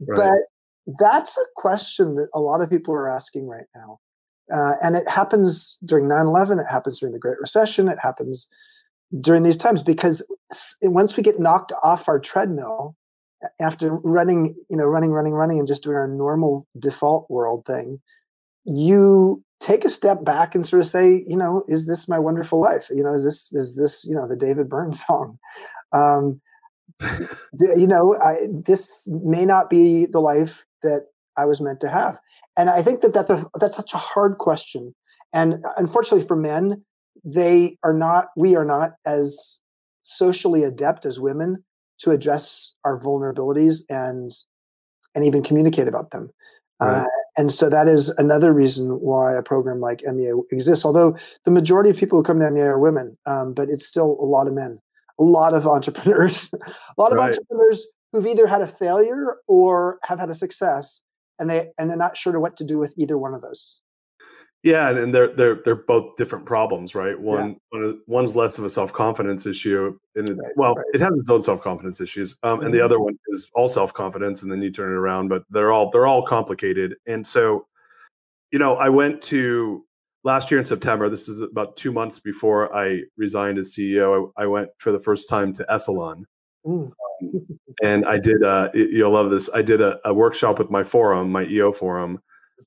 Right. 0.00 0.30
But 0.86 0.96
that's 1.00 1.36
a 1.36 1.44
question 1.56 2.16
that 2.16 2.28
a 2.34 2.40
lot 2.40 2.60
of 2.60 2.70
people 2.70 2.94
are 2.94 3.10
asking 3.10 3.46
right 3.46 3.66
now. 3.74 3.98
Uh, 4.54 4.74
and 4.80 4.94
it 4.94 5.08
happens 5.08 5.78
during 5.84 6.06
9 6.06 6.26
11, 6.26 6.60
it 6.60 6.66
happens 6.70 7.00
during 7.00 7.12
the 7.12 7.18
Great 7.18 7.40
Recession, 7.40 7.88
it 7.88 7.98
happens 8.00 8.46
during 9.20 9.42
these 9.42 9.56
times 9.56 9.82
because 9.82 10.24
once 10.82 11.16
we 11.16 11.22
get 11.22 11.40
knocked 11.40 11.72
off 11.82 12.08
our 12.08 12.20
treadmill 12.20 12.96
after 13.60 13.96
running, 13.96 14.54
you 14.70 14.76
know, 14.76 14.84
running, 14.84 15.10
running, 15.10 15.32
running, 15.32 15.58
and 15.58 15.68
just 15.68 15.82
doing 15.82 15.96
our 15.96 16.08
normal 16.08 16.66
default 16.78 17.28
world 17.28 17.64
thing, 17.66 18.00
you 18.66 19.42
take 19.60 19.84
a 19.84 19.88
step 19.88 20.24
back 20.24 20.54
and 20.54 20.66
sort 20.66 20.82
of 20.82 20.88
say, 20.88 21.24
you 21.26 21.36
know, 21.36 21.64
is 21.68 21.86
this 21.86 22.08
my 22.08 22.18
wonderful 22.18 22.60
life? 22.60 22.88
You 22.90 23.02
know, 23.02 23.14
is 23.14 23.24
this 23.24 23.52
is 23.52 23.76
this 23.76 24.04
you 24.04 24.14
know 24.14 24.28
the 24.28 24.36
David 24.36 24.68
Byrne 24.68 24.92
song? 25.06 25.38
Um, 25.92 26.40
you 27.60 27.86
know, 27.86 28.16
I, 28.22 28.48
this 28.50 29.06
may 29.06 29.44
not 29.44 29.70
be 29.70 30.06
the 30.06 30.20
life 30.20 30.64
that 30.82 31.06
I 31.36 31.44
was 31.44 31.60
meant 31.60 31.80
to 31.80 31.88
have, 31.88 32.18
and 32.56 32.70
I 32.70 32.82
think 32.82 33.00
that 33.02 33.14
that's 33.14 33.30
a, 33.30 33.46
that's 33.58 33.76
such 33.76 33.94
a 33.94 33.98
hard 33.98 34.38
question. 34.38 34.94
And 35.32 35.64
unfortunately 35.76 36.26
for 36.26 36.36
men, 36.36 36.82
they 37.24 37.78
are 37.82 37.92
not. 37.92 38.28
We 38.36 38.56
are 38.56 38.64
not 38.64 38.92
as 39.04 39.60
socially 40.02 40.62
adept 40.62 41.04
as 41.04 41.18
women 41.18 41.64
to 41.98 42.10
address 42.10 42.72
our 42.84 43.00
vulnerabilities 43.00 43.80
and 43.88 44.30
and 45.14 45.24
even 45.24 45.42
communicate 45.42 45.88
about 45.88 46.10
them. 46.10 46.30
Right. 46.80 47.02
Uh, 47.02 47.06
and 47.36 47.52
so 47.52 47.68
that 47.68 47.86
is 47.86 48.08
another 48.10 48.52
reason 48.52 49.00
why 49.00 49.34
a 49.34 49.42
program 49.42 49.80
like 49.80 50.02
MEA 50.06 50.32
exists. 50.50 50.84
Although 50.84 51.16
the 51.44 51.50
majority 51.50 51.90
of 51.90 51.96
people 51.96 52.18
who 52.18 52.22
come 52.22 52.40
to 52.40 52.50
MEA 52.50 52.62
are 52.62 52.78
women, 52.78 53.16
um, 53.26 53.52
but 53.52 53.68
it's 53.68 53.86
still 53.86 54.16
a 54.20 54.24
lot 54.24 54.46
of 54.46 54.54
men, 54.54 54.80
a 55.18 55.22
lot 55.22 55.52
of 55.54 55.66
entrepreneurs, 55.76 56.50
a 56.52 57.00
lot 57.00 57.12
of 57.12 57.18
right. 57.18 57.30
entrepreneurs 57.30 57.86
who've 58.12 58.26
either 58.26 58.46
had 58.46 58.62
a 58.62 58.66
failure 58.66 59.36
or 59.46 59.98
have 60.04 60.18
had 60.18 60.30
a 60.30 60.34
success, 60.34 61.02
and 61.38 61.50
they 61.50 61.68
and 61.78 61.90
they're 61.90 61.96
not 61.96 62.16
sure 62.16 62.38
what 62.40 62.56
to 62.56 62.64
do 62.64 62.78
with 62.78 62.94
either 62.96 63.18
one 63.18 63.34
of 63.34 63.42
those. 63.42 63.80
Yeah, 64.62 64.90
and 64.90 65.14
they're 65.14 65.34
they're 65.34 65.60
they're 65.64 65.76
both 65.76 66.16
different 66.16 66.44
problems, 66.44 66.94
right? 66.94 67.18
One, 67.18 67.56
yeah. 67.72 67.92
one's 68.06 68.34
less 68.34 68.58
of 68.58 68.64
a 68.64 68.70
self 68.70 68.92
confidence 68.92 69.46
issue, 69.46 69.96
and 70.16 70.28
it's, 70.30 70.38
right, 70.38 70.56
well, 70.56 70.74
right. 70.74 70.84
it 70.92 71.00
has 71.00 71.12
its 71.16 71.30
own 71.30 71.42
self 71.42 71.62
confidence 71.62 72.00
issues, 72.00 72.34
um, 72.42 72.56
mm-hmm. 72.56 72.64
and 72.64 72.74
the 72.74 72.78
mm-hmm. 72.78 72.84
other 72.86 72.98
one 72.98 73.16
is 73.28 73.48
all 73.54 73.68
self 73.68 73.94
confidence, 73.94 74.42
and 74.42 74.50
then 74.50 74.62
you 74.62 74.72
turn 74.72 74.90
it 74.90 74.96
around. 74.96 75.28
But 75.28 75.44
they're 75.50 75.70
all 75.70 75.90
they're 75.90 76.06
all 76.06 76.24
complicated, 76.24 76.96
and 77.06 77.24
so, 77.24 77.66
you 78.50 78.58
know, 78.58 78.74
I 78.74 78.88
went 78.88 79.22
to 79.22 79.84
last 80.24 80.50
year 80.50 80.58
in 80.58 80.66
September. 80.66 81.08
This 81.08 81.28
is 81.28 81.42
about 81.42 81.76
two 81.76 81.92
months 81.92 82.18
before 82.18 82.74
I 82.74 83.02
resigned 83.16 83.58
as 83.58 83.72
CEO. 83.72 84.32
I, 84.36 84.44
I 84.44 84.46
went 84.46 84.70
for 84.78 84.90
the 84.90 85.00
first 85.00 85.28
time 85.28 85.52
to 85.54 85.66
Esalen, 85.70 86.24
um, 86.66 86.92
and 87.84 88.04
I 88.04 88.18
did. 88.18 88.42
Uh, 88.42 88.70
you'll 88.74 89.12
love 89.12 89.30
this. 89.30 89.48
I 89.54 89.62
did 89.62 89.80
a, 89.80 90.00
a 90.04 90.12
workshop 90.12 90.58
with 90.58 90.70
my 90.70 90.82
forum, 90.82 91.30
my 91.30 91.44
EO 91.44 91.70
forum 91.70 92.20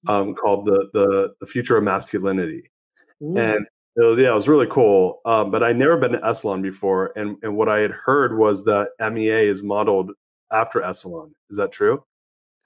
um, 0.08 0.36
called 0.36 0.66
the, 0.66 0.90
the 0.94 1.34
the 1.40 1.46
future 1.46 1.78
of 1.78 1.84
masculinity, 1.84 2.70
mm. 3.22 3.38
and 3.38 3.66
it 3.96 4.06
was, 4.06 4.18
yeah, 4.18 4.32
it 4.32 4.36
was 4.36 4.48
really 4.48 4.68
cool. 4.68 5.20
Um, 5.26 5.52
but 5.52 5.64
I'd 5.64 5.78
never 5.78 5.98
been 5.98 6.14
to 6.14 6.20
Esalen 6.20 6.62
before, 6.62 7.12
and 7.16 7.38
and 7.44 7.56
what 7.56 7.70
I 7.70 7.80
had 7.80 7.92
heard 7.92 8.38
was 8.38 8.64
that 8.66 8.90
MEA 9.00 9.48
is 9.48 9.64
modeled 9.64 10.12
after 10.52 10.80
Esalen. 10.82 11.32
Is 11.50 11.58
that 11.58 11.72
true? 11.72 12.04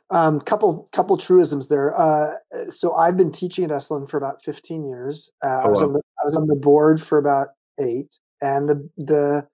Um, 0.09 0.39
couple 0.41 0.89
couple 0.91 1.17
truisms 1.17 1.69
there. 1.69 1.99
Uh, 1.99 2.35
so 2.69 2.93
I've 2.93 3.17
been 3.17 3.31
teaching 3.31 3.63
at 3.65 3.71
Esalen 3.71 4.07
for 4.07 4.17
about 4.17 4.43
15 4.43 4.85
years. 4.85 5.31
Uh, 5.43 5.47
oh, 5.47 5.49
I, 5.49 5.67
was 5.67 5.79
wow. 5.79 5.87
on 5.87 5.93
the, 5.93 6.01
I 6.21 6.25
was 6.25 6.35
on 6.35 6.47
the 6.47 6.55
board 6.55 7.01
for 7.01 7.17
about 7.17 7.49
eight, 7.79 8.15
and 8.41 8.69
the 8.69 8.89
the 8.97 9.47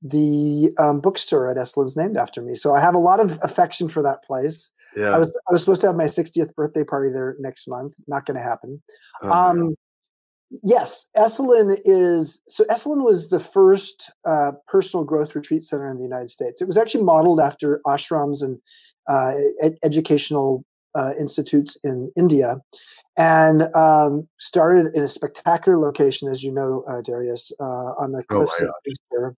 the 0.00 0.72
um, 0.78 1.00
bookstore 1.00 1.50
at 1.50 1.56
Esalen 1.56 1.86
is 1.86 1.96
named 1.96 2.16
after 2.16 2.40
me. 2.40 2.54
So 2.54 2.74
I 2.74 2.80
have 2.80 2.94
a 2.94 2.98
lot 2.98 3.20
of 3.20 3.38
affection 3.42 3.88
for 3.88 4.02
that 4.02 4.24
place. 4.24 4.72
Yeah. 4.98 5.10
I 5.10 5.18
was 5.18 5.32
I 5.48 5.52
was 5.52 5.62
supposed 5.62 5.80
to 5.82 5.86
have 5.86 5.96
my 5.96 6.06
60th 6.06 6.54
birthday 6.54 6.82
party 6.82 7.10
there 7.10 7.36
next 7.38 7.68
month. 7.68 7.94
Not 8.08 8.26
going 8.26 8.36
to 8.36 8.42
happen. 8.42 8.82
Oh, 9.22 9.30
um, 9.30 9.74
yes, 10.50 11.08
Esalen 11.16 11.78
is 11.84 12.40
so. 12.48 12.64
Esalen 12.64 13.04
was 13.04 13.28
the 13.28 13.38
first 13.38 14.10
uh, 14.24 14.52
personal 14.66 15.04
growth 15.04 15.36
retreat 15.36 15.64
center 15.64 15.88
in 15.88 15.98
the 15.98 16.02
United 16.02 16.30
States. 16.30 16.60
It 16.60 16.66
was 16.66 16.76
actually 16.76 17.04
modeled 17.04 17.40
after 17.40 17.80
ashrams 17.86 18.42
and 18.42 18.58
uh, 19.08 19.34
ed- 19.62 19.78
educational 19.84 20.64
uh, 20.96 21.12
institutes 21.18 21.76
in 21.84 22.10
India, 22.16 22.56
and 23.16 23.72
um, 23.76 24.26
started 24.40 24.92
in 24.96 25.04
a 25.04 25.08
spectacular 25.08 25.78
location, 25.78 26.28
as 26.28 26.42
you 26.42 26.50
know, 26.50 26.84
uh, 26.88 27.02
Darius, 27.02 27.52
uh, 27.60 27.62
on 27.62 28.10
the 28.10 28.24
oh, 28.30 28.46
cliffs 28.46 28.62
oh, 28.62 29.26
of 29.26 29.36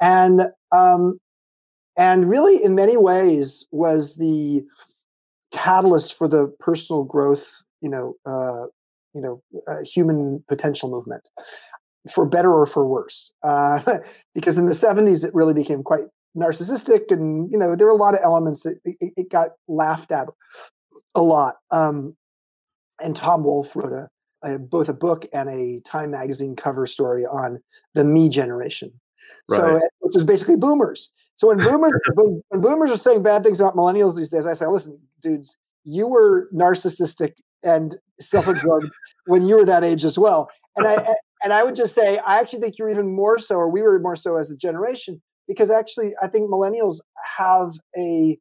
And 0.00 0.42
um, 0.70 1.18
and 1.96 2.28
really, 2.28 2.62
in 2.62 2.74
many 2.74 2.96
ways, 2.96 3.66
was 3.70 4.16
the 4.16 4.64
catalyst 5.52 6.14
for 6.14 6.28
the 6.28 6.52
personal 6.58 7.04
growth, 7.04 7.46
you 7.80 7.88
know, 7.88 8.14
uh, 8.26 8.66
you 9.14 9.20
know, 9.20 9.42
uh, 9.68 9.82
human 9.84 10.42
potential 10.48 10.90
movement, 10.90 11.28
for 12.10 12.24
better 12.26 12.52
or 12.52 12.66
for 12.66 12.86
worse. 12.86 13.32
Uh, 13.42 13.98
because 14.34 14.58
in 14.58 14.66
the 14.66 14.72
'70s, 14.72 15.24
it 15.24 15.34
really 15.34 15.54
became 15.54 15.82
quite 15.82 16.04
narcissistic, 16.36 17.10
and 17.10 17.50
you 17.50 17.58
know, 17.58 17.76
there 17.76 17.86
were 17.86 17.92
a 17.92 17.96
lot 17.96 18.14
of 18.14 18.20
elements 18.22 18.62
that 18.62 18.78
it, 18.84 19.12
it 19.16 19.30
got 19.30 19.50
laughed 19.68 20.10
at 20.12 20.26
a 21.14 21.22
lot. 21.22 21.56
Um, 21.70 22.16
and 23.00 23.14
Tom 23.14 23.44
Wolfe 23.44 23.74
wrote 23.74 23.92
a, 23.92 24.08
a, 24.48 24.58
both 24.58 24.88
a 24.88 24.94
book 24.94 25.26
and 25.32 25.48
a 25.48 25.80
Time 25.80 26.10
magazine 26.10 26.56
cover 26.56 26.86
story 26.86 27.24
on 27.26 27.60
the 27.94 28.04
me 28.04 28.28
generation. 28.28 28.92
Right. 29.50 29.58
So, 29.58 29.80
which 30.00 30.16
is 30.16 30.24
basically 30.24 30.56
boomers. 30.56 31.10
So 31.36 31.48
when 31.48 31.58
boomers 31.68 32.00
when 32.48 32.60
boomers 32.60 32.90
are 32.90 32.96
saying 32.96 33.22
bad 33.22 33.42
things 33.42 33.60
about 33.60 33.76
millennials 33.76 34.16
these 34.16 34.30
days, 34.30 34.46
I 34.46 34.54
say, 34.54 34.66
listen, 34.66 34.98
dudes, 35.22 35.56
you 35.84 36.06
were 36.06 36.48
narcissistic 36.54 37.32
and 37.62 37.96
self-absorbed 38.20 38.90
when 39.26 39.46
you 39.46 39.56
were 39.56 39.64
that 39.64 39.84
age 39.84 40.04
as 40.04 40.18
well. 40.18 40.50
And 40.76 40.86
I 40.86 41.14
and 41.44 41.52
I 41.52 41.64
would 41.64 41.76
just 41.76 41.94
say, 41.94 42.18
I 42.18 42.38
actually 42.38 42.60
think 42.60 42.78
you're 42.78 42.90
even 42.90 43.14
more 43.14 43.38
so, 43.38 43.56
or 43.56 43.68
we 43.68 43.82
were 43.82 43.98
more 43.98 44.16
so 44.16 44.36
as 44.36 44.50
a 44.50 44.56
generation, 44.56 45.20
because 45.48 45.70
actually 45.70 46.12
I 46.22 46.28
think 46.28 46.50
millennials 46.50 46.98
have 47.36 47.72
a 47.96 48.38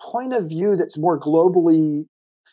point 0.00 0.32
of 0.32 0.48
view 0.48 0.76
that's 0.76 0.96
more 0.96 1.18
globally 1.18 2.06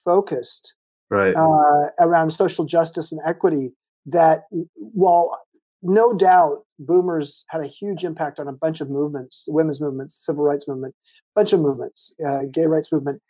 focused 0.04 0.74
right 1.10 1.36
uh, 1.36 1.90
around 2.00 2.32
social 2.32 2.66
justice 2.66 3.12
and 3.12 3.22
equity 3.26 3.72
that 4.06 4.44
while 4.76 5.40
no 5.82 6.14
doubt 6.14 6.64
boomers 6.80 7.46
had 7.50 7.62
a 7.62 7.68
huge 7.68 8.04
impact 8.04 8.40
on 8.40 8.48
a 8.48 8.52
bunch 8.52 8.82
of 8.82 8.90
movements 8.90 9.46
women's 9.48 9.80
movements 9.80 10.26
civil 10.26 10.44
rights 10.44 10.68
movement 10.68 10.94
bunch 11.36 11.54
of 11.54 11.60
movements 11.60 12.14
uh, 12.28 12.42
gay 12.52 12.66
rights 12.66 12.92
movement 12.92 13.22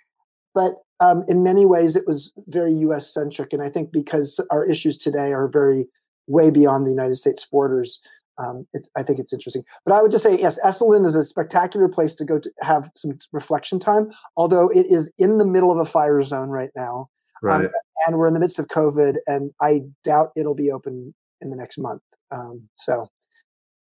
but 0.57 0.73
um, 0.99 1.23
in 1.27 1.43
many 1.43 1.65
ways 1.65 1.95
it 1.95 2.07
was 2.07 2.33
very 2.47 2.73
us 2.73 3.13
centric 3.13 3.53
and 3.53 3.61
i 3.61 3.69
think 3.69 3.91
because 3.91 4.39
our 4.49 4.65
issues 4.65 4.97
today 4.97 5.31
are 5.31 5.47
very 5.47 5.85
way 6.25 6.49
beyond 6.49 6.85
the 6.85 6.91
united 6.91 7.15
states 7.15 7.45
borders 7.51 7.99
um, 8.39 8.67
it's, 8.73 8.87
I 8.95 9.01
think 9.01 9.19
it's 9.19 9.33
interesting. 9.33 9.63
But 9.83 9.95
I 9.95 10.01
would 10.01 10.11
just 10.11 10.23
say, 10.23 10.37
yes, 10.39 10.59
Esalen 10.63 11.05
is 11.05 11.15
a 11.15 11.23
spectacular 11.23 11.87
place 11.87 12.13
to 12.15 12.25
go 12.25 12.37
to 12.39 12.51
have 12.61 12.91
some 12.95 13.17
reflection 13.31 13.79
time, 13.79 14.11
although 14.35 14.69
it 14.69 14.85
is 14.89 15.11
in 15.17 15.39
the 15.39 15.45
middle 15.45 15.71
of 15.71 15.79
a 15.79 15.89
fire 15.89 16.21
zone 16.21 16.49
right 16.49 16.69
now. 16.75 17.09
Um, 17.43 17.49
right. 17.49 17.65
Um, 17.65 17.71
and 18.05 18.17
we're 18.17 18.27
in 18.27 18.35
the 18.35 18.39
midst 18.39 18.59
of 18.59 18.67
COVID, 18.67 19.15
and 19.25 19.51
I 19.59 19.81
doubt 20.03 20.31
it'll 20.35 20.55
be 20.55 20.71
open 20.71 21.13
in 21.41 21.49
the 21.49 21.55
next 21.55 21.77
month. 21.77 22.01
Um, 22.31 22.69
so 22.77 23.09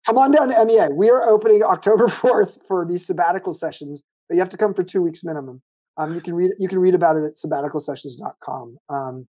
come 0.05 0.17
on 0.17 0.31
down 0.31 0.49
to 0.49 0.65
MEA. 0.65 0.87
We 0.93 1.09
are 1.09 1.27
opening 1.27 1.63
October 1.63 2.07
4th 2.07 2.65
for 2.65 2.85
these 2.85 3.05
sabbatical 3.05 3.51
sessions, 3.51 4.01
but 4.29 4.35
you 4.35 4.39
have 4.39 4.49
to 4.49 4.57
come 4.57 4.73
for 4.73 4.83
two 4.83 5.01
weeks 5.01 5.23
minimum. 5.23 5.61
Um, 5.97 6.13
you 6.13 6.21
can 6.21 6.33
read 6.33 6.51
you 6.57 6.69
can 6.69 6.79
read 6.79 6.95
about 6.95 7.17
it 7.17 7.23
at 7.23 7.35
sabbaticalsessions.com. 7.35 8.77
Um, 8.89 9.27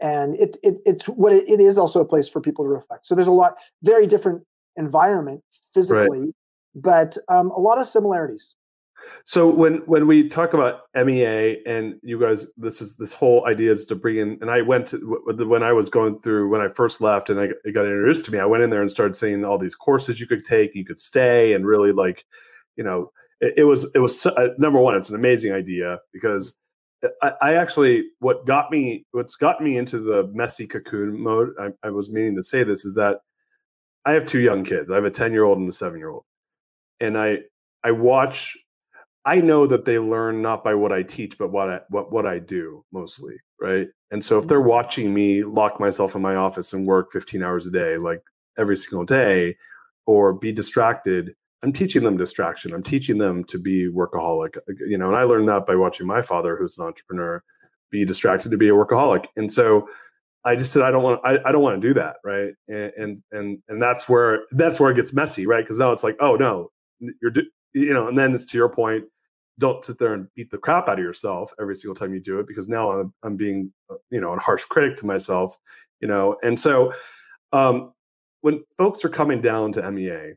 and 0.00 0.36
it, 0.36 0.56
it 0.62 0.76
it's 0.86 1.06
what 1.06 1.32
it, 1.32 1.48
it 1.48 1.60
is 1.60 1.78
also 1.78 2.00
a 2.00 2.04
place 2.04 2.28
for 2.28 2.40
people 2.40 2.64
to 2.64 2.68
reflect. 2.68 3.06
So 3.06 3.14
there's 3.14 3.28
a 3.28 3.32
lot 3.32 3.54
very 3.82 4.06
different 4.06 4.42
environment 4.76 5.42
physically, 5.74 6.20
right. 6.20 6.34
but 6.74 7.16
um, 7.28 7.50
a 7.50 7.58
lot 7.58 7.78
of 7.78 7.86
similarities. 7.86 8.54
So 9.24 9.48
when 9.48 9.76
when 9.86 10.06
we 10.06 10.28
talk 10.28 10.54
about 10.54 10.82
MEA 10.94 11.62
and 11.66 11.94
you 12.02 12.20
guys, 12.20 12.46
this 12.56 12.80
is 12.80 12.96
this 12.96 13.12
whole 13.12 13.46
idea 13.46 13.72
is 13.72 13.84
to 13.86 13.94
bring 13.94 14.18
in. 14.18 14.38
And 14.40 14.50
I 14.50 14.62
went 14.62 14.88
to 14.88 14.98
when 15.46 15.62
I 15.62 15.72
was 15.72 15.88
going 15.88 16.18
through 16.18 16.48
when 16.48 16.60
I 16.60 16.68
first 16.68 17.00
left 17.00 17.30
and 17.30 17.40
I 17.40 17.48
it 17.64 17.74
got 17.74 17.86
introduced 17.86 18.24
to 18.26 18.32
me. 18.32 18.38
I 18.38 18.46
went 18.46 18.62
in 18.62 18.70
there 18.70 18.82
and 18.82 18.90
started 18.90 19.16
seeing 19.16 19.44
all 19.44 19.58
these 19.58 19.74
courses 19.74 20.20
you 20.20 20.26
could 20.26 20.44
take, 20.44 20.74
you 20.74 20.84
could 20.84 20.98
stay, 20.98 21.54
and 21.54 21.66
really 21.66 21.92
like, 21.92 22.24
you 22.76 22.84
know, 22.84 23.12
it, 23.40 23.54
it 23.58 23.64
was 23.64 23.90
it 23.94 23.98
was 24.00 24.24
uh, 24.26 24.48
number 24.58 24.80
one. 24.80 24.96
It's 24.96 25.08
an 25.08 25.14
amazing 25.14 25.52
idea 25.52 25.98
because 26.12 26.54
I, 27.22 27.32
I, 27.40 27.54
actually 27.54 28.04
what 28.18 28.46
got 28.46 28.70
me 28.70 29.04
what's 29.12 29.36
got 29.36 29.62
me 29.62 29.76
into 29.76 30.00
the 30.00 30.30
messy 30.32 30.66
cocoon 30.66 31.20
mode. 31.20 31.50
I, 31.60 31.68
I 31.86 31.90
was 31.90 32.10
meaning 32.10 32.36
to 32.36 32.42
say 32.42 32.64
this 32.64 32.84
is 32.84 32.94
that 32.94 33.18
I 34.04 34.12
have 34.12 34.26
two 34.26 34.40
young 34.40 34.64
kids. 34.64 34.90
I 34.90 34.96
have 34.96 35.04
a 35.04 35.10
ten 35.10 35.32
year 35.32 35.44
old 35.44 35.58
and 35.58 35.68
a 35.68 35.72
seven 35.72 35.98
year 35.98 36.10
old, 36.10 36.24
and 37.00 37.16
I 37.16 37.38
I 37.84 37.92
watch 37.92 38.56
I 39.24 39.36
know 39.36 39.66
that 39.66 39.84
they 39.84 39.98
learn 39.98 40.40
not 40.40 40.64
by 40.64 40.74
what 40.74 40.90
I 40.90 41.02
teach, 41.02 41.36
but 41.38 41.50
what 41.50 41.68
I, 41.68 41.80
what 41.90 42.10
what 42.10 42.26
I 42.26 42.38
do 42.38 42.84
mostly, 42.92 43.34
right? 43.60 43.88
And 44.10 44.24
so 44.24 44.38
if 44.38 44.46
they're 44.46 44.58
mm-hmm. 44.58 44.68
watching 44.68 45.14
me 45.14 45.44
lock 45.44 45.78
myself 45.78 46.14
in 46.14 46.22
my 46.22 46.34
office 46.34 46.72
and 46.72 46.86
work 46.86 47.12
15 47.12 47.42
hours 47.42 47.66
a 47.66 47.70
day, 47.70 47.98
like 47.98 48.22
every 48.58 48.76
single 48.76 49.04
day, 49.04 49.56
or 50.06 50.32
be 50.32 50.50
distracted, 50.50 51.34
I'm 51.62 51.72
teaching 51.72 52.04
them 52.04 52.16
distraction. 52.16 52.72
I'm 52.72 52.82
teaching 52.82 53.18
them 53.18 53.44
to 53.44 53.58
be 53.58 53.88
workaholic, 53.90 54.56
you 54.86 54.96
know. 54.96 55.08
And 55.08 55.16
I 55.16 55.24
learned 55.24 55.48
that 55.48 55.66
by 55.66 55.74
watching 55.74 56.06
my 56.06 56.22
father, 56.22 56.56
who's 56.56 56.78
an 56.78 56.84
entrepreneur, 56.84 57.42
be 57.90 58.04
distracted 58.04 58.50
to 58.50 58.56
be 58.56 58.68
a 58.68 58.72
workaholic. 58.72 59.26
And 59.36 59.52
so 59.52 59.88
I 60.44 60.54
just 60.54 60.72
said 60.72 60.82
I 60.82 60.90
don't 60.90 61.02
want 61.02 61.20
I, 61.24 61.38
I 61.44 61.52
don't 61.52 61.62
want 61.62 61.80
to 61.80 61.88
do 61.88 61.94
that, 61.94 62.16
right? 62.24 62.52
And 62.68 62.92
and 62.96 63.22
and 63.32 63.58
and 63.68 63.82
that's 63.82 64.08
where 64.08 64.44
that's 64.52 64.78
where 64.78 64.90
it 64.90 64.94
gets 64.94 65.12
messy, 65.12 65.46
right? 65.46 65.64
Because 65.64 65.78
now 65.78 65.92
it's 65.92 66.04
like, 66.04 66.16
oh 66.20 66.36
no, 66.36 66.70
you're 67.00 67.32
you 67.74 67.92
know, 67.92 68.08
and 68.08 68.16
then 68.16 68.34
it's 68.34 68.46
to 68.46 68.56
your 68.56 68.68
point, 68.68 69.04
don't 69.58 69.84
sit 69.84 69.98
there 69.98 70.14
and 70.14 70.28
beat 70.34 70.50
the 70.50 70.58
crap 70.58 70.88
out 70.88 70.98
of 70.98 71.04
yourself 71.04 71.52
every 71.60 71.76
single 71.76 71.94
time 71.94 72.14
you 72.14 72.20
do 72.20 72.38
it 72.38 72.46
because 72.46 72.68
now 72.68 72.92
I'm, 72.92 73.12
I'm 73.22 73.36
being 73.36 73.72
uh, 73.90 73.96
you 74.10 74.20
know 74.20 74.32
a 74.32 74.38
harsh 74.38 74.64
critic 74.64 74.96
to 74.98 75.06
myself 75.06 75.56
you 76.00 76.08
know 76.08 76.36
and 76.42 76.58
so 76.58 76.92
um, 77.52 77.92
when 78.42 78.62
folks 78.76 79.04
are 79.04 79.08
coming 79.08 79.40
down 79.40 79.72
to 79.72 79.90
MEA 79.90 80.34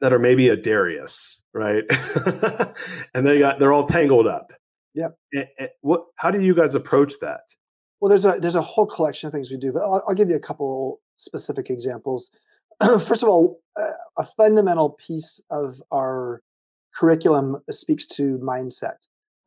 that 0.00 0.12
are 0.12 0.18
maybe 0.18 0.48
a 0.48 0.56
Darius 0.56 1.42
right? 1.54 1.84
And 3.14 3.26
they 3.26 3.38
got 3.38 3.58
they're 3.58 3.72
all 3.72 3.86
tangled 3.86 4.26
up. 4.26 4.52
Yeah 4.94 5.08
what 5.80 6.04
how 6.16 6.30
do 6.30 6.40
you 6.40 6.54
guys 6.54 6.74
approach 6.74 7.14
that? 7.20 7.40
Well 8.00 8.08
there's 8.08 8.24
a 8.24 8.38
there's 8.40 8.54
a 8.54 8.62
whole 8.62 8.86
collection 8.86 9.26
of 9.26 9.32
things 9.32 9.50
we 9.50 9.56
do 9.56 9.72
but 9.72 9.82
I'll, 9.82 10.04
I'll 10.08 10.14
give 10.14 10.30
you 10.30 10.36
a 10.36 10.40
couple 10.40 11.00
specific 11.16 11.70
examples. 11.70 12.30
First 12.82 13.22
of 13.22 13.28
all 13.28 13.60
uh, 13.78 13.92
a 14.18 14.24
fundamental 14.36 14.90
piece 14.90 15.40
of 15.50 15.80
our 15.92 16.42
curriculum 16.94 17.62
speaks 17.70 18.06
to 18.06 18.38
mindset. 18.38 18.96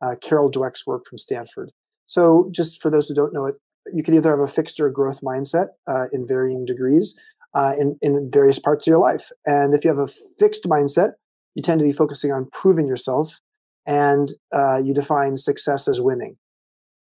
Uh, 0.00 0.16
Carol 0.20 0.50
Dweck's 0.50 0.86
work 0.86 1.06
from 1.06 1.18
Stanford. 1.18 1.70
So, 2.06 2.48
just 2.50 2.82
for 2.82 2.90
those 2.90 3.08
who 3.08 3.14
don't 3.14 3.32
know 3.32 3.46
it, 3.46 3.54
you 3.92 4.02
can 4.02 4.14
either 4.14 4.30
have 4.30 4.40
a 4.40 4.52
fixed 4.52 4.80
or 4.80 4.90
growth 4.90 5.20
mindset 5.22 5.68
uh, 5.88 6.06
in 6.12 6.26
varying 6.26 6.64
degrees 6.64 7.18
uh, 7.54 7.74
in, 7.78 7.98
in 8.00 8.30
various 8.32 8.58
parts 8.58 8.86
of 8.86 8.90
your 8.90 8.98
life. 8.98 9.30
And 9.46 9.74
if 9.74 9.84
you 9.84 9.90
have 9.90 9.98
a 9.98 10.12
fixed 10.38 10.64
mindset, 10.64 11.12
you 11.54 11.62
tend 11.62 11.80
to 11.80 11.84
be 11.84 11.92
focusing 11.92 12.32
on 12.32 12.48
proving 12.52 12.86
yourself 12.86 13.38
and 13.86 14.30
uh, 14.54 14.78
you 14.78 14.94
define 14.94 15.36
success 15.36 15.88
as 15.88 16.00
winning. 16.00 16.36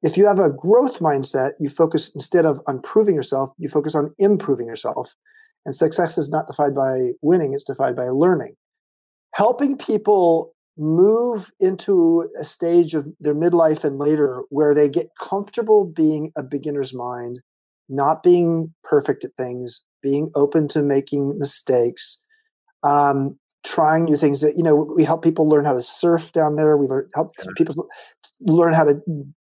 If 0.03 0.16
you 0.16 0.26
have 0.26 0.38
a 0.38 0.51
growth 0.51 1.01
mindset, 1.01 1.53
you 1.59 1.68
focus 1.68 2.11
instead 2.14 2.46
of 2.46 2.61
on 2.66 2.80
proving 2.80 3.14
yourself, 3.14 3.51
you 3.59 3.68
focus 3.68 3.94
on 3.94 4.14
improving 4.18 4.66
yourself. 4.66 5.14
And 5.66 5.74
success 5.74 6.16
is 6.16 6.30
not 6.30 6.46
defined 6.46 6.76
by 6.76 7.11
winning, 7.20 7.53
it's 7.53 7.64
defined 7.64 7.96
by 7.96 8.09
learning 8.09 8.55
helping 9.38 9.76
people 9.76 10.53
move 10.76 11.51
into 11.61 12.28
a 12.40 12.44
stage 12.44 12.94
of 12.94 13.07
their 13.20 13.34
midlife 13.34 13.84
and 13.84 13.99
later 13.99 14.42
where 14.49 14.74
they 14.74 14.88
get 14.88 15.09
comfortable 15.20 15.84
being 15.84 16.32
a 16.36 16.42
beginner's 16.42 16.92
mind, 16.92 17.40
not 17.88 18.22
being 18.22 18.72
perfect 18.82 19.24
at 19.24 19.30
things, 19.36 19.80
being 20.03 20.30
open 20.34 20.68
to 20.68 20.82
making 20.82 21.38
mistakes, 21.38 22.18
um, 22.82 23.38
trying 23.64 24.05
new 24.05 24.16
things. 24.16 24.40
That 24.40 24.57
you 24.57 24.62
know, 24.62 24.76
we 24.96 25.05
help 25.05 25.22
people 25.22 25.49
learn 25.49 25.64
how 25.64 25.74
to 25.74 25.82
surf 25.82 26.32
down 26.32 26.57
there. 26.57 26.76
We 26.76 26.86
learn 26.86 27.09
help 27.14 27.32
people 27.57 27.88
learn 28.40 28.74
how 28.74 28.84
to 28.84 29.01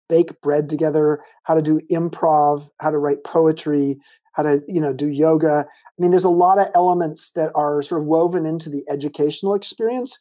bake 0.10 0.40
bread 0.42 0.70
together, 0.70 1.20
how 1.44 1.56
to 1.56 1.62
do 1.62 1.82
improv, 1.92 2.70
how 2.80 2.92
to 2.92 2.98
write 2.98 3.24
poetry, 3.26 3.98
how 4.34 4.44
to 4.44 4.62
you 4.68 4.82
know 4.82 4.94
do 4.94 5.08
yoga 5.08 5.66
i 5.68 6.02
mean 6.02 6.12
there's 6.12 6.24
a 6.24 6.30
lot 6.30 6.60
of 6.60 6.68
elements 6.76 7.32
that 7.32 7.52
are 7.56 7.82
sort 7.82 8.02
of 8.02 8.08
woven 8.08 8.46
into 8.46 8.70
the 8.70 8.84
educational 8.90 9.56
experience 9.56 10.20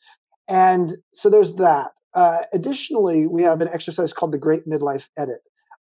and 0.48 0.96
so 1.14 1.28
there's 1.28 1.54
that 1.56 1.88
uh, 2.14 2.38
additionally 2.52 3.26
we 3.26 3.42
have 3.42 3.60
an 3.60 3.68
exercise 3.72 4.12
called 4.12 4.32
the 4.32 4.38
great 4.38 4.68
midlife 4.68 5.08
edit 5.18 5.40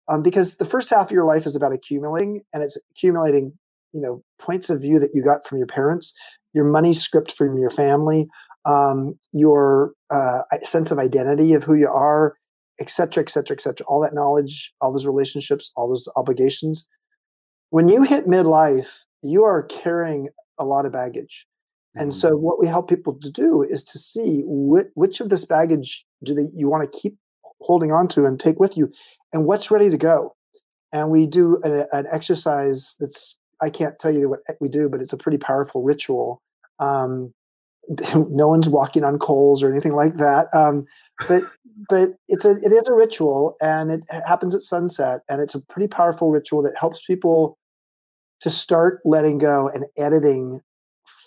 um, 0.09 0.23
because 0.23 0.57
the 0.57 0.65
first 0.65 0.89
half 0.91 1.07
of 1.07 1.13
your 1.13 1.25
life 1.25 1.45
is 1.45 1.57
about 1.57 1.73
accumulating 1.73 2.43
and 2.53 2.63
it's 2.63 2.79
accumulating 2.93 3.53
you 3.93 4.01
know 4.01 4.23
points 4.41 4.71
of 4.71 4.81
view 4.81 4.99
that 4.99 5.11
you 5.15 5.23
got 5.23 5.47
from 5.47 5.59
your 5.59 5.67
parents 5.67 6.13
your 6.53 6.65
money 6.65 6.93
script 6.93 7.33
from 7.33 7.59
your 7.59 7.71
family 7.71 8.29
um, 8.67 9.19
your 9.33 9.93
uh, 10.11 10.41
sense 10.63 10.91
of 10.91 10.99
identity 10.99 11.55
of 11.55 11.65
who 11.65 11.75
you 11.75 11.89
are 11.89 12.37
et 12.79 12.91
cetera 12.91 13.23
et 13.23 13.31
cetera 13.31 13.57
et 13.57 13.61
cetera 13.61 13.87
all 13.87 14.01
that 14.01 14.15
knowledge 14.15 14.73
all 14.81 14.93
those 14.93 15.07
relationships 15.07 15.71
all 15.77 15.89
those 15.89 16.09
obligations 16.17 16.87
when 17.71 17.89
you 17.89 18.03
hit 18.03 18.27
midlife, 18.27 18.89
you 19.23 19.45
are 19.45 19.63
carrying 19.63 20.29
a 20.59 20.65
lot 20.65 20.87
of 20.87 20.93
baggage. 20.93 21.47
And 21.97 22.15
so, 22.15 22.31
mm-hmm. 22.31 22.45
what 22.45 22.61
we 22.61 22.67
help 22.69 22.89
people 22.89 23.19
to 23.21 23.31
do 23.31 23.63
is 23.63 23.83
to 23.85 23.99
see 23.99 24.43
which, 24.45 24.89
which 24.95 25.21
of 25.21 25.29
this 25.29 25.45
baggage 25.45 26.05
do 26.23 26.35
they, 26.35 26.47
you 26.55 26.69
want 26.69 26.91
to 26.91 26.99
keep 26.99 27.17
holding 27.61 27.91
on 27.91 28.07
to 28.09 28.27
and 28.27 28.39
take 28.39 28.61
with 28.61 28.77
you, 28.77 28.93
and 29.33 29.45
what's 29.45 29.71
ready 29.71 29.91
to 29.91 29.97
go. 29.97 30.37
And 30.93 31.11
we 31.11 31.27
do 31.27 31.61
a, 31.65 31.87
an 31.97 32.07
exercise 32.13 32.95
that's 33.01 33.39
I 33.63 33.71
can't 33.71 33.99
tell 33.99 34.13
you 34.13 34.29
what 34.29 34.41
we 34.61 34.69
do, 34.69 34.89
but 34.89 35.01
it's 35.01 35.13
a 35.13 35.17
pretty 35.17 35.39
powerful 35.39 35.83
ritual. 35.83 36.43
Um, 36.79 37.33
no 38.15 38.49
one's 38.49 38.69
walking 38.69 39.05
on 39.05 39.19
coals 39.19 39.63
or 39.63 39.71
anything 39.71 39.95
like 39.95 40.17
that. 40.19 40.47
Um, 40.55 40.87
but 41.29 41.43
but 41.89 42.11
it's 42.29 42.45
a 42.45 42.53
it 42.63 42.73
is 42.73 42.89
a 42.89 42.95
ritual, 42.95 43.57
and 43.61 43.91
it 43.91 44.05
happens 44.27 44.55
at 44.55 44.63
sunset, 44.63 45.21
and 45.29 45.41
it's 45.41 45.55
a 45.55 45.61
pretty 45.61 45.89
powerful 45.89 46.31
ritual 46.31 46.63
that 46.63 46.75
helps 46.79 47.03
people 47.05 47.59
to 48.41 48.51
start 48.51 49.01
letting 49.05 49.39
go 49.39 49.69
and 49.69 49.85
editing 49.97 50.61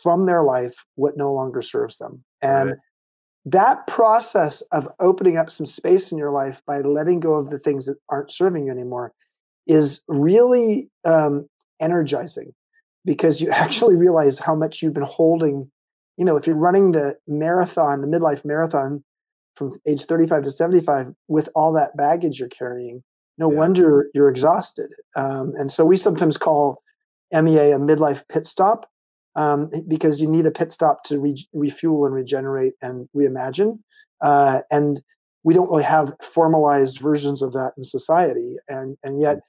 from 0.01 0.25
their 0.25 0.43
life 0.43 0.73
what 0.95 1.17
no 1.17 1.34
longer 1.34 1.61
serves 1.61 1.97
them. 1.97 2.23
And 2.41 2.69
right. 2.69 2.77
that 3.45 3.88
process 3.88 4.61
of 4.71 4.88
opening 4.99 5.38
up 5.38 5.51
some 5.51 5.65
space 5.65 6.11
in 6.11 6.17
your 6.17 6.31
life 6.31 6.61
by 6.65 6.81
letting 6.81 7.19
go 7.19 7.36
of 7.36 7.49
the 7.49 7.59
things 7.59 7.86
that 7.86 7.97
aren't 8.09 8.31
serving 8.31 8.65
you 8.65 8.71
anymore 8.71 9.13
is 9.67 10.01
really 10.07 10.89
um, 11.05 11.47
energizing 11.80 12.53
because 13.05 13.41
you 13.41 13.49
actually 13.51 13.95
realize 13.95 14.39
how 14.39 14.55
much 14.55 14.82
you've 14.82 14.93
been 14.93 15.03
holding. 15.03 15.69
You 16.17 16.26
know, 16.26 16.36
if 16.36 16.47
you're 16.47 16.55
running 16.55 16.91
the 16.91 17.17
marathon, 17.28 18.01
the 18.01 18.07
midlife 18.07 18.45
marathon 18.45 19.03
from 19.55 19.74
age 19.88 20.05
35 20.05 20.43
to 20.43 20.51
75 20.51 21.13
with 21.28 21.49
all 21.55 21.74
that 21.74 21.95
baggage 21.95 22.39
you're 22.39 22.49
carrying, 22.49 23.03
no 23.38 23.51
yeah. 23.51 23.57
wonder 23.57 24.07
you're 24.13 24.30
exhausted. 24.30 24.91
Um, 25.15 25.53
and 25.57 25.71
so 25.71 25.86
we 25.86 25.97
sometimes 25.97 26.38
call 26.38 26.82
MEA 27.32 27.71
a 27.71 27.80
midlife 27.80 28.24
pit 28.30 28.45
stop 28.45 28.89
um, 29.36 29.71
because 29.88 30.21
you 30.21 30.30
need 30.30 30.45
a 30.45 30.51
pit 30.51 30.71
stop 30.71 31.03
to 31.05 31.19
re- 31.19 31.47
refuel 31.53 32.05
and 32.05 32.13
regenerate 32.13 32.74
and 32.82 33.09
reimagine. 33.15 33.80
Uh, 34.21 34.61
and 34.71 35.01
we 35.43 35.53
don't 35.53 35.69
really 35.69 35.84
have 35.84 36.13
formalized 36.21 36.99
versions 36.99 37.41
of 37.41 37.53
that 37.53 37.71
in 37.78 37.84
society. 37.84 38.55
And, 38.67 38.97
and 39.03 39.19
yet 39.19 39.39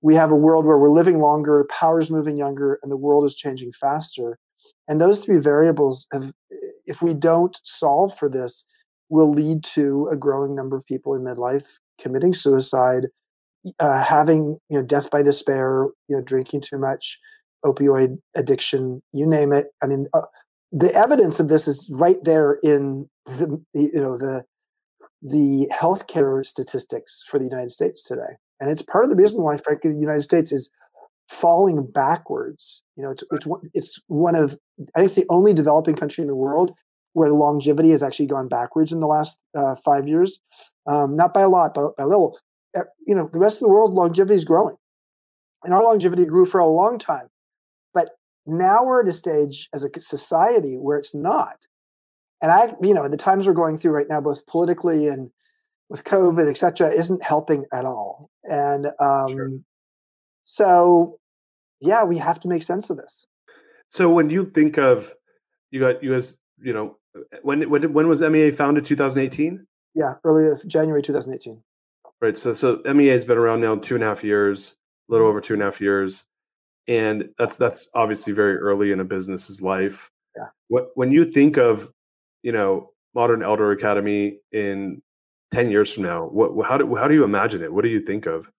we 0.00 0.14
have 0.14 0.30
a 0.30 0.36
world 0.36 0.64
where 0.64 0.78
we're 0.78 0.90
living 0.90 1.20
longer, 1.20 1.66
power's 1.70 2.10
moving 2.10 2.36
younger, 2.36 2.78
and 2.82 2.90
the 2.90 2.96
world 2.96 3.24
is 3.24 3.34
changing 3.34 3.72
faster. 3.80 4.38
And 4.86 5.00
those 5.00 5.18
three 5.18 5.38
variables 5.38 6.06
have, 6.12 6.32
if 6.86 7.02
we 7.02 7.14
don't 7.14 7.58
solve 7.64 8.16
for 8.16 8.28
this, 8.28 8.64
will 9.08 9.30
lead 9.30 9.64
to 9.64 10.08
a 10.12 10.16
growing 10.16 10.54
number 10.54 10.76
of 10.76 10.86
people 10.86 11.14
in 11.14 11.22
midlife 11.22 11.66
committing 12.00 12.34
suicide, 12.34 13.06
uh, 13.80 14.02
having 14.02 14.58
you 14.68 14.78
know 14.78 14.82
death 14.82 15.10
by 15.10 15.22
despair, 15.22 15.86
you 16.08 16.16
know 16.16 16.22
drinking 16.22 16.60
too 16.60 16.78
much, 16.78 17.18
opioid 17.64 18.18
addiction, 18.36 19.02
you 19.12 19.26
name 19.26 19.52
it. 19.52 19.66
I 19.82 19.86
mean, 19.86 20.06
uh, 20.14 20.22
the 20.72 20.94
evidence 20.94 21.40
of 21.40 21.48
this 21.48 21.66
is 21.66 21.90
right 21.92 22.22
there 22.22 22.58
in 22.62 23.08
the 23.26 23.60
you 23.74 24.00
know 24.00 24.16
the 24.16 24.44
the 25.22 25.68
healthcare 25.72 26.46
statistics 26.46 27.24
for 27.28 27.38
the 27.38 27.44
United 27.44 27.70
States 27.70 28.02
today, 28.02 28.36
and 28.60 28.70
it's 28.70 28.82
part 28.82 29.04
of 29.04 29.10
the 29.10 29.16
reason 29.16 29.42
why, 29.42 29.56
frankly, 29.56 29.92
the 29.92 29.98
United 29.98 30.22
States 30.22 30.52
is 30.52 30.70
falling 31.28 31.86
backwards. 31.86 32.82
You 32.96 33.04
know, 33.04 33.10
it's 33.10 33.24
it's 33.32 33.46
one, 33.46 33.60
it's 33.74 34.00
one 34.08 34.34
of 34.34 34.58
I 34.94 35.00
think 35.00 35.06
it's 35.06 35.14
the 35.14 35.26
only 35.28 35.52
developing 35.52 35.94
country 35.94 36.22
in 36.22 36.28
the 36.28 36.34
world 36.36 36.72
where 37.12 37.28
the 37.28 37.34
longevity 37.34 37.90
has 37.90 38.02
actually 38.02 38.26
gone 38.26 38.48
backwards 38.48 38.92
in 38.92 39.00
the 39.00 39.06
last 39.06 39.36
uh, 39.56 39.74
five 39.84 40.06
years, 40.06 40.40
um, 40.86 41.16
not 41.16 41.34
by 41.34 41.42
a 41.42 41.48
lot, 41.48 41.74
but 41.74 41.96
by 41.96 42.04
a 42.04 42.06
little. 42.06 42.38
You 43.06 43.14
know, 43.14 43.28
the 43.32 43.38
rest 43.38 43.56
of 43.56 43.60
the 43.60 43.68
world 43.68 43.94
longevity 43.94 44.34
is 44.34 44.44
growing, 44.44 44.76
and 45.64 45.74
our 45.74 45.82
longevity 45.82 46.24
grew 46.24 46.46
for 46.46 46.60
a 46.60 46.68
long 46.68 46.98
time, 46.98 47.28
but 47.92 48.10
now 48.46 48.84
we're 48.84 49.02
at 49.02 49.08
a 49.08 49.12
stage 49.12 49.68
as 49.74 49.84
a 49.84 50.00
society 50.00 50.76
where 50.76 50.98
it's 50.98 51.14
not. 51.14 51.56
And 52.40 52.52
I, 52.52 52.74
you 52.80 52.94
know, 52.94 53.08
the 53.08 53.16
times 53.16 53.46
we're 53.46 53.52
going 53.52 53.78
through 53.78 53.92
right 53.92 54.08
now, 54.08 54.20
both 54.20 54.46
politically 54.46 55.08
and 55.08 55.30
with 55.88 56.04
COVID, 56.04 56.48
et 56.48 56.56
cetera, 56.56 56.90
isn't 56.90 57.22
helping 57.22 57.64
at 57.72 57.84
all. 57.84 58.30
And 58.44 58.86
um, 59.00 59.28
sure. 59.28 59.50
so, 60.44 61.18
yeah, 61.80 62.04
we 62.04 62.18
have 62.18 62.40
to 62.40 62.48
make 62.48 62.62
sense 62.62 62.90
of 62.90 62.96
this. 62.96 63.26
So 63.88 64.10
when 64.10 64.30
you 64.30 64.44
think 64.44 64.76
of 64.76 65.14
you 65.70 65.80
got 65.80 66.02
you 66.02 66.14
as 66.14 66.38
you 66.60 66.72
know 66.72 66.96
when 67.42 67.68
when 67.70 67.92
when 67.92 68.08
was 68.08 68.20
MEA 68.20 68.50
founded? 68.50 68.84
2018. 68.84 69.66
Yeah, 69.94 70.14
early 70.24 70.56
January 70.66 71.02
2018. 71.02 71.62
Right. 72.20 72.36
So 72.36 72.52
so 72.52 72.82
MEA 72.84 73.08
has 73.08 73.24
been 73.24 73.38
around 73.38 73.60
now 73.60 73.76
two 73.76 73.94
and 73.94 74.04
a 74.04 74.06
half 74.06 74.24
years, 74.24 74.76
a 75.08 75.12
little 75.12 75.26
over 75.26 75.40
two 75.40 75.54
and 75.54 75.62
a 75.62 75.66
half 75.66 75.80
years, 75.80 76.24
and 76.86 77.30
that's 77.38 77.56
that's 77.56 77.88
obviously 77.94 78.32
very 78.32 78.56
early 78.56 78.92
in 78.92 79.00
a 79.00 79.04
business's 79.04 79.62
life. 79.62 80.10
Yeah. 80.36 80.48
What 80.68 80.90
when 80.94 81.12
you 81.12 81.24
think 81.24 81.56
of 81.56 81.90
you 82.42 82.52
know 82.52 82.90
modern 83.14 83.42
elder 83.42 83.70
academy 83.72 84.38
in 84.52 85.02
10 85.52 85.70
years 85.70 85.92
from 85.92 86.02
now 86.02 86.24
what 86.24 86.66
how 86.66 86.76
do 86.76 86.94
how 86.96 87.08
do 87.08 87.14
you 87.14 87.24
imagine 87.24 87.62
it? 87.62 87.72
What 87.72 87.82
do 87.82 87.88
you 87.88 88.00
think 88.00 88.26
of? 88.26 88.50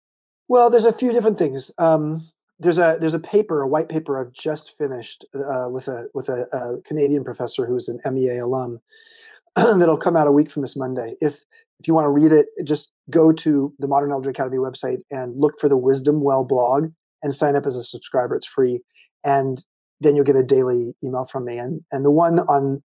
Well 0.47 0.69
there's 0.69 0.85
a 0.85 0.93
few 0.93 1.11
different 1.11 1.37
things 1.37 1.71
um, 1.77 2.27
there's 2.59 2.77
a 2.77 2.97
there's 2.99 3.13
a 3.13 3.19
paper 3.19 3.61
a 3.61 3.67
white 3.67 3.89
paper 3.89 4.19
i've 4.19 4.33
just 4.33 4.77
finished 4.77 5.23
uh, 5.33 5.69
with 5.69 5.87
a 5.87 6.07
with 6.13 6.27
a, 6.29 6.45
a, 6.51 6.81
canadian 6.81 7.23
professor 7.23 7.65
who's 7.65 7.87
an 7.87 7.99
mea 8.11 8.39
alum 8.39 8.81
that'll 9.55 9.97
come 9.97 10.17
out 10.17 10.27
a 10.27 10.31
week 10.31 10.51
from 10.51 10.61
this 10.61 10.75
monday. 10.75 11.15
If 11.21 11.43
if 11.79 11.87
you 11.87 11.93
want 11.93 12.05
to 12.05 12.09
read 12.09 12.31
it 12.31 12.47
just 12.63 12.91
go 13.09 13.31
to 13.31 13.73
the 13.79 13.87
modern 13.87 14.11
elder 14.11 14.29
academy 14.29 14.57
website 14.57 14.99
and 15.11 15.39
look 15.39 15.59
for 15.59 15.69
the 15.69 15.77
wisdom 15.77 16.21
well 16.21 16.43
blog 16.43 16.91
and 17.23 17.35
sign 17.35 17.55
up 17.55 17.65
as 17.65 17.75
a 17.75 17.83
subscriber 17.83 18.35
it's 18.35 18.47
free 18.47 18.81
and 19.23 19.63
then 20.01 20.15
you'll 20.15 20.25
get 20.25 20.35
a 20.35 20.43
daily 20.43 20.95
email 21.03 21.25
from 21.25 21.45
me. 21.45 21.57
And 21.57 21.81
and 21.91 22.05
the 22.05 22.11
one 22.11 22.39
on 22.39 22.81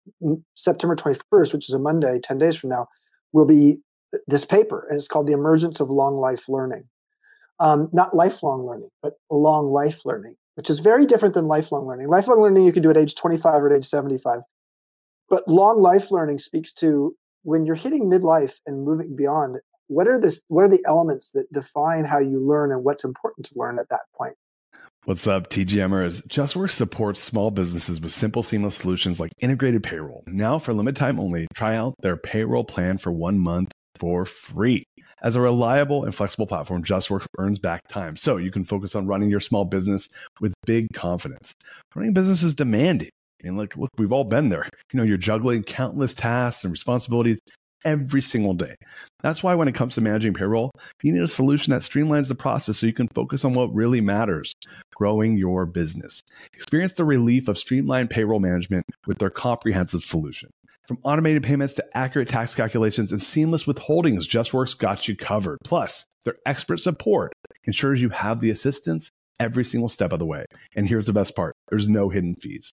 September 0.54 0.96
21st, 0.96 1.52
which 1.52 1.68
is 1.68 1.74
a 1.74 1.78
Monday, 1.78 2.20
10 2.22 2.38
days 2.38 2.56
from 2.56 2.70
now, 2.70 2.88
will 3.32 3.46
be 3.46 3.78
this 4.26 4.44
paper, 4.44 4.86
and 4.88 4.98
it's 4.98 5.08
called 5.08 5.26
"The 5.26 5.32
Emergence 5.32 5.80
of 5.80 5.90
Long 5.90 6.16
Life 6.16 6.48
Learning." 6.48 6.84
Um, 7.60 7.88
not 7.92 8.14
lifelong 8.14 8.66
learning, 8.66 8.90
but 9.02 9.14
long 9.30 9.72
life 9.72 10.02
learning, 10.04 10.36
which 10.54 10.70
is 10.70 10.78
very 10.78 11.06
different 11.06 11.34
than 11.34 11.48
lifelong 11.48 11.88
learning. 11.88 12.06
Lifelong 12.08 12.40
learning 12.40 12.64
you 12.64 12.72
can 12.72 12.84
do 12.84 12.90
at 12.90 12.96
age 12.96 13.16
25 13.16 13.54
or 13.54 13.72
at 13.72 13.76
age 13.76 13.88
75, 13.88 14.42
but 15.28 15.48
long 15.48 15.82
life 15.82 16.12
learning 16.12 16.38
speaks 16.38 16.72
to 16.74 17.16
when 17.42 17.66
you're 17.66 17.74
hitting 17.74 18.04
midlife 18.04 18.54
and 18.66 18.84
moving 18.84 19.16
beyond. 19.16 19.56
What 19.88 20.06
are 20.06 20.20
the 20.20 20.38
what 20.48 20.62
are 20.62 20.68
the 20.68 20.84
elements 20.86 21.30
that 21.30 21.52
define 21.52 22.04
how 22.04 22.18
you 22.18 22.38
learn 22.38 22.70
and 22.70 22.84
what's 22.84 23.04
important 23.04 23.46
to 23.46 23.54
learn 23.56 23.78
at 23.78 23.88
that 23.88 24.02
point? 24.16 24.34
What's 25.04 25.26
up, 25.26 25.48
TGMers? 25.48 26.26
JustWorks 26.26 26.72
supports 26.72 27.22
small 27.22 27.50
businesses 27.50 28.00
with 28.00 28.12
simple, 28.12 28.42
seamless 28.42 28.74
solutions 28.74 29.18
like 29.18 29.32
integrated 29.40 29.82
payroll. 29.82 30.22
Now, 30.26 30.58
for 30.58 30.74
limited 30.74 30.96
time 30.96 31.18
only, 31.18 31.46
try 31.54 31.76
out 31.76 31.94
their 32.02 32.18
payroll 32.18 32.64
plan 32.64 32.98
for 32.98 33.10
one 33.10 33.38
month 33.38 33.72
for 33.96 34.24
free. 34.24 34.84
As 35.22 35.34
a 35.34 35.40
reliable 35.40 36.04
and 36.04 36.14
flexible 36.14 36.46
platform, 36.46 36.84
JustWorks 36.84 37.26
earns 37.38 37.58
back 37.58 37.88
time, 37.88 38.16
so 38.16 38.36
you 38.36 38.52
can 38.52 38.64
focus 38.64 38.94
on 38.94 39.06
running 39.06 39.30
your 39.30 39.40
small 39.40 39.64
business 39.64 40.08
with 40.40 40.54
big 40.64 40.86
confidence. 40.94 41.54
Running 41.94 42.12
business 42.12 42.42
is 42.42 42.54
demanding. 42.54 43.10
And 43.42 43.56
look, 43.56 43.76
look, 43.76 43.90
we've 43.98 44.12
all 44.12 44.24
been 44.24 44.48
there. 44.48 44.68
You 44.92 44.98
know, 44.98 45.02
you're 45.02 45.16
juggling 45.16 45.62
countless 45.62 46.14
tasks 46.14 46.64
and 46.64 46.70
responsibilities 46.70 47.38
every 47.84 48.22
single 48.22 48.54
day. 48.54 48.74
That's 49.22 49.42
why 49.42 49.54
when 49.54 49.68
it 49.68 49.74
comes 49.74 49.94
to 49.94 50.00
managing 50.00 50.34
payroll, 50.34 50.72
you 51.02 51.12
need 51.12 51.22
a 51.22 51.28
solution 51.28 51.72
that 51.72 51.82
streamlines 51.82 52.28
the 52.28 52.34
process 52.34 52.78
so 52.78 52.86
you 52.86 52.92
can 52.92 53.08
focus 53.08 53.44
on 53.44 53.54
what 53.54 53.74
really 53.74 54.00
matters 54.00 54.52
growing 54.94 55.36
your 55.36 55.66
business. 55.66 56.22
Experience 56.54 56.92
the 56.92 57.04
relief 57.04 57.48
of 57.48 57.58
streamlined 57.58 58.10
payroll 58.10 58.40
management 58.40 58.84
with 59.06 59.18
their 59.18 59.30
comprehensive 59.30 60.04
solution. 60.04 60.50
From 60.88 60.98
automated 61.02 61.42
payments 61.42 61.74
to 61.74 61.84
accurate 61.92 62.28
tax 62.28 62.54
calculations 62.54 63.12
and 63.12 63.20
seamless 63.20 63.64
withholdings, 63.64 64.26
JustWorks 64.26 64.76
got 64.78 65.06
you 65.06 65.14
covered. 65.14 65.58
Plus, 65.62 66.06
their 66.24 66.36
expert 66.46 66.78
support 66.78 67.34
ensures 67.66 68.00
you 68.00 68.08
have 68.08 68.40
the 68.40 68.48
assistance 68.48 69.10
every 69.38 69.66
single 69.66 69.90
step 69.90 70.14
of 70.14 70.18
the 70.18 70.24
way. 70.24 70.46
And 70.74 70.88
here's 70.88 71.04
the 71.04 71.12
best 71.12 71.36
part 71.36 71.54
there's 71.68 71.90
no 71.90 72.08
hidden 72.08 72.36
fees. 72.36 72.72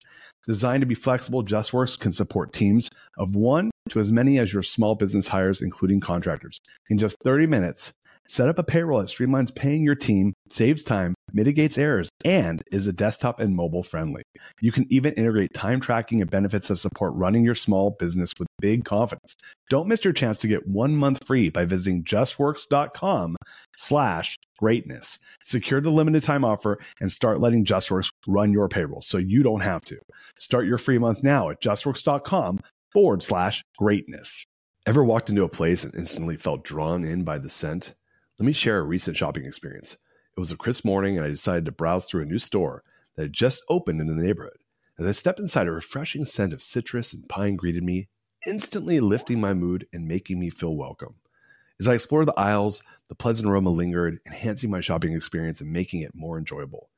Designed 0.46 0.82
to 0.82 0.86
be 0.86 0.94
flexible, 0.94 1.42
JustWorks 1.42 1.98
can 1.98 2.12
support 2.12 2.52
teams 2.52 2.90
of 3.16 3.34
one 3.34 3.70
to 3.88 3.98
as 3.98 4.12
many 4.12 4.38
as 4.38 4.52
your 4.52 4.62
small 4.62 4.94
business 4.94 5.28
hires, 5.28 5.62
including 5.62 6.00
contractors. 6.00 6.58
In 6.90 6.98
just 6.98 7.16
30 7.24 7.46
minutes, 7.46 7.94
set 8.28 8.50
up 8.50 8.58
a 8.58 8.62
payroll 8.62 9.00
that 9.00 9.08
streamlines 9.08 9.54
paying 9.54 9.82
your 9.82 9.94
team, 9.94 10.34
saves 10.50 10.84
time, 10.84 11.14
mitigates 11.32 11.78
errors, 11.78 12.08
and 12.24 12.62
is 12.72 12.86
a 12.86 12.92
desktop 12.92 13.40
and 13.40 13.56
mobile 13.56 13.82
friendly. 13.82 14.22
You 14.60 14.72
can 14.72 14.86
even 14.90 15.14
integrate 15.14 15.54
time 15.54 15.80
tracking 15.80 16.20
and 16.20 16.30
benefits 16.30 16.68
that 16.68 16.76
support 16.76 17.12
running 17.14 17.44
your 17.44 17.54
small 17.54 17.90
business 17.98 18.32
with 18.38 18.48
big 18.60 18.84
confidence. 18.84 19.34
Don't 19.70 19.88
miss 19.88 20.04
your 20.04 20.12
chance 20.12 20.38
to 20.38 20.48
get 20.48 20.66
one 20.66 20.96
month 20.96 21.24
free 21.26 21.48
by 21.48 21.64
visiting 21.64 22.04
justworks.com 22.04 23.36
slash 23.76 24.36
greatness. 24.58 25.18
Secure 25.42 25.80
the 25.80 25.90
limited 25.90 26.22
time 26.22 26.44
offer 26.44 26.78
and 27.00 27.10
start 27.10 27.40
letting 27.40 27.64
JustWorks 27.64 28.12
run 28.26 28.52
your 28.52 28.68
payroll 28.68 29.02
so 29.02 29.18
you 29.18 29.42
don't 29.42 29.60
have 29.60 29.84
to. 29.86 29.98
Start 30.38 30.66
your 30.66 30.78
free 30.78 30.98
month 30.98 31.22
now 31.22 31.50
at 31.50 31.60
justworks.com 31.60 32.60
forward 32.92 33.22
slash 33.22 33.64
greatness. 33.76 34.44
Ever 34.86 35.04
walked 35.04 35.30
into 35.30 35.44
a 35.44 35.48
place 35.48 35.84
and 35.84 35.94
instantly 35.94 36.36
felt 36.36 36.64
drawn 36.64 37.04
in 37.04 37.24
by 37.24 37.38
the 37.38 37.50
scent? 37.50 37.94
Let 38.38 38.46
me 38.46 38.52
share 38.52 38.78
a 38.78 38.82
recent 38.82 39.16
shopping 39.16 39.44
experience. 39.44 39.96
It 40.34 40.40
was 40.40 40.50
a 40.50 40.56
crisp 40.56 40.86
morning, 40.86 41.18
and 41.18 41.26
I 41.26 41.28
decided 41.28 41.66
to 41.66 41.72
browse 41.72 42.06
through 42.06 42.22
a 42.22 42.26
new 42.26 42.38
store 42.38 42.82
that 43.16 43.22
had 43.22 43.32
just 43.34 43.62
opened 43.68 44.00
in 44.00 44.06
the 44.06 44.14
neighborhood. 44.14 44.56
As 44.98 45.06
I 45.06 45.12
stepped 45.12 45.38
inside, 45.38 45.66
a 45.66 45.72
refreshing 45.72 46.24
scent 46.24 46.54
of 46.54 46.62
citrus 46.62 47.12
and 47.12 47.28
pine 47.28 47.56
greeted 47.56 47.82
me, 47.82 48.08
instantly 48.46 48.98
lifting 48.98 49.40
my 49.40 49.52
mood 49.52 49.86
and 49.92 50.08
making 50.08 50.40
me 50.40 50.48
feel 50.48 50.74
welcome. 50.74 51.16
As 51.78 51.86
I 51.86 51.94
explored 51.94 52.28
the 52.28 52.38
aisles, 52.38 52.82
the 53.08 53.14
pleasant 53.14 53.46
aroma 53.46 53.68
lingered, 53.68 54.20
enhancing 54.24 54.70
my 54.70 54.80
shopping 54.80 55.12
experience 55.12 55.60
and 55.60 55.70
making 55.70 56.00
it 56.00 56.14
more 56.14 56.38
enjoyable. 56.38 56.88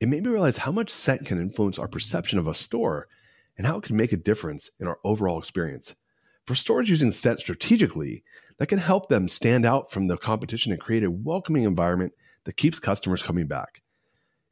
It 0.00 0.08
made 0.08 0.24
me 0.24 0.30
realize 0.30 0.56
how 0.58 0.72
much 0.72 0.90
scent 0.90 1.26
can 1.26 1.38
influence 1.38 1.78
our 1.78 1.86
perception 1.86 2.40
of 2.40 2.48
a 2.48 2.54
store 2.54 3.06
and 3.56 3.68
how 3.68 3.78
it 3.78 3.84
can 3.84 3.96
make 3.96 4.12
a 4.12 4.16
difference 4.16 4.70
in 4.80 4.88
our 4.88 4.98
overall 5.04 5.38
experience. 5.38 5.94
For 6.44 6.56
stores 6.56 6.90
using 6.90 7.12
scent 7.12 7.38
strategically, 7.38 8.24
that 8.58 8.66
can 8.66 8.78
help 8.78 9.08
them 9.08 9.28
stand 9.28 9.64
out 9.64 9.92
from 9.92 10.08
the 10.08 10.16
competition 10.16 10.72
and 10.72 10.80
create 10.80 11.04
a 11.04 11.10
welcoming 11.10 11.62
environment 11.62 12.12
that 12.44 12.56
keeps 12.56 12.78
customers 12.78 13.22
coming 13.22 13.46
back. 13.46 13.82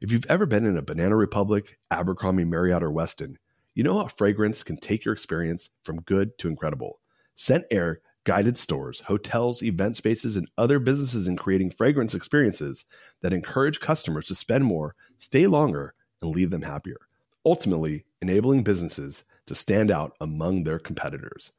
If 0.01 0.11
you've 0.11 0.25
ever 0.27 0.45
been 0.45 0.65
in 0.65 0.77
a 0.77 0.81
Banana 0.81 1.15
Republic, 1.15 1.77
Abercrombie, 1.89 2.43
Marriott, 2.43 2.83
or 2.83 2.91
Westin, 2.91 3.35
you 3.73 3.83
know 3.83 3.97
how 3.97 4.07
fragrance 4.07 4.61
can 4.61 4.77
take 4.77 5.05
your 5.05 5.13
experience 5.13 5.69
from 5.83 6.01
good 6.01 6.37
to 6.39 6.47
incredible. 6.47 6.99
ScentAir 7.37 7.97
guided 8.25 8.57
stores, 8.57 9.01
hotels, 9.01 9.61
event 9.63 9.95
spaces, 9.95 10.37
and 10.37 10.49
other 10.57 10.79
businesses 10.79 11.27
in 11.27 11.35
creating 11.35 11.71
fragrance 11.71 12.13
experiences 12.13 12.85
that 13.21 13.33
encourage 13.33 13.79
customers 13.79 14.25
to 14.27 14.35
spend 14.35 14.63
more, 14.63 14.95
stay 15.17 15.47
longer, 15.47 15.93
and 16.21 16.31
leave 16.31 16.51
them 16.51 16.61
happier, 16.61 16.99
ultimately 17.45 18.05
enabling 18.21 18.63
businesses 18.63 19.23
to 19.45 19.55
stand 19.55 19.91
out 19.91 20.15
among 20.21 20.63
their 20.63 20.79
competitors. 20.79 21.51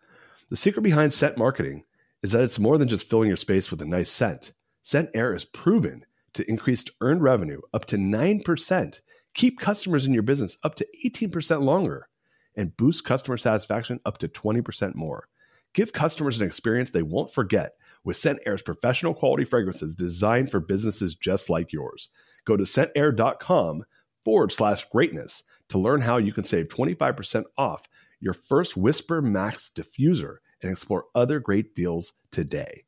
The 0.49 0.57
secret 0.57 0.83
behind 0.83 1.13
scent 1.13 1.37
marketing 1.37 1.85
is 2.23 2.33
that 2.33 2.45
it's 2.45 2.59
more 2.59 2.79
than 2.79 2.89
just 2.89 3.09
filling 3.09 3.29
your 3.29 3.37
space 3.37 3.71
with 3.71 3.83
a 3.83 3.87
nice 3.87 4.11
scent. 4.11 4.53
ScentAir 4.83 5.37
is 5.37 5.45
proven 5.45 6.05
to 6.35 6.49
increase 6.51 6.85
earned 7.01 7.23
revenue 7.23 7.61
up 7.73 7.87
to 7.87 7.97
9%, 7.97 9.01
keep 9.35 9.61
customers 9.61 10.07
in 10.07 10.15
your 10.15 10.23
business 10.23 10.57
up 10.63 10.75
to 10.77 10.87
18% 11.05 11.63
longer, 11.63 12.09
and 12.57 12.77
boost 12.77 13.05
customer 13.05 13.37
satisfaction 13.37 14.01
up 14.05 14.19
to 14.19 14.29
20% 14.29 14.95
more. 14.95 15.29
Give 15.73 15.93
customers 15.93 16.41
an 16.41 16.47
experience 16.47 16.91
they 16.91 17.03
won't 17.03 17.33
forget 17.33 17.73
with 18.05 18.17
ScentAir's 18.17 18.63
professional 18.63 19.15
quality 19.15 19.45
fragrances 19.45 19.97
designed 19.97 20.51
for 20.51 20.61
businesses 20.61 21.17
just 21.17 21.51
like 21.51 21.73
yours. 21.73 22.11
Go 22.45 22.57
to 22.57 22.65
scentair.com 22.65 23.85
forward 24.25 24.53
slash 24.53 24.85
greatness 24.91 25.43
to 25.71 25.79
learn 25.79 26.01
how 26.01 26.19
you 26.19 26.33
can 26.33 26.45
save 26.45 26.69
25% 26.69 27.45
off 27.59 27.83
your 28.21 28.35
first 28.35 28.77
Whisper 28.77 29.21
Max 29.21 29.71
diffuser 29.75 30.37
and 30.63 30.71
explore 30.71 31.07
other 31.15 31.41
great 31.41 31.75
deals 31.75 32.15
today. 32.31 32.85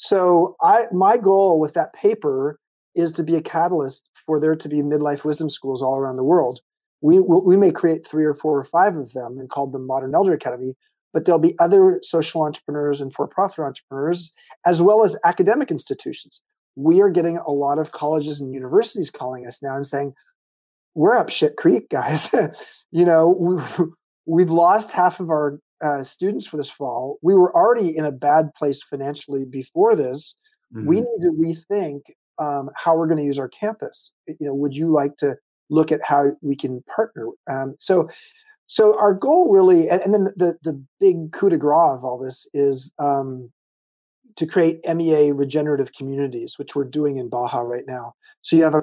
So 0.00 0.56
I 0.62 0.86
my 0.92 1.18
goal 1.18 1.60
with 1.60 1.74
that 1.74 1.92
paper 1.92 2.58
is 2.94 3.12
to 3.12 3.22
be 3.22 3.36
a 3.36 3.42
catalyst 3.42 4.08
for 4.26 4.40
there 4.40 4.56
to 4.56 4.68
be 4.68 4.76
midlife 4.78 5.24
wisdom 5.24 5.50
schools 5.50 5.82
all 5.82 5.96
around 5.96 6.16
the 6.16 6.24
world. 6.24 6.60
We 7.02 7.20
we 7.20 7.56
may 7.56 7.70
create 7.70 8.06
three 8.06 8.24
or 8.24 8.32
four 8.32 8.58
or 8.58 8.64
five 8.64 8.96
of 8.96 9.12
them 9.12 9.38
and 9.38 9.50
call 9.50 9.66
them 9.66 9.86
Modern 9.86 10.14
Elder 10.14 10.32
Academy, 10.32 10.74
but 11.12 11.26
there'll 11.26 11.38
be 11.38 11.54
other 11.58 12.00
social 12.02 12.42
entrepreneurs 12.42 13.02
and 13.02 13.12
for-profit 13.12 13.58
entrepreneurs 13.58 14.32
as 14.64 14.80
well 14.80 15.04
as 15.04 15.18
academic 15.24 15.70
institutions. 15.70 16.40
We 16.76 17.02
are 17.02 17.10
getting 17.10 17.36
a 17.36 17.50
lot 17.50 17.78
of 17.78 17.92
colleges 17.92 18.40
and 18.40 18.54
universities 18.54 19.10
calling 19.10 19.46
us 19.46 19.62
now 19.62 19.76
and 19.76 19.86
saying, 19.86 20.14
"We're 20.94 21.16
up 21.16 21.28
shit 21.28 21.56
creek, 21.56 21.90
guys. 21.90 22.30
you 22.90 23.04
know, 23.04 23.28
we, 23.28 23.84
we've 24.26 24.50
lost 24.50 24.92
half 24.92 25.20
of 25.20 25.28
our 25.28 25.60
uh, 25.82 26.02
students 26.02 26.46
for 26.46 26.56
this 26.56 26.70
fall. 26.70 27.18
We 27.22 27.34
were 27.34 27.54
already 27.54 27.96
in 27.96 28.04
a 28.04 28.12
bad 28.12 28.54
place 28.54 28.82
financially 28.82 29.44
before 29.44 29.94
this. 29.94 30.36
Mm-hmm. 30.74 30.86
We 30.86 30.96
need 31.00 31.20
to 31.22 31.32
rethink 31.32 32.00
um, 32.38 32.70
how 32.76 32.96
we're 32.96 33.06
going 33.06 33.18
to 33.18 33.24
use 33.24 33.38
our 33.38 33.48
campus. 33.48 34.12
You 34.26 34.46
know, 34.46 34.54
would 34.54 34.74
you 34.74 34.92
like 34.92 35.16
to 35.18 35.36
look 35.68 35.92
at 35.92 36.00
how 36.04 36.32
we 36.42 36.56
can 36.56 36.82
partner? 36.94 37.26
Um, 37.50 37.76
so, 37.78 38.08
so 38.66 38.98
our 38.98 39.14
goal 39.14 39.50
really, 39.50 39.88
and, 39.88 40.00
and, 40.02 40.14
then 40.14 40.24
the 40.36 40.56
the 40.62 40.82
big 41.00 41.32
coup 41.32 41.50
de 41.50 41.56
grace 41.56 41.96
of 41.96 42.04
all 42.04 42.18
this 42.18 42.46
is 42.54 42.92
um, 42.98 43.50
to 44.36 44.46
create 44.46 44.80
MEA 44.86 45.32
regenerative 45.32 45.92
communities, 45.92 46.54
which 46.56 46.74
we're 46.74 46.84
doing 46.84 47.16
in 47.16 47.28
Baja 47.28 47.60
right 47.60 47.84
now. 47.86 48.14
So 48.42 48.56
you 48.56 48.64
have 48.64 48.74
a 48.74 48.82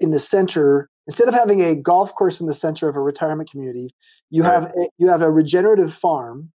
in 0.00 0.12
the 0.12 0.20
center 0.20 0.88
instead 1.08 1.26
of 1.26 1.34
having 1.34 1.62
a 1.62 1.74
golf 1.74 2.14
course 2.14 2.40
in 2.40 2.46
the 2.46 2.54
center 2.54 2.88
of 2.88 2.94
a 2.94 3.00
retirement 3.00 3.50
community, 3.50 3.90
you 4.30 4.44
right. 4.44 4.52
have 4.52 4.64
a, 4.64 4.88
you 4.98 5.08
have 5.08 5.22
a 5.22 5.30
regenerative 5.30 5.92
farm. 5.92 6.52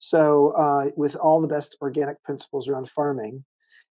So 0.00 0.52
uh, 0.58 0.90
with 0.96 1.14
all 1.16 1.40
the 1.40 1.46
best 1.46 1.76
organic 1.80 2.22
principles 2.24 2.68
around 2.68 2.90
farming, 2.90 3.44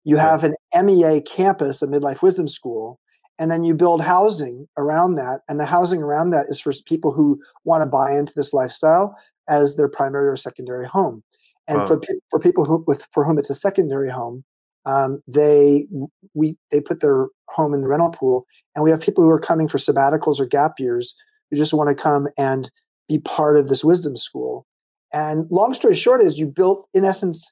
you 0.03 0.17
have 0.17 0.43
an 0.43 0.53
MEA 0.75 1.19
campus, 1.21 1.81
a 1.81 1.87
midlife 1.87 2.21
wisdom 2.21 2.47
school, 2.47 2.99
and 3.39 3.49
then 3.49 3.63
you 3.63 3.73
build 3.73 4.01
housing 4.01 4.67
around 4.77 5.15
that. 5.15 5.41
And 5.49 5.59
the 5.59 5.65
housing 5.65 6.03
around 6.03 6.29
that 6.29 6.45
is 6.47 6.61
for 6.61 6.71
people 6.85 7.11
who 7.11 7.41
want 7.63 7.81
to 7.81 7.87
buy 7.87 8.15
into 8.15 8.31
this 8.35 8.53
lifestyle 8.53 9.17
as 9.49 9.75
their 9.75 9.89
primary 9.89 10.27
or 10.27 10.37
secondary 10.37 10.85
home. 10.85 11.23
And 11.67 11.79
wow. 11.79 11.87
for 11.87 12.01
for 12.29 12.39
people 12.39 12.65
who 12.65 12.83
with 12.85 13.07
for 13.11 13.25
whom 13.25 13.39
it's 13.39 13.49
a 13.49 13.55
secondary 13.55 14.11
home, 14.11 14.43
um, 14.85 15.21
they 15.27 15.87
we 16.33 16.57
they 16.71 16.79
put 16.79 17.01
their 17.01 17.27
home 17.49 17.73
in 17.73 17.81
the 17.81 17.87
rental 17.87 18.09
pool, 18.09 18.45
and 18.75 18.83
we 18.83 18.91
have 18.91 19.01
people 19.01 19.23
who 19.23 19.29
are 19.29 19.39
coming 19.39 19.67
for 19.67 19.77
sabbaticals 19.77 20.39
or 20.39 20.45
gap 20.45 20.73
years 20.79 21.15
who 21.49 21.57
just 21.57 21.73
want 21.73 21.89
to 21.89 21.95
come 21.95 22.27
and 22.37 22.69
be 23.07 23.19
part 23.19 23.57
of 23.57 23.67
this 23.67 23.83
wisdom 23.83 24.17
school. 24.17 24.65
And 25.13 25.47
long 25.49 25.73
story 25.73 25.95
short 25.95 26.21
is 26.21 26.37
you 26.37 26.47
built 26.47 26.87
in 26.93 27.05
essence 27.05 27.51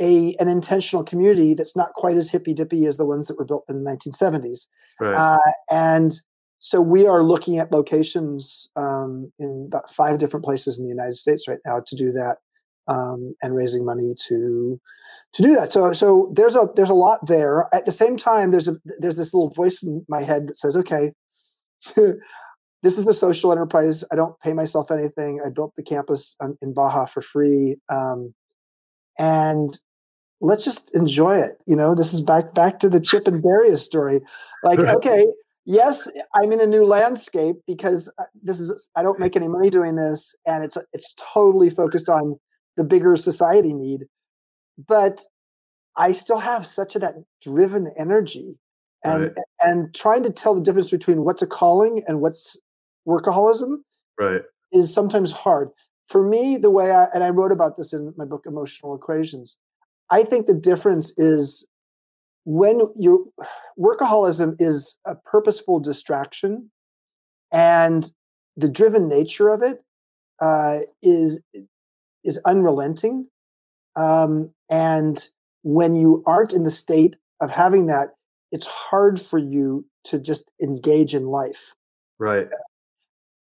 a 0.00 0.34
an 0.38 0.48
intentional 0.48 1.04
community 1.04 1.54
that's 1.54 1.76
not 1.76 1.92
quite 1.94 2.16
as 2.16 2.30
hippy 2.30 2.54
dippy 2.54 2.86
as 2.86 2.96
the 2.96 3.06
ones 3.06 3.26
that 3.26 3.38
were 3.38 3.44
built 3.44 3.64
in 3.68 3.82
the 3.82 3.90
1970s. 3.90 4.66
Right. 5.00 5.14
Uh, 5.14 5.52
and 5.70 6.20
so 6.58 6.80
we 6.80 7.06
are 7.06 7.22
looking 7.22 7.58
at 7.58 7.70
locations 7.70 8.68
um, 8.76 9.30
in 9.38 9.66
about 9.68 9.94
five 9.94 10.18
different 10.18 10.44
places 10.44 10.78
in 10.78 10.84
the 10.84 10.90
United 10.90 11.16
States 11.16 11.46
right 11.46 11.58
now 11.64 11.80
to 11.86 11.96
do 11.96 12.12
that 12.12 12.38
um, 12.88 13.34
and 13.42 13.54
raising 13.54 13.84
money 13.84 14.14
to 14.28 14.80
to 15.34 15.42
do 15.42 15.54
that. 15.54 15.72
So 15.72 15.92
so 15.92 16.32
there's 16.34 16.56
a 16.56 16.68
there's 16.76 16.90
a 16.90 16.94
lot 16.94 17.26
there. 17.26 17.66
At 17.72 17.84
the 17.84 17.92
same 17.92 18.16
time, 18.16 18.50
there's 18.50 18.68
a 18.68 18.76
there's 18.98 19.16
this 19.16 19.34
little 19.34 19.50
voice 19.50 19.82
in 19.82 20.04
my 20.08 20.22
head 20.22 20.48
that 20.48 20.58
says, 20.58 20.76
okay. 20.76 21.12
this 22.82 22.98
is 22.98 23.06
a 23.06 23.14
social 23.14 23.52
enterprise. 23.52 24.04
I 24.12 24.16
don't 24.16 24.38
pay 24.40 24.52
myself 24.52 24.90
anything. 24.90 25.40
I 25.44 25.50
built 25.50 25.74
the 25.76 25.82
campus 25.82 26.36
in 26.62 26.72
Baja 26.72 27.06
for 27.06 27.20
free, 27.20 27.76
um, 27.88 28.34
and 29.18 29.76
let's 30.40 30.64
just 30.64 30.94
enjoy 30.94 31.38
it. 31.38 31.58
You 31.66 31.76
know, 31.76 31.94
this 31.94 32.14
is 32.14 32.20
back 32.20 32.54
back 32.54 32.78
to 32.80 32.88
the 32.88 33.00
Chip 33.00 33.26
and 33.26 33.42
Darius 33.42 33.84
story. 33.84 34.20
Like, 34.62 34.78
okay, 34.78 35.26
yes, 35.64 36.08
I'm 36.34 36.52
in 36.52 36.60
a 36.60 36.66
new 36.66 36.84
landscape 36.84 37.56
because 37.66 38.10
uh, 38.18 38.24
this 38.42 38.60
is 38.60 38.88
I 38.96 39.02
don't 39.02 39.18
make 39.18 39.36
any 39.36 39.48
money 39.48 39.70
doing 39.70 39.96
this, 39.96 40.34
and 40.46 40.64
it's 40.64 40.76
it's 40.92 41.14
totally 41.34 41.70
focused 41.70 42.08
on 42.08 42.38
the 42.76 42.84
bigger 42.84 43.16
society 43.16 43.72
need. 43.72 44.06
But 44.86 45.22
I 45.96 46.12
still 46.12 46.38
have 46.38 46.66
such 46.66 46.94
a 46.96 46.98
that 46.98 47.14
driven 47.42 47.92
energy 47.98 48.56
and 49.06 49.22
right. 49.22 49.32
and 49.60 49.94
trying 49.94 50.22
to 50.22 50.30
tell 50.30 50.54
the 50.54 50.60
difference 50.60 50.90
between 50.90 51.24
what's 51.24 51.42
a 51.42 51.46
calling 51.46 52.02
and 52.06 52.20
what's 52.20 52.56
workaholism 53.06 53.76
right 54.18 54.42
is 54.72 54.92
sometimes 54.92 55.32
hard 55.32 55.68
for 56.08 56.26
me 56.26 56.56
the 56.56 56.70
way 56.70 56.90
i 56.90 57.04
and 57.14 57.22
i 57.22 57.28
wrote 57.28 57.52
about 57.52 57.76
this 57.76 57.92
in 57.92 58.12
my 58.16 58.24
book 58.24 58.44
emotional 58.46 58.94
equations 58.94 59.58
i 60.10 60.24
think 60.24 60.46
the 60.46 60.54
difference 60.54 61.12
is 61.16 61.68
when 62.44 62.80
you 62.94 63.32
workaholism 63.78 64.56
is 64.58 64.98
a 65.06 65.14
purposeful 65.14 65.78
distraction 65.78 66.70
and 67.52 68.12
the 68.56 68.68
driven 68.68 69.08
nature 69.08 69.50
of 69.50 69.62
it 69.62 69.82
uh, 70.40 70.80
is 71.02 71.40
is 72.26 72.38
unrelenting. 72.44 73.26
Um, 73.94 74.50
and 74.68 75.26
when 75.62 75.96
you 75.96 76.22
aren't 76.26 76.52
in 76.52 76.64
the 76.64 76.70
state 76.70 77.16
of 77.40 77.50
having 77.50 77.86
that, 77.86 78.14
it's 78.52 78.66
hard 78.66 79.20
for 79.20 79.38
you 79.38 79.86
to 80.04 80.18
just 80.18 80.50
engage 80.62 81.14
in 81.14 81.26
life. 81.26 81.74
Right. 82.18 82.48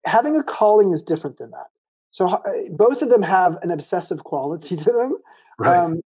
Having 0.05 0.37
a 0.37 0.43
calling 0.43 0.93
is 0.93 1.01
different 1.01 1.37
than 1.37 1.51
that. 1.51 1.67
So 2.11 2.29
uh, 2.29 2.39
both 2.71 3.01
of 3.01 3.09
them 3.09 3.21
have 3.21 3.57
an 3.61 3.71
obsessive 3.71 4.23
quality 4.23 4.75
to 4.77 4.91
them. 4.91 5.17
Right. 5.59 5.77
Um, 5.77 6.01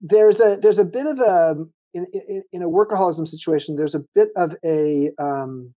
there's 0.00 0.40
a 0.40 0.58
there's 0.60 0.78
a 0.78 0.84
bit 0.84 1.06
of 1.06 1.18
a 1.18 1.56
in, 1.94 2.06
in, 2.12 2.42
in, 2.52 2.62
a 2.62 2.68
workaholism 2.68 3.26
situation. 3.26 3.74
There's 3.74 3.96
a 3.96 4.04
bit 4.14 4.28
of 4.36 4.54
a 4.64 5.10
um, 5.18 5.74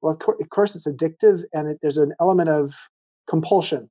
well, 0.00 0.16
of 0.40 0.50
course, 0.50 0.76
it's 0.76 0.86
addictive, 0.86 1.42
and 1.52 1.70
it, 1.70 1.78
there's 1.82 1.96
an 1.96 2.14
element 2.20 2.48
of 2.48 2.74
compulsion. 3.28 3.90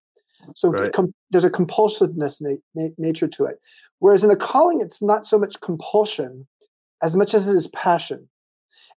So 0.56 0.70
right. 0.70 0.94
com- 0.94 1.14
there's 1.32 1.44
a 1.44 1.50
compulsiveness 1.50 2.42
na- 2.42 2.58
na- 2.76 2.94
nature 2.98 3.28
to 3.28 3.46
it. 3.46 3.60
Whereas 4.00 4.24
in 4.24 4.32
a 4.32 4.36
calling, 4.36 4.82
it's 4.82 5.02
not 5.02 5.26
so 5.26 5.38
much 5.38 5.60
compulsion 5.62 6.48
as 7.02 7.16
much 7.16 7.34
as 7.34 7.48
it 7.48 7.56
is 7.56 7.68
passion. 7.68 8.28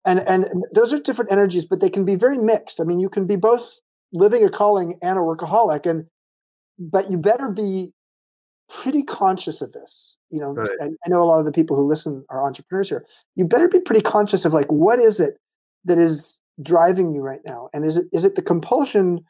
And, 0.05 0.20
and 0.20 0.47
those 0.72 0.92
are 0.92 1.01
different 1.01 1.32
energies, 1.32 1.64
but 1.64 1.80
they 1.80 1.90
can 1.90 2.05
be 2.05 2.14
very 2.14 2.38
mixed. 2.38 2.80
I 2.80 2.84
mean, 2.84 3.01
you 3.01 3.09
can 3.09 3.26
be 3.26 3.36
both 3.36 3.80
living 4.12 4.44
a 4.44 4.51
calling 4.51 4.99
and 5.03 5.18
a 5.18 5.22
workaholic, 5.22 5.88
and 5.88 6.07
but 6.78 7.11
you 7.11 7.18
better 7.18 7.49
be 7.49 7.92
pretty 8.68 9.03
conscious 9.03 9.61
of 9.61 9.72
this. 9.72 10.16
You 10.30 10.40
know, 10.40 10.53
right. 10.53 10.68
I, 10.80 10.84
I 10.86 11.09
know 11.09 11.22
a 11.22 11.24
lot 11.24 11.40
of 11.40 11.47
the 11.47 11.53
people 11.53 11.76
who 11.76 11.86
listen 11.86 12.24
are 12.28 12.47
entrepreneurs 12.47 12.88
here. 12.88 13.05
You 13.34 13.47
better 13.47 13.68
be 13.68 13.80
pretty 13.80 14.03
conscious 14.03 14.44
of 14.44 14.53
like 14.53 14.70
what 14.70 14.99
is 14.99 15.20
it 15.20 15.38
that 15.84 15.99
is 15.99 16.40
driving 16.62 17.14
you 17.14 17.20
right 17.20 17.40
now, 17.44 17.68
and 17.72 17.84
is 17.84 17.97
it 17.97 18.07
is 18.12 18.24
it 18.24 18.36
the 18.36 18.42
compulsion 18.42 19.24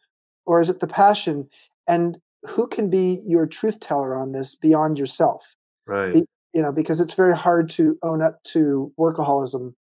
or 0.44 0.60
is 0.60 0.70
it 0.70 0.80
the 0.80 0.86
passion? 0.86 1.48
And 1.88 2.18
who 2.44 2.66
can 2.68 2.90
be 2.90 3.22
your 3.26 3.46
truth 3.46 3.80
teller 3.80 4.14
on 4.16 4.32
this 4.32 4.54
beyond 4.54 4.98
yourself? 4.98 5.44
Right. 5.86 6.24
You 6.52 6.62
know 6.62 6.72
because 6.72 7.00
it's 7.00 7.14
very 7.14 7.36
hard 7.36 7.68
to 7.70 7.98
own 8.02 8.22
up 8.22 8.42
to 8.44 8.92
workaholism 8.98 9.74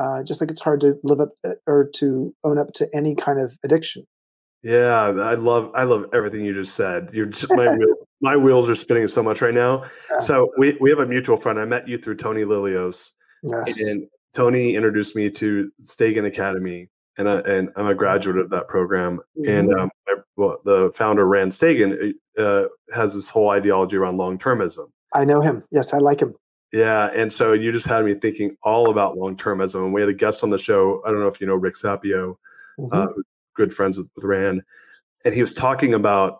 uh, 0.00 0.22
just 0.22 0.40
like 0.40 0.50
it's 0.50 0.60
hard 0.60 0.80
to 0.80 0.98
live 1.02 1.20
up 1.20 1.30
uh, 1.46 1.50
or 1.66 1.90
to 1.94 2.34
own 2.42 2.58
up 2.58 2.72
to 2.72 2.88
any 2.94 3.14
kind 3.14 3.38
of 3.38 3.56
addiction. 3.64 4.06
Yeah 4.62 5.04
i 5.04 5.34
love 5.34 5.70
i 5.74 5.84
love 5.84 6.04
everything 6.12 6.44
you 6.44 6.52
just 6.54 6.74
said. 6.74 7.08
You're 7.12 7.26
just 7.26 7.50
my 7.50 7.70
wheels, 7.76 7.96
my 8.20 8.36
wheels 8.36 8.68
are 8.68 8.74
spinning 8.74 9.08
so 9.08 9.22
much 9.22 9.40
right 9.40 9.54
now. 9.54 9.84
Yeah. 10.10 10.20
so 10.20 10.50
we, 10.58 10.76
we 10.80 10.90
have 10.90 10.98
a 10.98 11.06
mutual 11.06 11.36
friend. 11.38 11.58
I 11.58 11.64
met 11.64 11.88
you 11.88 11.98
through 11.98 12.16
tony 12.16 12.42
Lillios 12.42 13.10
yes. 13.42 13.78
and 13.80 14.06
tony 14.34 14.74
introduced 14.74 15.16
me 15.16 15.30
to 15.30 15.70
Stagen 15.82 16.26
academy 16.26 16.88
and, 17.18 17.28
I, 17.28 17.38
and 17.40 17.70
i'm 17.76 17.86
a 17.86 17.94
graduate 17.94 18.38
of 18.38 18.50
that 18.50 18.68
program 18.68 19.20
mm-hmm. 19.38 19.48
and 19.48 19.74
um, 19.74 19.90
well, 20.40 20.58
the 20.64 20.90
founder 20.94 21.26
Rand 21.26 21.52
Stagen 21.52 22.14
uh, 22.38 22.64
has 22.92 23.12
this 23.12 23.28
whole 23.28 23.50
ideology 23.50 23.96
around 23.96 24.16
long 24.16 24.38
termism. 24.38 24.90
I 25.14 25.24
know 25.24 25.42
him. 25.42 25.64
Yes, 25.70 25.92
I 25.92 25.98
like 25.98 26.20
him. 26.20 26.34
Yeah, 26.72 27.10
and 27.14 27.32
so 27.32 27.52
you 27.52 27.72
just 27.72 27.86
had 27.86 28.04
me 28.04 28.14
thinking 28.14 28.56
all 28.62 28.90
about 28.90 29.18
long 29.18 29.36
termism. 29.36 29.84
And 29.84 29.92
we 29.92 30.00
had 30.00 30.08
a 30.08 30.14
guest 30.14 30.42
on 30.42 30.50
the 30.50 30.58
show. 30.58 31.02
I 31.04 31.10
don't 31.10 31.20
know 31.20 31.26
if 31.26 31.40
you 31.40 31.46
know 31.46 31.56
Rick 31.56 31.74
Sapio, 31.74 32.36
mm-hmm. 32.78 32.88
uh, 32.90 33.08
good 33.54 33.74
friends 33.74 33.98
with, 33.98 34.06
with 34.16 34.24
Rand, 34.24 34.62
and 35.24 35.34
he 35.34 35.42
was 35.42 35.52
talking 35.52 35.92
about 35.92 36.38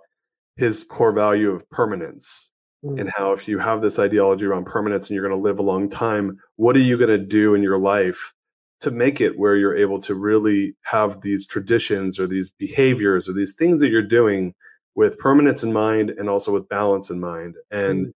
his 0.57 0.83
core 0.83 1.13
value 1.13 1.51
of 1.51 1.69
permanence 1.71 2.49
mm-hmm. 2.83 2.99
and 2.99 3.11
how 3.15 3.33
if 3.33 3.47
you 3.47 3.59
have 3.59 3.83
this 3.83 3.99
ideology 3.99 4.45
around 4.45 4.65
permanence 4.65 5.09
and 5.09 5.15
you're 5.15 5.27
going 5.27 5.39
to 5.39 5.43
live 5.43 5.59
a 5.59 5.63
long 5.63 5.91
time, 5.91 6.39
what 6.57 6.77
are 6.77 6.81
you 6.81 6.97
going 6.97 7.11
to 7.11 7.19
do 7.19 7.55
in 7.55 7.63
your 7.63 7.79
life 7.79 8.33
to 8.81 8.91
make 8.91 9.21
it 9.21 9.39
where 9.39 9.57
you're 9.57 9.77
able 9.77 10.01
to 10.01 10.15
really 10.15 10.75
have 10.83 11.21
these 11.21 11.47
traditions 11.47 12.19
or 12.19 12.27
these 12.27 12.51
behaviors 12.51 13.29
or 13.29 13.33
these 13.33 13.55
things 13.55 13.81
that 13.81 13.89
you're 13.89 14.03
doing 14.03 14.55
with 14.95 15.19
permanence 15.19 15.63
in 15.63 15.73
mind 15.73 16.11
and 16.11 16.29
also 16.29 16.53
with 16.53 16.69
balance 16.69 17.11
in 17.11 17.21
mind. 17.21 17.57
And 17.71 18.07
mm 18.07 18.13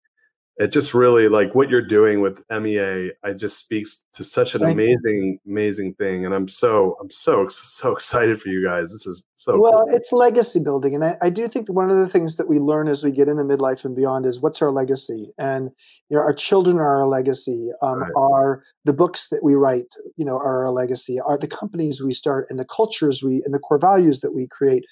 it 0.56 0.68
just 0.68 0.94
really 0.94 1.28
like 1.28 1.52
what 1.56 1.68
you're 1.68 1.86
doing 1.86 2.20
with 2.20 2.40
MEA. 2.48 3.10
I 3.24 3.32
just 3.32 3.58
speaks 3.58 4.04
to 4.12 4.22
such 4.22 4.54
an 4.54 4.60
Thank 4.60 4.78
you. 4.78 4.84
amazing, 4.84 5.40
amazing 5.46 5.94
thing, 5.94 6.24
and 6.24 6.32
I'm 6.32 6.46
so 6.46 6.96
I'm 7.00 7.10
so 7.10 7.48
so 7.48 7.92
excited 7.92 8.40
for 8.40 8.48
you 8.48 8.64
guys. 8.64 8.92
This 8.92 9.04
is 9.04 9.24
so 9.34 9.58
well, 9.58 9.84
cool. 9.84 9.96
it's 9.96 10.12
legacy 10.12 10.60
building, 10.60 10.94
and 10.94 11.04
I, 11.04 11.16
I 11.20 11.30
do 11.30 11.48
think 11.48 11.68
one 11.68 11.90
of 11.90 11.96
the 11.96 12.08
things 12.08 12.36
that 12.36 12.48
we 12.48 12.60
learn 12.60 12.86
as 12.86 13.02
we 13.02 13.10
get 13.10 13.28
into 13.28 13.42
midlife 13.42 13.84
and 13.84 13.96
beyond 13.96 14.26
is 14.26 14.40
what's 14.40 14.62
our 14.62 14.70
legacy, 14.70 15.32
and 15.38 15.70
you 16.08 16.16
know, 16.16 16.22
our 16.22 16.34
children 16.34 16.76
are 16.76 17.00
our 17.00 17.06
legacy. 17.06 17.70
Um, 17.82 18.04
Right. 18.04 18.10
Are 18.16 18.62
the 18.84 18.92
books 18.92 19.28
that 19.30 19.42
we 19.42 19.54
write, 19.54 19.86
you 20.16 20.24
know, 20.24 20.36
are 20.36 20.66
our 20.66 20.70
legacy. 20.70 21.18
Are 21.18 21.38
the 21.38 21.48
companies 21.48 22.02
we 22.02 22.12
start, 22.14 22.46
and 22.48 22.58
the 22.58 22.66
cultures 22.66 23.22
we, 23.22 23.42
and 23.44 23.54
the 23.54 23.58
core 23.58 23.78
values 23.78 24.20
that 24.20 24.34
we 24.34 24.46
create, 24.48 24.84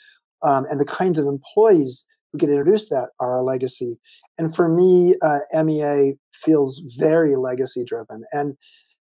um, 0.42 0.66
and 0.70 0.80
the 0.80 0.84
kinds 0.84 1.18
of 1.18 1.26
employees 1.26 2.04
who 2.32 2.38
get 2.38 2.48
introduced 2.48 2.90
that 2.90 3.10
our 3.20 3.42
legacy. 3.42 3.98
And 4.38 4.54
for 4.54 4.68
me, 4.68 5.14
uh, 5.22 5.40
MEA 5.62 6.14
feels 6.34 6.82
very 6.96 7.36
legacy 7.36 7.84
driven, 7.84 8.24
and 8.32 8.56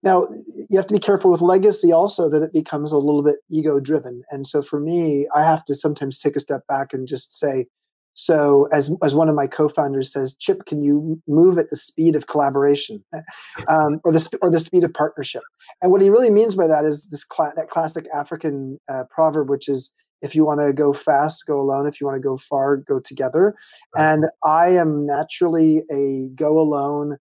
now, 0.02 0.28
you 0.68 0.76
have 0.76 0.88
to 0.88 0.94
be 0.94 0.98
careful 0.98 1.30
with 1.30 1.40
legacy 1.40 1.92
also 1.92 2.28
that 2.28 2.42
it 2.42 2.52
becomes 2.52 2.90
a 2.90 2.98
little 2.98 3.22
bit 3.22 3.36
ego 3.48 3.78
driven. 3.78 4.22
And 4.30 4.46
so 4.46 4.60
for 4.60 4.80
me, 4.80 5.28
I 5.34 5.44
have 5.44 5.64
to 5.66 5.76
sometimes 5.76 6.18
take 6.18 6.34
a 6.34 6.40
step 6.40 6.66
back 6.66 6.92
and 6.92 7.06
just 7.06 7.38
say, 7.38 7.66
so 8.14 8.68
as 8.72 8.90
as 9.02 9.14
one 9.14 9.30
of 9.30 9.34
my 9.34 9.46
co-founders 9.46 10.12
says, 10.12 10.36
Chip, 10.38 10.66
can 10.66 10.82
you 10.82 11.22
move 11.26 11.56
at 11.56 11.70
the 11.70 11.76
speed 11.76 12.14
of 12.14 12.26
collaboration, 12.26 13.02
um, 13.68 14.00
or 14.04 14.12
the 14.12 14.38
or 14.42 14.50
the 14.50 14.60
speed 14.60 14.84
of 14.84 14.92
partnership? 14.92 15.42
And 15.80 15.90
what 15.90 16.02
he 16.02 16.10
really 16.10 16.28
means 16.28 16.54
by 16.54 16.66
that 16.66 16.84
is 16.84 17.06
this 17.06 17.24
cla- 17.24 17.54
that 17.56 17.70
classic 17.70 18.04
African 18.14 18.78
uh, 18.92 19.04
proverb, 19.10 19.48
which 19.48 19.66
is 19.66 19.92
if 20.22 20.34
you 20.34 20.44
want 20.44 20.60
to 20.60 20.72
go 20.72 20.92
fast, 20.92 21.46
go 21.46 21.60
alone. 21.60 21.86
If 21.86 22.00
you 22.00 22.06
want 22.06 22.16
to 22.16 22.26
go 22.26 22.38
far, 22.38 22.76
go 22.76 23.00
together. 23.00 23.54
Right. 23.94 24.12
And 24.12 24.26
I 24.44 24.68
am 24.68 25.04
naturally 25.04 25.82
a 25.90 26.28
go 26.34 26.58
alone, 26.58 27.18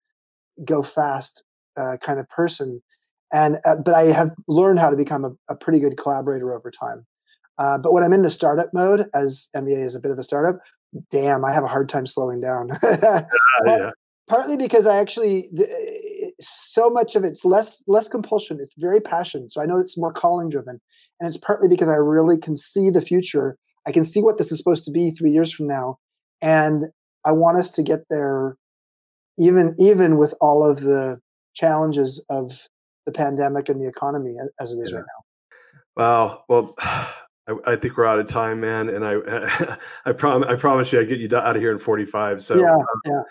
go 0.65 0.83
fast 0.83 1.43
uh, 1.79 1.97
kind 2.05 2.19
of 2.19 2.29
person 2.29 2.83
and 3.33 3.59
uh, 3.65 3.77
but 3.77 3.95
i 3.95 4.07
have 4.07 4.31
learned 4.47 4.79
how 4.79 4.91
to 4.91 4.97
become 4.97 5.25
a, 5.25 5.31
a 5.53 5.55
pretty 5.55 5.79
good 5.79 5.97
collaborator 5.97 6.55
over 6.55 6.71
time 6.71 7.07
uh, 7.59 7.79
but 7.79 7.93
when 7.93 8.03
i'm 8.03 8.13
in 8.13 8.23
the 8.23 8.31
startup 8.31 8.73
mode 8.73 9.07
as 9.15 9.49
MEA 9.55 9.83
is 9.83 9.95
a 9.95 10.01
bit 10.01 10.11
of 10.11 10.19
a 10.19 10.23
startup 10.23 10.59
damn 11.11 11.45
i 11.45 11.53
have 11.53 11.65
a 11.65 11.69
hard 11.69 11.89
time 11.89 12.07
slowing 12.07 12.41
down 12.41 12.71
Yeah, 12.83 13.23
yeah. 13.67 13.91
partly 14.29 14.57
because 14.57 14.87
i 14.87 14.97
actually 14.97 15.51
so 16.41 16.89
much 16.89 17.17
of 17.17 17.25
it's 17.25 17.45
less 17.45 17.83
less 17.87 18.09
compulsion 18.09 18.59
it's 18.61 18.75
very 18.79 19.01
passion 19.01 19.51
so 19.51 19.61
i 19.61 19.67
know 19.67 19.79
it's 19.79 19.99
more 19.99 20.13
calling 20.13 20.49
driven 20.49 20.81
and 21.21 21.29
it's 21.29 21.37
partly 21.37 21.69
because 21.69 21.89
i 21.89 21.95
really 21.95 22.39
can 22.39 22.57
see 22.57 22.91
the 22.91 23.01
future 23.01 23.57
i 23.87 23.93
can 23.93 24.05
see 24.05 24.21
what 24.21 24.39
this 24.39 24.53
is 24.53 24.59
supposed 24.59 24.85
to 24.85 24.91
be 24.91 25.11
three 25.11 25.31
years 25.33 25.53
from 25.53 25.67
now 25.67 25.97
and 26.41 26.87
i 27.25 27.33
want 27.33 27.59
us 27.59 27.71
to 27.71 27.83
get 27.83 28.01
there 28.09 28.57
even 29.39 29.75
even 29.79 30.17
with 30.17 30.33
all 30.41 30.69
of 30.69 30.81
the 30.81 31.19
challenges 31.55 32.23
of 32.29 32.53
the 33.05 33.13
pandemic 33.13 33.69
and 33.69 33.81
the 33.81 33.89
economy 33.89 34.37
as 34.61 34.71
it 34.71 34.77
is 34.77 34.91
Yeah. 34.91 34.99
right 34.99 35.07
now 35.07 35.25
Wow. 35.99 36.45
Well, 36.49 36.75
I, 36.79 37.55
I 37.67 37.77
think 37.77 37.97
we're 37.97 38.07
out 38.07 38.21
of 38.21 38.29
time, 38.29 38.61
man. 38.61 38.89
And 38.89 39.05
I 39.05 39.77
I 40.07 40.13
prom 40.13 40.45
I 40.45 40.55
promise 40.55 40.93
you, 40.93 41.01
I 41.01 41.05
get 41.05 41.19
you 41.19 41.29
out 41.37 41.57
of 41.57 41.61
here 41.61 41.73
in 41.73 41.79
45. 41.79 42.43
So 42.43 42.57
yeah 42.57 42.73
um, 42.73 42.85
yeah 43.05 43.23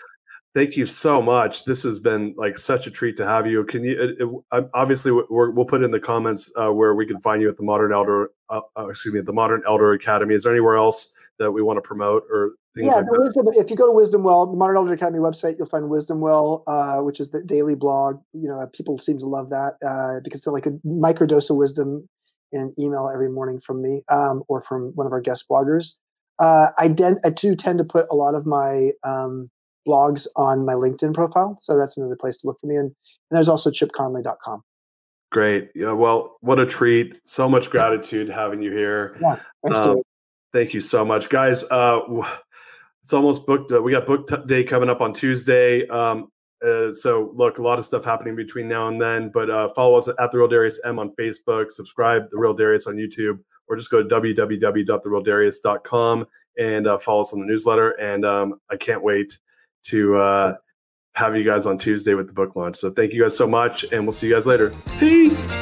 thank 0.54 0.76
you 0.76 0.86
so 0.86 1.22
much. 1.22 1.64
This 1.64 1.82
has 1.82 1.98
been 1.98 2.34
like 2.36 2.58
such 2.58 2.86
a 2.86 2.90
treat 2.90 3.16
to 3.18 3.26
have 3.26 3.46
you. 3.46 3.64
Can 3.64 3.84
you 3.84 4.00
it, 4.00 4.16
it, 4.20 4.68
obviously 4.74 5.12
we're, 5.12 5.50
we'll 5.50 5.66
put 5.66 5.82
in 5.82 5.90
the 5.90 6.00
comments 6.00 6.50
uh, 6.56 6.70
where 6.70 6.94
we 6.94 7.06
can 7.06 7.20
find 7.20 7.42
you 7.42 7.48
at 7.48 7.56
the 7.56 7.62
Modern 7.62 7.92
Elder, 7.92 8.30
uh, 8.50 8.60
uh, 8.78 8.88
excuse 8.88 9.14
me, 9.14 9.20
at 9.20 9.26
the 9.26 9.32
Modern 9.32 9.62
Elder 9.66 9.92
Academy. 9.92 10.34
Is 10.34 10.42
there 10.42 10.52
anywhere 10.52 10.76
else 10.76 11.12
that 11.38 11.52
we 11.52 11.62
want 11.62 11.76
to 11.76 11.82
promote 11.82 12.24
or 12.30 12.52
things 12.74 12.86
yeah 12.86 12.96
like 12.96 13.04
that? 13.04 13.20
wisdom, 13.20 13.46
if 13.54 13.70
you 13.70 13.76
go 13.76 13.86
to 13.86 13.92
wisdom 13.92 14.22
well 14.22 14.46
the 14.46 14.56
modern 14.56 14.76
elder 14.76 14.92
academy 14.92 15.18
website 15.18 15.56
you'll 15.58 15.68
find 15.68 15.88
wisdom 15.88 16.20
well 16.20 16.64
uh, 16.66 16.98
which 16.98 17.20
is 17.20 17.30
the 17.30 17.42
daily 17.42 17.74
blog 17.74 18.20
you 18.32 18.48
know 18.48 18.66
people 18.72 18.98
seem 18.98 19.18
to 19.18 19.26
love 19.26 19.50
that 19.50 19.74
uh, 19.86 20.20
because 20.22 20.40
it's 20.40 20.46
like 20.46 20.66
a 20.66 20.70
microdose 20.86 21.50
of 21.50 21.56
wisdom 21.56 22.08
in 22.52 22.72
email 22.78 23.10
every 23.12 23.30
morning 23.30 23.60
from 23.60 23.82
me 23.82 24.02
um, 24.10 24.42
or 24.48 24.60
from 24.62 24.92
one 24.94 25.06
of 25.06 25.12
our 25.12 25.20
guest 25.20 25.44
bloggers 25.50 25.94
uh, 26.38 26.70
I, 26.78 26.86
den- 26.86 27.18
I 27.24 27.30
do 27.30 27.56
tend 27.56 27.78
to 27.78 27.84
put 27.84 28.06
a 28.10 28.14
lot 28.14 28.34
of 28.34 28.46
my 28.46 28.90
um, 29.02 29.50
blogs 29.88 30.26
on 30.36 30.66
my 30.66 30.74
linkedin 30.74 31.14
profile 31.14 31.56
so 31.60 31.78
that's 31.78 31.96
another 31.96 32.16
place 32.16 32.36
to 32.36 32.46
look 32.46 32.60
for 32.60 32.66
me 32.66 32.76
and, 32.76 32.86
and 32.86 32.94
there's 33.36 33.48
also 33.48 33.70
chipconley.com 33.70 34.62
Great. 35.30 35.70
Yeah. 35.74 35.92
Well, 35.92 36.38
what 36.40 36.58
a 36.58 36.64
treat. 36.64 37.20
So 37.26 37.46
much 37.48 37.68
gratitude 37.70 38.30
having 38.30 38.62
you 38.62 38.72
here. 38.72 39.18
yeah 39.20 39.36
thanks 39.62 39.78
Um, 39.78 40.00
Thank 40.52 40.72
you 40.72 40.80
so 40.80 41.04
much, 41.04 41.28
guys. 41.28 41.62
Uh, 41.64 42.00
it's 43.02 43.12
almost 43.12 43.44
booked. 43.46 43.70
Uh, 43.70 43.82
we 43.82 43.92
got 43.92 44.06
book 44.06 44.26
t- 44.26 44.36
day 44.46 44.64
coming 44.64 44.88
up 44.88 45.02
on 45.02 45.12
Tuesday. 45.12 45.86
Um, 45.88 46.30
uh, 46.66 46.94
so 46.94 47.32
look, 47.34 47.58
a 47.58 47.62
lot 47.62 47.78
of 47.78 47.84
stuff 47.84 48.02
happening 48.02 48.34
between 48.34 48.66
now 48.66 48.88
and 48.88 48.98
then. 48.98 49.30
But 49.32 49.50
uh, 49.50 49.68
follow 49.74 49.98
us 49.98 50.08
at 50.08 50.30
the 50.30 50.38
Real 50.38 50.48
Darius 50.48 50.80
M 50.84 50.98
on 50.98 51.10
Facebook. 51.20 51.70
Subscribe 51.70 52.30
the 52.30 52.38
Real 52.38 52.54
Darius 52.54 52.86
on 52.86 52.96
YouTube, 52.96 53.38
or 53.68 53.76
just 53.76 53.90
go 53.90 54.02
to 54.02 54.08
www.therealdarius.com 54.08 56.26
and 56.58 56.86
uh, 56.86 56.98
follow 56.98 57.20
us 57.20 57.34
on 57.34 57.40
the 57.40 57.46
newsletter. 57.46 57.90
And 57.90 58.24
um, 58.24 58.54
I 58.70 58.76
can't 58.76 59.02
wait 59.02 59.38
to 59.84 60.16
uh, 60.16 60.54
have 61.14 61.36
you 61.36 61.44
guys 61.44 61.66
on 61.66 61.78
Tuesday 61.78 62.14
with 62.14 62.26
the 62.26 62.32
book 62.32 62.54
launch. 62.56 62.76
So 62.76 62.90
thank 62.90 63.12
you 63.12 63.22
guys 63.22 63.36
so 63.36 63.46
much, 63.46 63.84
and 63.92 64.04
we'll 64.04 64.12
see 64.12 64.28
you 64.28 64.34
guys 64.34 64.46
later. 64.46 64.74
Peace. 64.98 65.52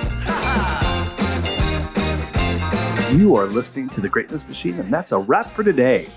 You 3.12 3.36
are 3.36 3.46
listening 3.46 3.88
to 3.90 4.00
The 4.00 4.08
Greatness 4.08 4.46
Machine, 4.46 4.78
and 4.78 4.92
that's 4.92 5.12
a 5.12 5.18
wrap 5.18 5.52
for 5.52 5.62
today. 5.62 6.08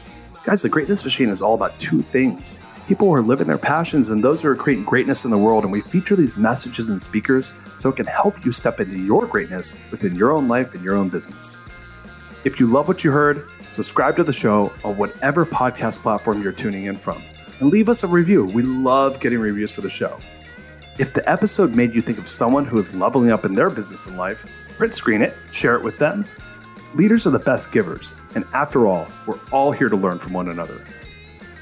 Guys, 0.43 0.61
The 0.61 0.69
Greatness 0.69 1.03
Machine 1.03 1.29
is 1.29 1.41
all 1.41 1.53
about 1.53 1.77
two 1.79 2.01
things 2.01 2.59
people 2.89 3.05
who 3.05 3.13
are 3.13 3.21
living 3.21 3.45
their 3.45 3.59
passions 3.59 4.09
and 4.09 4.23
those 4.23 4.41
who 4.41 4.49
are 4.49 4.55
creating 4.55 4.83
greatness 4.83 5.23
in 5.23 5.29
the 5.29 5.37
world. 5.37 5.63
And 5.63 5.71
we 5.71 5.79
feature 5.79 6.15
these 6.15 6.39
messages 6.39 6.89
and 6.89 6.99
speakers 6.99 7.53
so 7.75 7.89
it 7.89 7.97
can 7.97 8.07
help 8.07 8.43
you 8.43 8.51
step 8.51 8.79
into 8.79 8.97
your 8.97 9.27
greatness 9.27 9.79
within 9.91 10.15
your 10.15 10.31
own 10.31 10.47
life 10.47 10.73
and 10.73 10.83
your 10.83 10.95
own 10.95 11.07
business. 11.07 11.59
If 12.45 12.59
you 12.59 12.65
love 12.65 12.87
what 12.87 13.03
you 13.03 13.11
heard, 13.11 13.47
subscribe 13.69 14.15
to 14.15 14.23
the 14.23 14.33
show 14.33 14.73
on 14.83 14.97
whatever 14.97 15.45
podcast 15.45 15.99
platform 15.99 16.41
you're 16.41 16.51
tuning 16.51 16.85
in 16.85 16.97
from 16.97 17.21
and 17.59 17.69
leave 17.69 17.89
us 17.89 18.03
a 18.03 18.07
review. 18.07 18.45
We 18.45 18.63
love 18.63 19.19
getting 19.19 19.39
reviews 19.39 19.73
for 19.73 19.81
the 19.81 19.89
show. 19.89 20.17
If 20.97 21.13
the 21.13 21.29
episode 21.29 21.75
made 21.75 21.93
you 21.95 22.01
think 22.01 22.17
of 22.17 22.27
someone 22.27 22.65
who 22.65 22.77
is 22.77 22.93
leveling 22.93 23.31
up 23.31 23.45
in 23.45 23.53
their 23.53 23.69
business 23.69 24.07
and 24.07 24.17
life, 24.17 24.45
print 24.77 24.93
screen 24.93 25.21
it, 25.21 25.33
share 25.51 25.75
it 25.75 25.83
with 25.83 25.97
them. 25.97 26.25
Leaders 26.95 27.27
are 27.27 27.31
the 27.31 27.39
best 27.39 27.71
givers, 27.71 28.15
and 28.35 28.43
after 28.53 28.87
all, 28.87 29.07
we're 29.25 29.39
all 29.51 29.71
here 29.71 29.87
to 29.89 29.95
learn 29.95 30.19
from 30.19 30.33
one 30.33 30.49
another. 30.49 30.83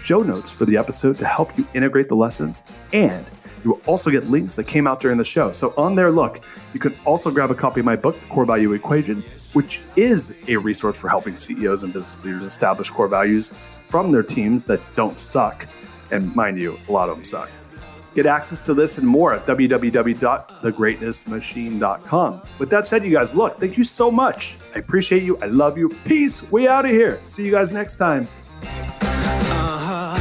show 0.03 0.21
notes 0.21 0.51
for 0.51 0.67
the 0.67 0.77
episode 0.77 1.17
to 1.19 1.25
help 1.25 1.57
you 1.57 1.67
integrate 1.75 2.09
the 2.09 2.17
lessons, 2.17 2.63
and 2.93 3.25
you 3.65 3.71
will 3.71 3.81
also 3.87 4.11
get 4.11 4.31
links 4.31 4.57
that 4.57 4.65
came 4.65 4.87
out 4.87 5.01
during 5.01 5.19
the 5.19 5.25
show. 5.25 5.53
So 5.53 5.75
on 5.77 5.95
there, 5.95 6.11
look, 6.11 6.41
you 6.73 6.81
can 6.81 6.95
also 7.05 7.31
grab 7.31 7.51
a 7.51 7.55
copy 7.55 7.81
of 7.81 7.87
my 7.87 7.97
book, 7.97 8.19
The 8.21 8.27
Core 8.27 8.45
Value 8.45 8.73
Equation, 8.73 9.25
which 9.53 9.81
is 9.97 10.39
a 10.49 10.57
resource 10.57 11.01
for 11.01 11.09
helping 11.09 11.37
CEOs 11.37 11.83
and 11.83 11.93
business 11.93 12.25
leaders 12.25 12.43
establish 12.43 12.91
core 12.91 13.09
values 13.09 13.53
from 13.83 14.13
their 14.13 14.23
teams 14.23 14.65
that 14.65 14.81
don't 14.95 15.19
suck. 15.19 15.67
And 16.11 16.35
mind 16.35 16.59
you, 16.59 16.79
a 16.89 16.93
lot 16.93 17.09
of 17.09 17.17
them 17.17 17.25
suck. 17.25 17.51
Get 18.17 18.25
access 18.25 18.63
to 18.63 18.73
this 18.73 18.97
and 18.97 19.07
more 19.07 19.35
at 19.35 19.45
www.thegreatnessmachine.com. 19.45 22.43
With 22.59 22.71
that 22.71 22.87
said, 22.87 23.05
you 23.05 23.11
guys, 23.11 23.35
look, 23.35 23.61
thank 23.61 23.77
you 23.77 23.85
so 23.85 24.11
much. 24.11 24.57
I 24.75 24.79
appreciate 24.79 25.23
you. 25.23 25.37
I 25.39 25.47
love 25.47 25.77
you. 25.77 25.91
Peace. 26.07 26.51
We 26.51 26.67
out 26.67 26.87
of 26.87 26.93
here. 26.93 27.21
See 27.27 27.45
you 27.45 27.51
guys 27.51 27.73
next 27.73 27.99
time. 27.99 28.27
Uh-huh. 28.63 30.19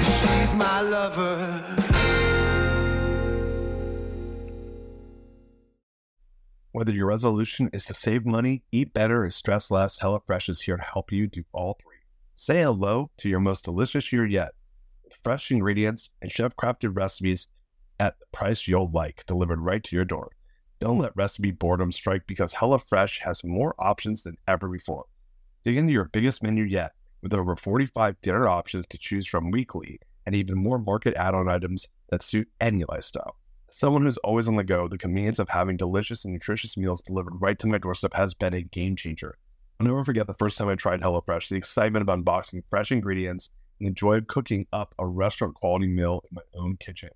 She's 0.00 0.54
my 0.54 0.80
lover. 0.80 1.83
Whether 6.74 6.92
your 6.92 7.06
resolution 7.06 7.70
is 7.72 7.84
to 7.84 7.94
save 7.94 8.26
money, 8.26 8.64
eat 8.72 8.92
better, 8.92 9.24
or 9.24 9.30
stress 9.30 9.70
less, 9.70 10.00
HelloFresh 10.00 10.48
is 10.48 10.62
here 10.62 10.76
to 10.76 10.82
help 10.82 11.12
you 11.12 11.28
do 11.28 11.44
all 11.52 11.78
three. 11.80 11.98
Say 12.34 12.62
hello 12.62 13.12
to 13.18 13.28
your 13.28 13.38
most 13.38 13.64
delicious 13.64 14.12
year 14.12 14.26
yet 14.26 14.54
with 15.04 15.14
fresh 15.22 15.52
ingredients 15.52 16.10
and 16.20 16.32
chef 16.32 16.56
crafted 16.56 16.96
recipes 16.96 17.46
at 18.00 18.18
the 18.18 18.26
price 18.32 18.66
you'll 18.66 18.90
like, 18.90 19.22
delivered 19.28 19.60
right 19.60 19.84
to 19.84 19.94
your 19.94 20.04
door. 20.04 20.32
Don't 20.80 20.98
let 20.98 21.14
recipe 21.14 21.52
boredom 21.52 21.92
strike 21.92 22.26
because 22.26 22.52
HelloFresh 22.52 23.20
has 23.20 23.44
more 23.44 23.76
options 23.78 24.24
than 24.24 24.36
ever 24.48 24.66
before. 24.66 25.04
Dig 25.62 25.76
into 25.76 25.92
your 25.92 26.06
biggest 26.06 26.42
menu 26.42 26.64
yet 26.64 26.90
with 27.22 27.34
over 27.34 27.54
45 27.54 28.20
dinner 28.20 28.48
options 28.48 28.84
to 28.88 28.98
choose 28.98 29.28
from 29.28 29.52
weekly 29.52 30.00
and 30.26 30.34
even 30.34 30.58
more 30.58 30.80
market 30.80 31.14
add 31.14 31.34
on 31.34 31.48
items 31.48 31.86
that 32.08 32.20
suit 32.20 32.48
any 32.60 32.82
lifestyle. 32.88 33.36
Someone 33.76 34.04
who's 34.04 34.18
always 34.18 34.46
on 34.46 34.54
the 34.54 34.62
go, 34.62 34.86
the 34.86 34.96
convenience 34.96 35.40
of 35.40 35.48
having 35.48 35.76
delicious 35.76 36.24
and 36.24 36.32
nutritious 36.32 36.76
meals 36.76 37.02
delivered 37.02 37.40
right 37.40 37.58
to 37.58 37.66
my 37.66 37.76
doorstep 37.76 38.14
has 38.14 38.32
been 38.32 38.54
a 38.54 38.62
game 38.62 38.94
changer. 38.94 39.36
I'll 39.80 39.86
never 39.88 40.04
forget 40.04 40.28
the 40.28 40.34
first 40.34 40.56
time 40.56 40.68
I 40.68 40.76
tried 40.76 41.00
HelloFresh, 41.00 41.48
the 41.48 41.56
excitement 41.56 42.08
of 42.08 42.16
unboxing 42.16 42.62
fresh 42.70 42.92
ingredients 42.92 43.50
and 43.80 43.88
the 43.88 43.92
joy 43.92 44.18
of 44.18 44.28
cooking 44.28 44.68
up 44.72 44.94
a 45.00 45.08
restaurant 45.08 45.56
quality 45.56 45.88
meal 45.88 46.22
in 46.30 46.36
my 46.36 46.42
own 46.54 46.76
kitchen. 46.76 47.08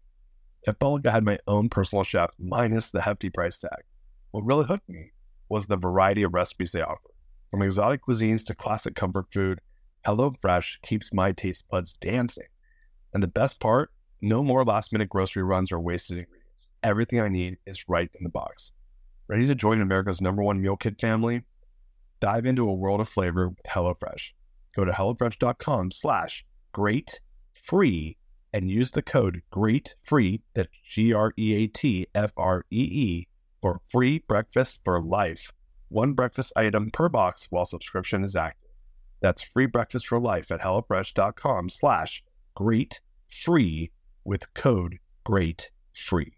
It 0.65 0.75
felt 0.81 0.95
like 0.95 1.07
I 1.07 1.13
had 1.13 1.25
my 1.25 1.39
own 1.47 1.69
personal 1.69 2.03
chef 2.03 2.31
minus 2.41 2.91
the 2.91 3.03
hefty 3.03 3.31
price 3.31 3.61
tag. 3.61 3.85
What 4.33 4.45
really 4.45 4.65
hooked 4.67 4.89
me 4.89 5.13
was 5.49 5.69
the 5.69 5.77
variety 5.77 6.25
of 6.25 6.35
recipes 6.35 6.73
they 6.73 6.83
offer. 6.83 7.11
From 7.53 7.63
exotic 7.63 8.01
cuisines 8.05 8.45
to 8.47 8.55
classic 8.57 8.97
comfort 8.97 9.27
food, 9.33 9.61
HelloFresh 10.05 10.83
keeps 10.83 11.13
my 11.13 11.31
taste 11.31 11.67
buds 11.71 11.93
dancing. 11.93 12.49
And 13.15 13.23
the 13.23 13.29
best 13.29 13.61
part, 13.61 13.93
no 14.21 14.43
more 14.43 14.65
last 14.65 14.91
minute 14.91 15.09
grocery 15.09 15.45
runs 15.45 15.71
or 15.71 15.79
wasted 15.79 16.19
ingredients. 16.19 16.38
Everything 16.83 17.21
I 17.21 17.29
need 17.29 17.59
is 17.67 17.89
right 17.89 18.11
in 18.15 18.23
the 18.23 18.31
box. 18.31 18.73
Ready 19.27 19.47
to 19.47 19.55
join 19.55 19.81
America's 19.81 20.21
number 20.21 20.43
one 20.43 20.61
meal 20.61 20.77
kit 20.77 21.01
family? 21.01 21.43
Dive 22.21 22.47
into 22.47 22.69
a 22.69 22.75
world 22.75 23.01
of 23.01 23.09
flavor 23.09 23.49
with 23.49 23.63
HelloFresh. 23.65 24.31
Go 24.77 24.85
to 24.85 24.93
HelloFresh.com 24.93 25.91
slash 25.91 26.45
great 26.73 27.21
free 27.55 28.17
and 28.53 28.71
use 28.71 28.91
the 28.93 29.03
code 29.03 29.43
great 29.51 29.95
free, 30.03 30.41
that's 30.55 30.71
G 30.89 31.13
R 31.13 31.33
E 31.37 31.65
A 31.65 31.67
T 31.67 32.07
F 32.15 32.33
R 32.37 32.65
E 32.71 32.81
E, 32.81 33.29
for 33.61 33.81
free 33.87 34.25
breakfast 34.29 34.81
for 34.85 35.03
life. 35.03 35.53
One 35.89 36.13
breakfast 36.13 36.53
item 36.57 36.91
per 36.91 37.09
box 37.09 37.49
while 37.51 37.65
subscription 37.65 38.25
is 38.25 38.37
active. 38.37 38.71
That's 39.21 39.43
free 39.43 39.67
breakfast 39.67 40.07
for 40.07 40.21
life 40.21 40.51
at 40.51 40.61
HelloFresh.com 40.61 41.71
slash 41.71 42.23
great 42.55 43.01
free 43.29 43.91
with 44.25 44.53
code 44.55 44.99
great 45.25 45.71
free. 45.93 46.38